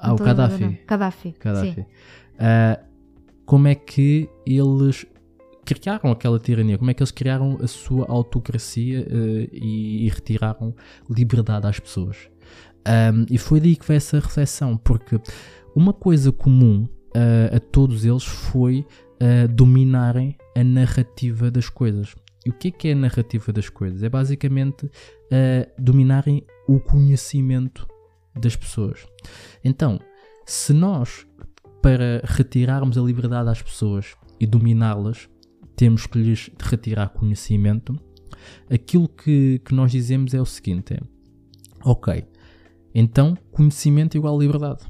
ah, 0.00 0.14
o 0.14 0.16
Gaddafi. 0.16 0.80
Gaddafi. 0.86 1.34
Gaddafi. 1.40 1.80
Uh, 1.80 2.84
como 3.44 3.66
é 3.66 3.74
que 3.74 4.28
eles 4.46 5.04
criaram 5.64 6.12
aquela 6.12 6.38
tirania? 6.38 6.78
Como 6.78 6.90
é 6.90 6.94
que 6.94 7.02
eles 7.02 7.10
criaram 7.10 7.58
a 7.60 7.66
sua 7.66 8.06
autocracia 8.08 9.00
uh, 9.00 9.48
e, 9.52 10.06
e, 10.06 10.08
retiraram 10.08 10.74
liberdade 11.10 11.66
às 11.66 11.80
pessoas? 11.80 12.16
Um, 12.86 13.26
e 13.28 13.36
foi 13.36 13.60
daí 13.60 13.76
que 13.76 13.86
veio 13.86 13.96
essa 13.98 14.18
reflexão, 14.18 14.76
porque 14.76 15.20
uma 15.74 15.92
coisa 15.92 16.30
comum 16.30 16.84
uh, 16.84 17.56
a 17.56 17.60
todos 17.60 18.04
eles 18.04 18.24
foi 18.24 18.86
dominarem 19.50 20.36
a 20.56 20.62
narrativa 20.62 21.50
das 21.50 21.68
coisas. 21.68 22.14
E 22.46 22.50
o 22.50 22.52
que 22.52 22.68
é, 22.68 22.70
que 22.70 22.88
é 22.88 22.92
a 22.92 22.94
narrativa 22.94 23.52
das 23.52 23.68
coisas? 23.68 24.04
É 24.04 24.08
basicamente 24.08 24.88
dominarem 25.76 26.46
o 26.68 26.78
conhecimento 26.78 27.84
das 28.38 28.56
pessoas. 28.56 29.06
Então, 29.64 29.98
se 30.46 30.72
nós, 30.72 31.26
para 31.82 32.22
retirarmos 32.24 32.96
a 32.96 33.02
liberdade 33.02 33.48
às 33.48 33.62
pessoas 33.62 34.16
e 34.40 34.46
dominá-las, 34.46 35.28
temos 35.76 36.06
que 36.06 36.18
lhes 36.18 36.50
retirar 36.60 37.10
conhecimento, 37.10 37.98
aquilo 38.70 39.08
que, 39.08 39.60
que 39.64 39.74
nós 39.74 39.92
dizemos 39.92 40.34
é 40.34 40.40
o 40.40 40.46
seguinte: 40.46 40.94
é, 40.94 41.00
ok, 41.84 42.24
então 42.94 43.36
conhecimento 43.50 44.16
é 44.16 44.18
igual 44.18 44.38
liberdade. 44.38 44.84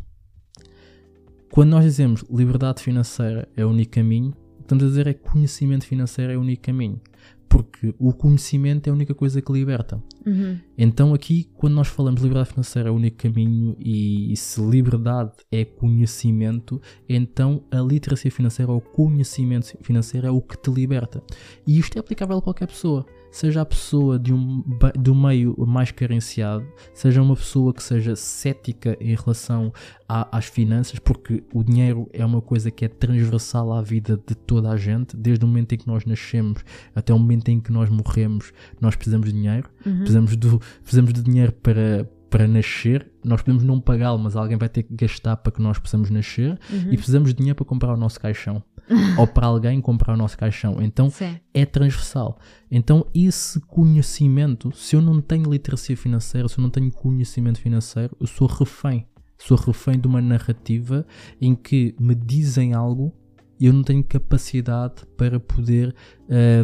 Quando 1.50 1.70
nós 1.70 1.84
dizemos 1.84 2.24
liberdade 2.30 2.82
financeira 2.82 3.48
é 3.56 3.64
o 3.64 3.70
único 3.70 3.92
caminho, 3.92 4.34
estamos 4.60 4.84
a 4.84 4.86
dizer 4.86 5.06
é 5.06 5.14
que 5.14 5.28
conhecimento 5.28 5.86
financeiro 5.86 6.32
é 6.32 6.36
o 6.36 6.40
único 6.40 6.62
caminho 6.62 7.00
porque 7.48 7.94
o 7.98 8.12
conhecimento 8.12 8.88
é 8.88 8.90
a 8.90 8.92
única 8.92 9.14
coisa 9.14 9.40
que 9.40 9.52
liberta. 9.52 10.02
Uhum. 10.26 10.58
Então, 10.76 11.14
aqui, 11.14 11.48
quando 11.54 11.74
nós 11.74 11.88
falamos 11.88 12.20
de 12.20 12.26
liberdade 12.26 12.50
financeira 12.50 12.88
é 12.88 12.92
o 12.92 12.94
único 12.94 13.16
caminho 13.16 13.76
e, 13.78 14.32
e 14.32 14.36
se 14.36 14.60
liberdade 14.60 15.32
é 15.50 15.64
conhecimento, 15.64 16.80
então 17.08 17.64
a 17.70 17.80
literacia 17.80 18.30
financeira 18.30 18.70
ou 18.70 18.78
o 18.78 18.80
conhecimento 18.80 19.76
financeiro 19.82 20.26
é 20.26 20.30
o 20.30 20.40
que 20.40 20.56
te 20.56 20.70
liberta. 20.70 21.22
E 21.66 21.78
isto 21.78 21.96
é 21.96 22.00
aplicável 22.00 22.38
a 22.38 22.42
qualquer 22.42 22.66
pessoa 22.66 23.06
seja 23.30 23.62
a 23.62 23.66
pessoa 23.66 24.18
de 24.18 24.32
um, 24.32 24.62
do 24.98 25.14
meio 25.14 25.54
mais 25.66 25.90
carenciado, 25.90 26.66
seja 26.92 27.22
uma 27.22 27.36
pessoa 27.36 27.72
que 27.72 27.82
seja 27.82 28.16
cética 28.16 28.96
em 29.00 29.14
relação 29.14 29.72
a, 30.08 30.36
às 30.36 30.46
finanças, 30.46 30.98
porque 30.98 31.42
o 31.52 31.62
dinheiro 31.62 32.08
é 32.12 32.24
uma 32.24 32.40
coisa 32.40 32.70
que 32.70 32.84
é 32.84 32.88
transversal 32.88 33.72
à 33.72 33.82
vida 33.82 34.20
de 34.26 34.34
toda 34.34 34.70
a 34.70 34.76
gente, 34.76 35.16
desde 35.16 35.44
o 35.44 35.48
momento 35.48 35.74
em 35.74 35.78
que 35.78 35.86
nós 35.86 36.04
nascemos 36.04 36.64
até 36.94 37.12
o 37.12 37.18
momento 37.18 37.48
em 37.48 37.60
que 37.60 37.72
nós 37.72 37.88
morremos, 37.88 38.52
nós 38.80 38.96
precisamos 38.96 39.26
de 39.26 39.32
dinheiro, 39.32 39.68
uhum. 39.84 39.98
precisamos, 39.98 40.36
do, 40.36 40.60
precisamos 40.82 41.12
de 41.12 41.22
dinheiro 41.22 41.52
para 41.52 42.08
para 42.30 42.46
nascer, 42.46 43.10
nós 43.24 43.42
podemos 43.42 43.64
não 43.64 43.80
pagá-lo, 43.80 44.18
mas 44.18 44.36
alguém 44.36 44.56
vai 44.56 44.68
ter 44.68 44.82
que 44.82 44.94
gastar 44.94 45.36
para 45.36 45.52
que 45.52 45.62
nós 45.62 45.78
possamos 45.78 46.10
nascer 46.10 46.58
Uhum. 46.70 46.92
e 46.92 46.96
precisamos 46.96 47.30
de 47.30 47.36
dinheiro 47.36 47.56
para 47.56 47.64
comprar 47.64 47.94
o 47.94 47.96
nosso 47.96 48.20
caixão. 48.20 48.62
ou 49.18 49.26
para 49.26 49.46
alguém 49.46 49.80
comprar 49.82 50.14
o 50.14 50.16
nosso 50.16 50.36
caixão. 50.38 50.80
Então 50.80 51.10
Sim. 51.10 51.38
é 51.52 51.66
transversal. 51.66 52.38
Então, 52.70 53.06
esse 53.14 53.60
conhecimento, 53.60 54.72
se 54.74 54.96
eu 54.96 55.02
não 55.02 55.20
tenho 55.20 55.50
literacia 55.50 55.96
financeira, 55.96 56.48
se 56.48 56.58
eu 56.58 56.62
não 56.62 56.70
tenho 56.70 56.90
conhecimento 56.90 57.60
financeiro, 57.60 58.16
eu 58.18 58.26
sou 58.26 58.46
refém. 58.48 59.06
Sou 59.36 59.56
refém 59.56 59.98
de 60.00 60.06
uma 60.06 60.20
narrativa 60.20 61.06
em 61.40 61.54
que 61.54 61.94
me 62.00 62.14
dizem 62.14 62.72
algo 62.72 63.12
e 63.60 63.66
eu 63.66 63.72
não 63.72 63.82
tenho 63.82 64.02
capacidade 64.04 65.04
para 65.16 65.38
poder 65.40 65.94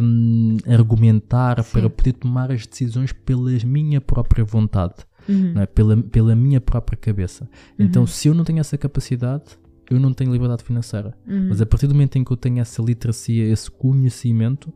hum, 0.01 0.57
argumentar, 0.67 1.61
Sim. 1.63 1.71
para 1.73 1.89
poder 1.89 2.13
tomar 2.13 2.51
as 2.51 2.65
decisões 2.65 3.11
pela 3.11 3.51
minha 3.65 3.99
própria 3.99 4.43
vontade, 4.43 4.95
Uhum. 5.27 5.59
é? 5.59 5.65
pela, 5.65 5.97
pela 5.97 6.35
minha 6.35 6.59
própria 6.61 6.97
cabeça. 6.97 7.49
Então, 7.79 8.03
Uhum. 8.03 8.07
se 8.07 8.27
eu 8.27 8.33
não 8.33 8.43
tenho 8.43 8.59
essa 8.59 8.77
capacidade, 8.77 9.43
eu 9.89 9.99
não 9.99 10.13
tenho 10.13 10.31
liberdade 10.31 10.63
financeira. 10.63 11.15
Uhum. 11.27 11.47
Mas 11.49 11.61
a 11.61 11.65
partir 11.65 11.87
do 11.87 11.93
momento 11.93 12.17
em 12.17 12.23
que 12.23 12.31
eu 12.31 12.37
tenho 12.37 12.59
essa 12.59 12.81
literacia, 12.81 13.45
esse 13.45 13.69
conhecimento, 13.69 14.73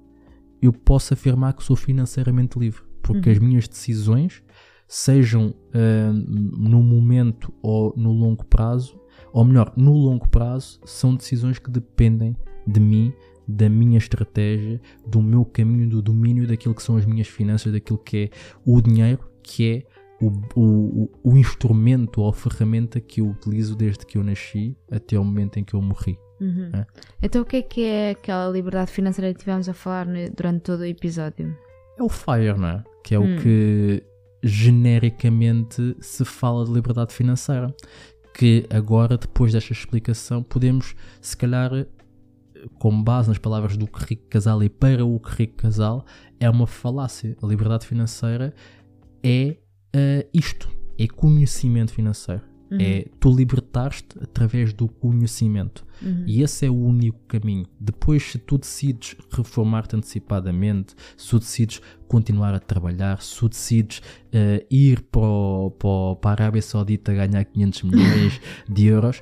eu 0.62 0.72
posso 0.74 1.14
afirmar 1.14 1.54
que 1.54 1.64
sou 1.64 1.76
financeiramente 1.76 2.58
livre. 2.60 2.82
Porque 3.02 3.30
Uhum. 3.30 3.36
as 3.36 3.40
minhas 3.40 3.68
decisões, 3.68 4.44
sejam 4.88 5.54
ah, 5.74 6.12
no 6.14 6.82
momento 6.84 7.54
ou 7.62 7.94
no 7.96 8.12
longo 8.12 8.44
prazo, 8.46 9.00
ou 9.32 9.46
melhor, 9.46 9.72
no 9.78 9.94
longo 9.94 10.28
prazo, 10.28 10.80
são 10.86 11.16
decisões 11.16 11.60
que 11.60 11.70
dependem 11.70 12.36
de 12.68 12.80
mim, 12.80 13.14
da 13.48 13.70
minha 13.70 13.98
estratégia, 13.98 14.80
do 15.08 15.22
meu 15.22 15.44
caminho, 15.46 15.90
do 15.90 16.02
domínio 16.02 16.48
daquilo 16.48 16.76
que 16.76 16.84
são 16.84 16.98
as 16.98 17.06
minhas 17.06 17.28
finanças, 17.28 17.72
daquilo 17.72 17.98
que 17.98 18.18
é 18.18 18.30
o 18.66 18.80
dinheiro, 18.82 19.20
que 19.44 19.68
é 19.68 19.84
o, 20.22 20.32
o, 20.56 21.10
o- 21.24 21.38
instrumento 21.38 22.22
ou 22.22 22.32
ferramenta 22.34 23.00
que 23.00 23.22
eu 23.22 23.30
utilizo 23.30 23.76
desde 23.76 24.06
que 24.06 24.18
eu 24.18 24.24
nasci 24.24 24.76
até 24.92 25.18
o 25.18 25.24
momento 25.24 25.58
em 25.58 25.64
que 25.64 25.74
eu 25.74 25.82
morri. 25.82 26.18
Uhum. 26.42 26.70
É. 26.74 26.86
Então 27.22 27.42
o 27.42 27.46
que 27.46 27.58
é 27.58 27.62
que 27.62 27.84
é 27.84 28.10
aquela 28.12 28.50
liberdade 28.50 28.92
financeira 28.92 29.34
que 29.34 29.40
tivemos 29.40 29.68
a 29.70 29.74
falar 29.74 30.08
durante 30.36 30.62
todo 30.62 30.82
o 30.82 30.86
episódio? 30.86 31.56
É 31.98 32.04
o 32.04 32.10
FIRE, 32.10 32.58
não 32.58 32.68
é? 32.68 32.84
Que 33.04 33.16
é 33.16 33.20
Hum. 33.20 33.36
o 33.36 33.42
que 33.42 34.04
genericamente 34.42 35.96
se 36.00 36.24
fala 36.26 36.66
de 36.66 36.72
liberdade 36.72 37.14
financeira. 37.14 37.74
Que 38.34 38.66
agora, 38.70 39.18
depois 39.18 39.52
desta 39.52 39.74
explicação, 39.74 40.42
podemos, 40.42 40.96
se 41.20 41.36
calhar, 41.36 41.72
com 42.78 43.04
base 43.04 43.28
nas 43.28 43.38
palavras 43.38 43.76
do 43.76 43.86
que 43.88 44.00
rico 44.06 44.28
casal 44.30 44.64
e 44.64 44.70
para 44.70 45.04
o 45.06 45.20
que 45.20 45.32
rico 45.36 45.56
casal, 45.58 46.06
é 46.40 46.50
uma 46.50 46.66
falácia. 46.68 47.36
A 47.42 47.46
liberdade 47.46 47.86
financeira 47.86 48.54
é 49.22 49.58
ah, 49.96 50.26
isto: 50.34 50.70
é 50.98 51.08
conhecimento 51.08 51.92
financeiro. 51.94 52.42
Uhum. 52.72 52.78
É 52.80 53.06
tu 53.20 53.36
libertaste 53.36 54.06
através 54.22 54.74
do 54.74 54.88
conhecimento. 54.88 55.84
Uhum. 56.04 56.24
E 56.28 56.44
esse 56.44 56.68
é 56.68 56.70
o 56.70 56.76
único 56.76 57.18
caminho. 57.28 57.66
Depois, 57.80 58.22
se 58.32 58.38
tu 58.38 58.60
decides 58.60 59.16
reformar-te 59.32 59.96
antecipadamente, 59.96 60.94
se 61.18 61.30
tu 61.32 61.40
decides 61.40 61.82
continuar 62.08 62.54
a 62.54 62.60
trabalhar, 62.60 63.20
se 63.24 63.40
tu 63.40 63.50
decides 63.50 64.04
eh, 64.32 64.64
ir 64.70 65.02
para, 65.02 65.22
para, 65.80 65.90
o- 65.90 66.16
para 66.16 66.30
a 66.30 66.34
Arábia 66.46 66.62
Saudita 66.62 67.12
ganhar 67.12 67.44
500 67.44 67.82
milhões 67.84 68.40
de 68.70 68.86
euros, 68.86 69.20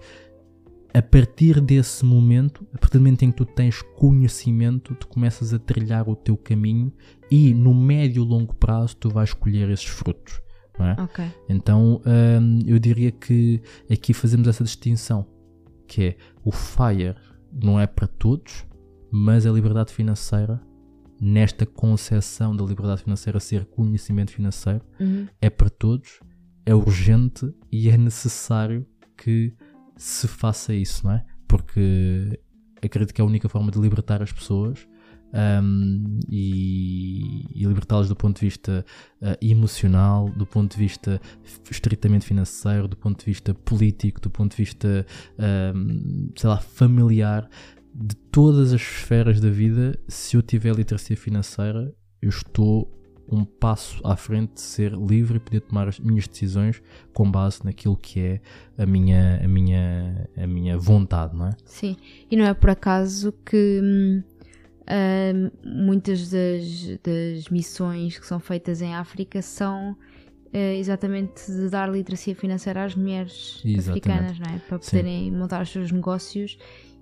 a 0.94 1.02
partir 1.02 1.62
desse 1.62 2.04
momento, 2.04 2.68
a 2.74 2.78
partir 2.78 2.98
do 2.98 3.02
momento 3.04 3.24
em 3.24 3.32
que 3.32 3.38
tu 3.38 3.46
tens 3.46 3.82
conhecimento, 3.98 4.94
tu 4.96 5.08
começas 5.08 5.54
a 5.54 5.60
trilhar 5.60 6.10
o 6.10 6.18
teu 6.18 6.36
caminho 6.36 6.92
e 7.32 7.54
no 7.54 7.74
médio 7.74 8.24
e 8.26 8.28
longo 8.28 8.54
prazo 8.56 8.94
tu 8.98 9.10
vais 9.10 9.32
colher 9.34 9.70
esses 9.70 9.86
frutos. 9.86 10.42
É? 10.80 11.02
Ok. 11.02 11.26
Então 11.50 12.02
hum, 12.06 12.60
eu 12.66 12.78
diria 12.80 13.12
que 13.12 13.62
aqui 13.92 14.14
fazemos 14.14 14.48
essa 14.48 14.64
distinção, 14.64 15.26
que 15.88 16.04
é 16.04 16.18
o 16.44 16.52
FIRE 16.52 17.16
não 17.52 17.80
é 17.80 17.88
para 17.88 18.08
todos, 18.08 18.66
mas 19.12 19.46
a 19.46 19.52
liberdade 19.52 19.92
financeira, 19.92 20.62
nesta 21.20 21.66
concepção 21.66 22.56
da 22.56 22.64
liberdade 22.64 23.02
financeira 23.04 23.40
ser 23.40 23.66
conhecimento 23.66 24.32
financeiro, 24.32 24.82
Uhum. 25.00 25.28
é 25.42 25.50
para 25.50 25.70
todos, 25.70 26.20
é 26.66 26.76
urgente 26.76 27.52
e 27.72 27.90
é 27.90 27.98
necessário 27.98 28.86
que 29.18 29.54
se 29.96 30.28
faça 30.28 30.74
isso, 30.76 31.06
não 31.08 31.14
é? 31.14 31.26
Porque 31.48 32.40
acredito 32.84 33.14
que 33.14 33.22
é 33.22 33.24
a 33.24 33.28
única 33.28 33.50
forma 33.50 33.72
de 33.72 33.80
libertar 33.80 34.22
as 34.22 34.32
pessoas 34.32 34.88
hum, 35.34 36.20
e, 36.30 37.46
e 37.54 37.66
libertá-las 37.66 38.08
do 38.08 38.16
ponto 38.16 38.40
de 38.40 38.46
vista 38.46 38.86
ah, 39.22 39.38
emocional, 39.42 40.30
do 40.30 40.46
ponto 40.46 40.74
de 40.74 40.78
vista 40.78 41.22
estritamente 41.70 42.26
financeiro, 42.26 42.88
do 42.88 42.98
ponto 42.98 43.20
de 43.20 43.26
vista 43.26 43.54
político, 43.54 44.22
do 44.22 44.30
ponto 44.30 44.52
de 44.52 44.58
vista, 44.58 45.06
hum, 45.74 46.30
sei 46.36 46.50
lá, 46.50 46.58
familiar, 46.58 47.50
de 47.94 48.16
todas 48.16 48.74
as 48.74 48.82
esferas 48.82 49.42
da 49.42 49.50
vida. 49.50 49.98
Se 50.08 50.38
eu 50.38 50.42
tiver 50.42 50.76
literacia 50.76 51.18
financeira, 51.18 51.94
eu 52.22 52.30
estou 52.30 52.92
um 53.30 53.44
passo 53.44 54.00
à 54.06 54.16
frente 54.16 54.54
de 54.54 54.62
ser 54.62 54.94
livre 54.94 55.38
e 55.38 55.40
poder 55.40 55.62
tomar 55.62 55.88
as 55.88 56.00
minhas 56.00 56.28
decisões 56.28 56.82
com 57.14 57.30
base 57.30 57.64
naquilo 57.64 57.98
que 57.98 58.20
é 58.20 58.42
a 58.78 58.86
minha, 58.86 59.42
a 59.44 59.48
minha, 59.48 60.30
a 60.38 60.48
minha 60.48 60.78
vontade, 60.78 61.36
não 61.36 61.48
é? 61.48 61.52
Sim. 61.66 61.98
E 62.32 62.38
não 62.38 62.46
é 62.46 62.54
por 62.54 62.70
acaso 62.70 63.34
que 63.46 64.24
hum, 64.90 65.52
muitas 65.86 66.30
das, 66.30 67.00
das 67.04 67.50
missões 67.50 68.18
que 68.18 68.26
são 68.26 68.40
feitas 68.40 68.82
em 68.82 68.96
África 68.96 69.42
são 69.42 69.96
eh, 70.54 70.78
exatamente 70.78 71.52
de 71.52 71.70
dar 71.70 71.90
literacia 71.90 72.36
financeira 72.36 72.84
às 72.86 72.96
mulheres 72.96 73.62
Exatamente. 73.66 73.90
africanas, 73.90 74.40
não 74.40 74.56
é? 74.56 74.60
Para 74.60 74.80
Sim. 74.82 74.98
poderem 74.98 75.32
montar 75.32 75.62
os 75.62 75.70
seus 75.70 75.92
negócios 75.92 76.58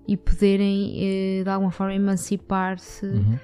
e 0.07 0.17
poderem 0.17 0.93
eh, 1.39 1.43
de 1.43 1.49
alguma 1.49 1.71
forma 1.71 1.93
emancipar-se 1.93 3.05
Uhum. 3.05 3.37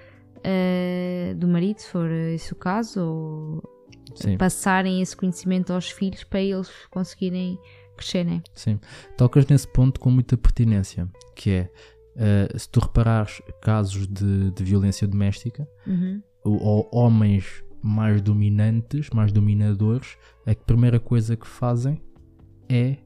eh, 0.43 1.33
do 1.37 1.47
marido, 1.47 1.79
se 1.79 1.87
for 1.87 2.09
esse 2.09 2.51
o 2.53 2.55
caso, 2.55 3.01
ou 3.03 3.63
Sim. 4.15 4.37
passarem 4.37 5.01
esse 5.01 5.15
conhecimento 5.15 5.71
aos 5.71 5.89
filhos 5.89 6.23
para 6.23 6.41
eles 6.41 6.69
conseguirem 6.89 7.57
crescerem. 7.95 8.41
Sim, 8.55 8.79
tocas 9.17 9.45
nesse 9.47 9.67
ponto 9.67 9.99
com 9.99 10.09
muita 10.09 10.35
pertinência, 10.35 11.07
que 11.35 11.51
é, 11.51 11.69
eh, 12.15 12.47
se 12.57 12.69
tu 12.69 12.79
reparares 12.79 13.41
casos 13.61 14.07
de, 14.07 14.51
de 14.51 14.63
violência 14.63 15.07
doméstica, 15.07 15.67
Uhum. 15.87 16.21
ou, 16.43 16.61
ou 16.63 16.89
homens 16.93 17.63
mais 17.83 18.21
dominantes, 18.21 19.09
mais 19.09 19.31
dominadores, 19.31 20.17
a 20.45 20.53
primeira 20.53 20.99
coisa 20.99 21.35
que 21.35 21.47
fazem 21.47 22.01
é 22.69 22.97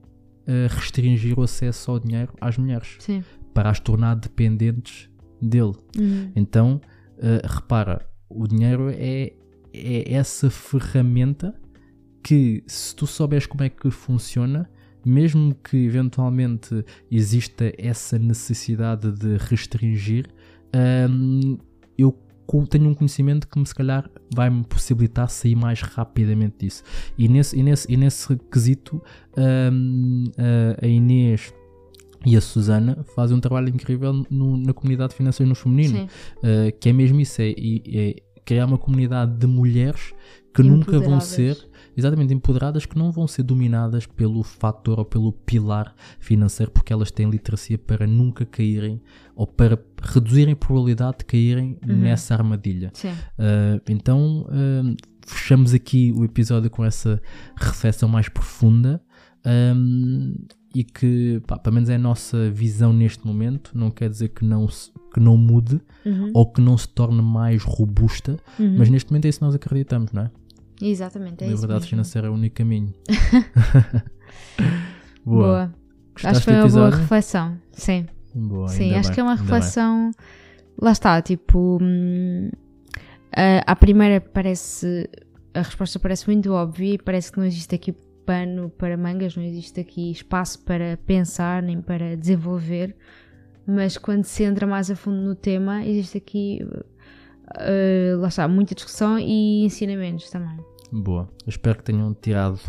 eh, 0.47 0.67
restringir 0.69 1.39
o 1.39 1.43
acesso 1.43 1.91
ao 1.91 1.99
dinheiro 1.99 2.33
às 2.41 2.57
mulheres, 2.57 2.97
Sim. 2.99 3.23
para 3.53 3.69
as 3.69 3.79
tornar 3.79 4.15
dependentes 4.15 5.09
dele. 5.41 5.73
Uhum. 5.97 6.31
Então, 6.35 6.81
eh, 7.19 7.41
repara, 7.43 8.05
o 8.29 8.47
dinheiro 8.47 8.89
é, 8.89 9.31
é 9.73 10.13
essa 10.13 10.49
ferramenta 10.49 11.53
que, 12.23 12.63
se 12.67 12.95
tu 12.95 13.05
souberes 13.07 13.45
como 13.45 13.63
é 13.63 13.69
que 13.69 13.89
funciona, 13.91 14.69
mesmo 15.05 15.55
que 15.55 15.77
eventualmente 15.77 16.83
exista 17.11 17.71
essa 17.77 18.17
necessidade 18.17 19.11
de 19.11 19.37
restringir, 19.37 20.27
hum, 21.09 21.57
eu 21.97 22.17
tenho 22.69 22.89
um 22.89 22.93
conhecimento 22.93 23.47
que 23.47 23.57
me, 23.57 23.65
se 23.65 23.73
calhar 23.73 24.09
vai-me 24.33 24.63
possibilitar 24.65 25.29
sair 25.29 25.55
mais 25.55 25.81
rapidamente 25.81 26.55
disso. 26.59 26.83
E 27.17 27.27
nesse, 27.27 27.57
e 27.57 27.63
nesse, 27.63 27.91
e 27.91 27.97
nesse 27.97 28.35
quesito, 28.51 29.01
hum, 29.37 30.25
a, 30.81 30.85
Inês 30.87 31.53
e 32.25 32.35
a 32.35 32.41
Susana 32.41 33.03
fazem 33.15 33.37
um 33.37 33.39
trabalho 33.39 33.69
incrível 33.69 34.25
no- 34.29 34.57
na 34.57 34.73
comunidade 34.73 35.13
financeira 35.13 35.47
no 35.47 35.55
feminino. 35.55 35.99
Uh, 36.37 36.77
que 36.79 36.89
é 36.89 36.93
mesmo 36.93 37.19
isso, 37.19 37.41
é, 37.41 37.49
é 37.51 38.15
criar 38.43 38.65
uma 38.65 38.77
comunidade 38.77 39.37
de 39.37 39.47
mulheres 39.47 40.13
que 40.53 40.61
nunca 40.63 40.99
vão 40.99 41.19
ser 41.19 41.57
exatamente 41.97 42.33
empoderadas, 42.33 42.85
que 42.85 42.97
não 42.97 43.11
vão 43.11 43.27
ser 43.27 43.43
dominadas 43.43 44.05
pelo 44.05 44.43
fator 44.43 44.99
ou 44.99 45.05
pelo 45.05 45.31
pilar 45.31 45.93
financeiro, 46.19 46.71
porque 46.71 46.91
elas 46.91 47.11
têm 47.11 47.29
literacia 47.29 47.77
para 47.77 48.05
nunca 48.07 48.45
caírem 48.45 49.01
ou 49.35 49.45
para 49.47 49.77
reduzirem 50.01 50.53
a 50.53 50.55
probabilidade 50.55 51.19
de 51.19 51.25
caírem 51.25 51.77
Uhum. 51.87 51.95
nessa 51.97 52.33
armadilha. 52.35 52.91
Uh, 53.37 53.81
então 53.89 54.41
uh, 54.49 54.95
fechamos 55.25 55.73
aqui 55.73 56.11
o 56.15 56.23
episódio 56.23 56.69
com 56.69 56.83
essa 56.85 57.21
reflexão 57.55 58.07
mais 58.09 58.29
profunda 58.29 59.01
um, 59.45 60.35
e 60.73 60.83
que 60.83 61.41
pá, 61.47 61.57
pelo 61.57 61.75
menos 61.75 61.89
é 61.89 61.95
a 61.95 61.99
nossa 61.99 62.49
visão 62.51 62.91
neste 62.91 63.25
momento, 63.25 63.71
não 63.73 63.89
quer 63.89 64.09
dizer 64.09 64.29
que 64.29 64.43
não, 64.43 64.67
se- 64.67 64.91
que 65.13 65.19
não 65.19 65.37
mude 65.37 65.79
Uhum. 66.05 66.31
ou 66.33 66.51
que 66.51 66.59
não 66.61 66.77
se 66.77 66.87
torne 66.89 67.21
mais 67.21 67.63
robusta, 67.63 68.37
Uhum. 68.59 68.75
mas 68.77 68.89
neste 68.89 69.09
momento 69.09 69.25
é 69.25 69.29
isso 69.29 69.39
que 69.39 69.45
nós 69.45 69.55
acreditamos, 69.55 70.11
não 70.11 70.23
é? 70.23 70.31
Exatamente, 70.81 71.43
é 71.43 71.47
a 71.47 71.51
isso. 71.51 71.61
liberdade 71.61 71.89
financeira 71.89 72.27
é 72.27 72.29
o 72.29 72.33
único 72.33 72.55
caminho. 72.55 72.93
Boa. 75.25 75.47
Boa. 75.47 75.75
Acho 76.23 76.39
que 76.39 76.45
foi 76.45 76.55
uma 76.55 76.69
boa 76.69 76.95
reflexão. 76.95 77.57
Sim, 77.73 78.07
Boa, 78.33 78.69
sim. 78.69 78.93
Acho 78.93 79.09
bem, 79.09 79.15
que 79.15 79.19
é 79.19 79.23
uma 79.23 79.35
reflexão. 79.35 80.11
Lá 80.81 80.91
está, 80.91 81.21
tipo. 81.21 81.77
hum, 81.81 82.49
a, 83.35 83.71
à 83.71 83.75
primeira 83.75 84.21
parece. 84.21 85.09
A 85.53 85.61
resposta 85.61 85.99
parece 85.99 86.27
muito 86.27 86.51
óbvia 86.51 86.93
e 86.93 86.97
parece 86.97 87.31
que 87.31 87.37
não 87.37 87.45
existe 87.45 87.75
aqui 87.75 87.93
pano 88.25 88.69
para 88.69 88.97
mangas, 88.97 89.35
não 89.35 89.43
existe 89.43 89.79
aqui 89.79 90.11
espaço 90.11 90.59
para 90.63 90.97
pensar 91.05 91.61
nem 91.61 91.79
para 91.79 92.17
desenvolver, 92.17 92.95
mas 93.65 93.97
quando 93.97 94.25
se 94.25 94.43
entra 94.43 94.65
mais 94.65 94.89
a 94.89 94.95
fundo 94.95 95.21
no 95.21 95.35
tema, 95.35 95.85
existe 95.85 96.17
aqui, 96.17 96.65
uh, 97.51 98.19
lá 98.19 98.27
está, 98.27 98.47
muita 98.47 98.75
discussão 98.75 99.19
e 99.19 99.65
ensinamentos 99.65 100.29
também. 100.29 100.57
Boa, 100.91 101.27
espero 101.47 101.77
que 101.77 101.83
tenham 101.83 102.13
tirado 102.13 102.59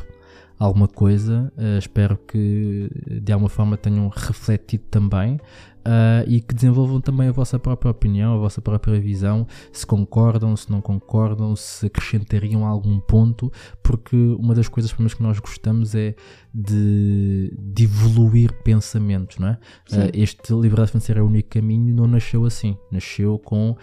alguma 0.58 0.88
coisa, 0.88 1.52
uh, 1.56 1.78
espero 1.78 2.16
que 2.16 2.90
de 3.22 3.32
alguma 3.32 3.48
forma 3.48 3.76
tenham 3.76 4.08
refletido 4.08 4.84
também 4.90 5.38
uh, 5.86 6.28
e 6.28 6.40
que 6.40 6.54
desenvolvam 6.54 7.00
também 7.00 7.28
a 7.28 7.32
vossa 7.32 7.58
própria 7.58 7.90
opinião, 7.90 8.34
a 8.34 8.38
vossa 8.38 8.60
própria 8.60 9.00
visão, 9.00 9.46
se 9.72 9.86
concordam, 9.86 10.56
se 10.56 10.70
não 10.70 10.80
concordam, 10.80 11.54
se 11.54 11.86
acrescentariam 11.86 12.66
algum 12.66 12.98
ponto, 12.98 13.50
porque 13.82 14.16
uma 14.38 14.54
das 14.54 14.68
coisas 14.68 14.92
que 14.92 15.22
nós 15.22 15.38
gostamos 15.38 15.94
é 15.94 16.14
de, 16.52 17.54
de 17.58 17.84
evoluir 17.84 18.52
pensamentos, 18.64 19.38
não 19.38 19.48
é? 19.48 19.58
Uh, 19.92 20.10
este 20.14 20.52
Liberdade 20.54 20.90
Financeira 20.90 21.20
é 21.20 21.22
o 21.22 21.26
único 21.26 21.50
caminho 21.50 21.94
não 21.94 22.06
nasceu 22.06 22.44
assim, 22.44 22.76
nasceu 22.90 23.38
com 23.38 23.70
uh, 23.72 23.76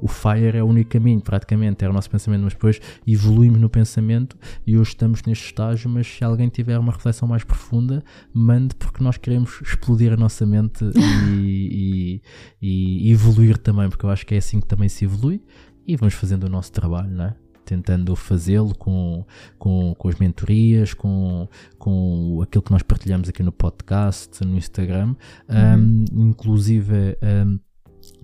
o 0.00 0.08
FIRE 0.08 0.58
é 0.58 0.62
o 0.62 0.66
único 0.66 0.90
caminho, 0.90 1.20
praticamente, 1.20 1.84
era 1.84 1.92
o 1.92 1.94
nosso 1.94 2.10
pensamento, 2.10 2.42
mas 2.42 2.54
depois 2.54 2.80
evoluímos 3.06 3.60
no 3.60 3.68
pensamento 3.68 4.36
e 4.66 4.76
hoje 4.76 4.90
estamos 4.90 5.22
neste 5.22 5.46
estágio, 5.46 5.90
mas 5.90 6.06
se 6.06 6.24
alguém 6.24 6.48
tiver 6.48 6.78
uma 6.78 6.92
reflexão 6.92 7.28
mais 7.28 7.44
profunda, 7.44 8.02
mande 8.32 8.74
porque 8.74 9.04
nós 9.04 9.18
queremos 9.18 9.60
explodir 9.60 10.12
a 10.12 10.16
nossa 10.16 10.46
mente 10.46 10.84
e, 11.12 12.22
e, 12.60 13.08
e, 13.08 13.12
evoluir 13.12 13.58
também, 13.58 13.88
porque 13.88 14.04
eu 14.04 14.10
acho 14.10 14.26
que 14.26 14.34
é 14.34 14.38
assim 14.38 14.60
que 14.60 14.66
também 14.66 14.88
se 14.88 15.04
evolui 15.04 15.42
e 15.86 15.96
vamos 15.96 16.14
fazendo 16.14 16.44
o 16.44 16.48
nosso 16.48 16.72
trabalho, 16.72 17.10
não 17.10 17.26
é? 17.26 17.34
Tentando 17.64 18.14
fazê-lo 18.16 18.74
com, 18.74 19.24
com, 19.58 19.94
com 19.96 20.08
as 20.08 20.16
mentorias, 20.16 20.94
com, 20.94 21.48
com 21.78 22.40
aquilo 22.42 22.62
que 22.62 22.72
nós 22.72 22.82
partilhamos 22.82 23.28
aqui 23.28 23.42
no 23.42 23.52
podcast, 23.52 24.44
no 24.44 24.56
Instagram, 24.56 25.14
uhum. 25.48 26.04
um, 26.12 26.28
inclusive. 26.28 27.16
Um, 27.22 27.58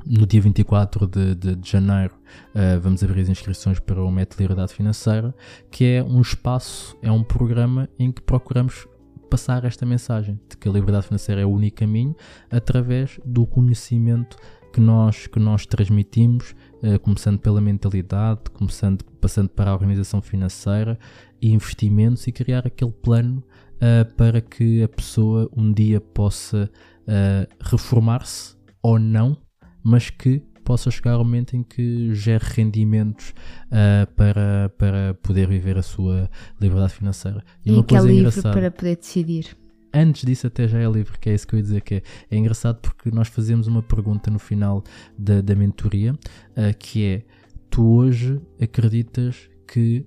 no 0.05 0.27
dia 0.27 0.41
24 0.41 1.07
de, 1.07 1.35
de, 1.35 1.55
de 1.55 1.71
janeiro 1.71 2.15
uh, 2.55 2.81
vamos 2.81 3.03
abrir 3.05 3.21
as 3.21 3.29
inscrições 3.29 3.79
para 3.79 4.03
o 4.03 4.11
Método 4.11 4.43
Liberdade 4.43 4.73
Financeira, 4.73 5.35
que 5.71 5.85
é 5.85 6.03
um 6.03 6.21
espaço, 6.21 6.97
é 7.03 7.13
um 7.13 7.23
programa 7.23 7.89
em 7.99 8.11
que 8.11 8.23
procuramos 8.23 8.89
passar 9.29 9.65
esta 9.65 9.85
mensagem 9.87 10.41
de 10.49 10.57
que 10.57 10.69
a 10.69 10.73
liberdade 10.73 11.07
financeira 11.07 11.41
é 11.41 11.47
o 11.47 11.51
único 11.51 11.79
caminho 11.79 12.15
através 12.51 13.21
do 13.25 13.47
conhecimento 13.47 14.37
que 14.73 14.81
nós, 14.81 15.27
que 15.27 15.39
nós 15.39 15.67
transmitimos, 15.67 16.55
uh, 16.83 16.99
começando 17.01 17.39
pela 17.39 17.61
mentalidade, 17.61 18.43
começando, 18.53 19.05
passando 19.21 19.49
para 19.49 19.71
a 19.71 19.75
organização 19.75 20.21
financeira 20.21 20.99
e 21.41 21.53
investimentos 21.53 22.27
e 22.27 22.33
criar 22.33 22.67
aquele 22.67 22.93
plano 22.93 23.43
uh, 23.77 24.15
para 24.15 24.41
que 24.41 24.83
a 24.83 24.89
pessoa 24.89 25.51
um 25.57 25.73
dia 25.73 26.01
possa 26.01 26.71
uh, 27.07 27.55
reformar-se 27.61 28.57
ou 28.83 28.99
não, 28.99 29.37
mas 29.83 30.11
que 30.11 30.43
possa 30.69 30.91
chegar 30.91 31.13
ao 31.13 31.25
momento 31.25 31.57
em 31.57 31.63
que 31.63 32.15
gere 32.15 32.45
rendimentos 32.47 33.31
uh, 33.69 34.07
para, 34.15 34.71
para 34.77 35.15
poder 35.23 35.49
viver 35.49 35.79
a 35.79 35.83
sua 35.83 36.31
liberdade 36.61 36.93
financeira. 36.93 37.43
E, 37.65 37.71
e 37.71 37.73
uma 37.73 37.83
que 37.83 37.95
é 37.95 37.99
é 37.99 38.03
livre 38.03 38.19
engraçada, 38.19 38.53
para 38.53 38.71
poder 38.71 38.97
decidir. 38.97 39.57
Antes 39.95 40.27
disso 40.27 40.47
até 40.47 40.69
já 40.69 40.79
é 40.79 40.87
livre, 40.87 41.19
que 41.19 41.31
é 41.31 41.35
isso 41.35 41.47
que 41.47 41.55
eu 41.55 41.59
ia 41.59 41.63
dizer, 41.63 41.81
que 41.81 41.95
é, 41.95 42.03
é 42.31 42.37
engraçado 42.37 42.81
porque 42.83 43.11
nós 43.11 43.29
fazemos 43.29 43.67
uma 43.67 43.83
pergunta 43.83 44.31
no 44.31 44.39
final 44.39 44.85
da, 45.19 45.41
da 45.41 45.55
mentoria, 45.55 46.13
uh, 46.13 46.77
que 46.79 47.03
é, 47.03 47.23
tu 47.71 47.87
hoje 47.87 48.39
acreditas 48.61 49.49
que 49.67 50.05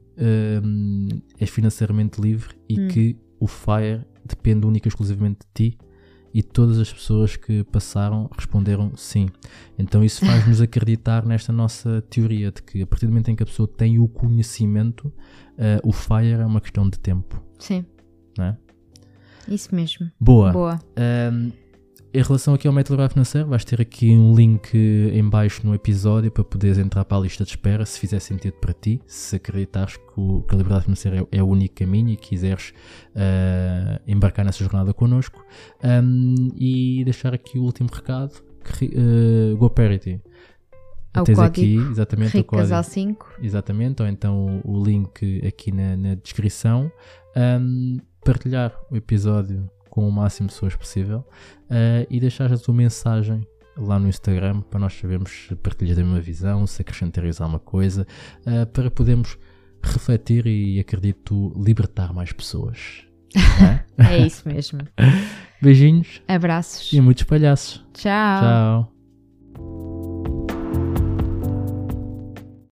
um, 0.63 1.07
és 1.39 1.49
financeiramente 1.49 2.21
livre 2.21 2.53
e 2.69 2.79
hum. 2.79 2.87
que 2.87 3.17
o 3.39 3.47
FIRE 3.47 4.05
depende 4.23 4.67
única 4.67 4.87
e 4.87 4.89
exclusivamente 4.89 5.39
de 5.39 5.71
ti? 5.71 5.77
E 6.33 6.41
todas 6.41 6.79
as 6.79 6.91
pessoas 6.91 7.35
que 7.35 7.63
passaram 7.65 8.29
responderam 8.35 8.91
sim. 8.95 9.27
Então 9.77 10.03
isso 10.03 10.25
faz-nos 10.25 10.59
acreditar 10.61 11.25
nesta 11.25 11.51
nossa 11.51 12.01
teoria 12.09 12.51
de 12.51 12.61
que 12.61 12.81
a 12.81 12.87
partir 12.87 13.05
do 13.05 13.11
momento 13.11 13.29
em 13.29 13.35
que 13.35 13.43
a 13.43 13.45
pessoa 13.45 13.67
tem 13.67 13.99
o 13.99 14.07
conhecimento, 14.07 15.07
uh, 15.07 15.87
o 15.87 15.91
FIRE 15.91 16.41
é 16.41 16.45
uma 16.45 16.61
questão 16.61 16.89
de 16.89 16.99
tempo. 16.99 17.43
Sim. 17.59 17.85
Não 18.37 18.45
é? 18.45 18.57
Isso 19.47 19.73
mesmo. 19.75 20.09
Boa. 20.19 20.51
Boa. 20.51 20.79
Um, 20.97 21.51
em 22.13 22.21
relação 22.21 22.53
aqui 22.53 22.67
ao 22.67 22.73
método 22.73 23.07
financeiro, 23.09 23.47
vais 23.47 23.63
ter 23.63 23.79
aqui 23.79 24.11
um 24.11 24.35
link 24.35 24.75
em 24.75 25.27
baixo 25.29 25.65
no 25.65 25.73
episódio 25.73 26.29
para 26.29 26.43
poderes 26.43 26.77
entrar 26.77 27.05
para 27.05 27.17
a 27.17 27.21
lista 27.21 27.45
de 27.45 27.51
espera, 27.51 27.85
se 27.85 27.99
fizer 27.99 28.19
sentido 28.19 28.53
para 28.55 28.73
ti, 28.73 29.01
se 29.07 29.37
acreditares 29.37 29.95
que, 29.95 30.03
o, 30.17 30.41
que 30.41 30.53
a 30.53 30.57
liberdade 30.57 30.83
financeira 30.83 31.21
é, 31.31 31.37
é, 31.37 31.43
o 31.43 31.47
único 31.47 31.75
caminho 31.75 32.09
e 32.09 32.17
quiseres 32.17 32.73
uh, 33.15 34.01
embarcar 34.05 34.43
nessa 34.43 34.61
jornada 34.61 34.93
connosco. 34.93 35.41
Um, 35.83 36.49
e 36.57 37.01
deixar 37.05 37.33
aqui 37.33 37.57
o 37.57 37.63
último 37.63 37.89
recado, 37.91 38.33
que, 38.77 38.85
uh, 38.87 39.55
GoParity. 39.57 40.21
Ao 41.13 41.23
Tens 41.23 41.39
aqui 41.39 41.75
exatamente 41.75 42.37
o 42.37 42.43
código. 42.43 42.83
5. 42.83 43.35
Exatamente, 43.41 44.01
ou 44.01 44.07
então 44.07 44.61
o, 44.65 44.79
o 44.79 44.83
link 44.83 45.41
aqui 45.45 45.71
na, 45.71 45.95
na 45.95 46.15
descrição. 46.15 46.91
Um, 47.35 47.97
partilhar 48.23 48.73
o 48.89 48.97
episódio 48.97 49.69
com 49.91 50.07
o 50.07 50.11
máximo 50.11 50.47
de 50.47 50.53
pessoas 50.53 50.75
possível 50.75 51.19
uh, 51.19 52.07
e 52.09 52.19
deixar 52.19 52.51
a 52.51 52.57
tua 52.57 52.73
mensagem 52.73 53.45
lá 53.77 53.99
no 53.99 54.07
Instagram 54.07 54.61
para 54.61 54.79
nós 54.79 54.93
sabermos 54.93 55.47
se 55.47 55.55
partilhas 55.55 55.99
a 55.99 56.01
mesma 56.01 56.19
visão, 56.19 56.65
se 56.65 56.81
acrescentares 56.81 57.39
alguma 57.39 57.59
coisa, 57.59 58.07
uh, 58.47 58.65
para 58.67 58.89
podermos 58.89 59.37
refletir 59.83 60.47
e 60.47 60.79
acredito 60.79 61.53
libertar 61.55 62.13
mais 62.13 62.31
pessoas. 62.31 63.05
É? 63.37 64.03
é 64.15 64.25
isso 64.25 64.47
mesmo. 64.47 64.79
Beijinhos. 65.61 66.21
Abraços. 66.27 66.91
E 66.93 67.01
muitos 67.01 67.23
palhaços. 67.23 67.85
Tchau. 67.93 68.41
Tchau. 68.41 69.00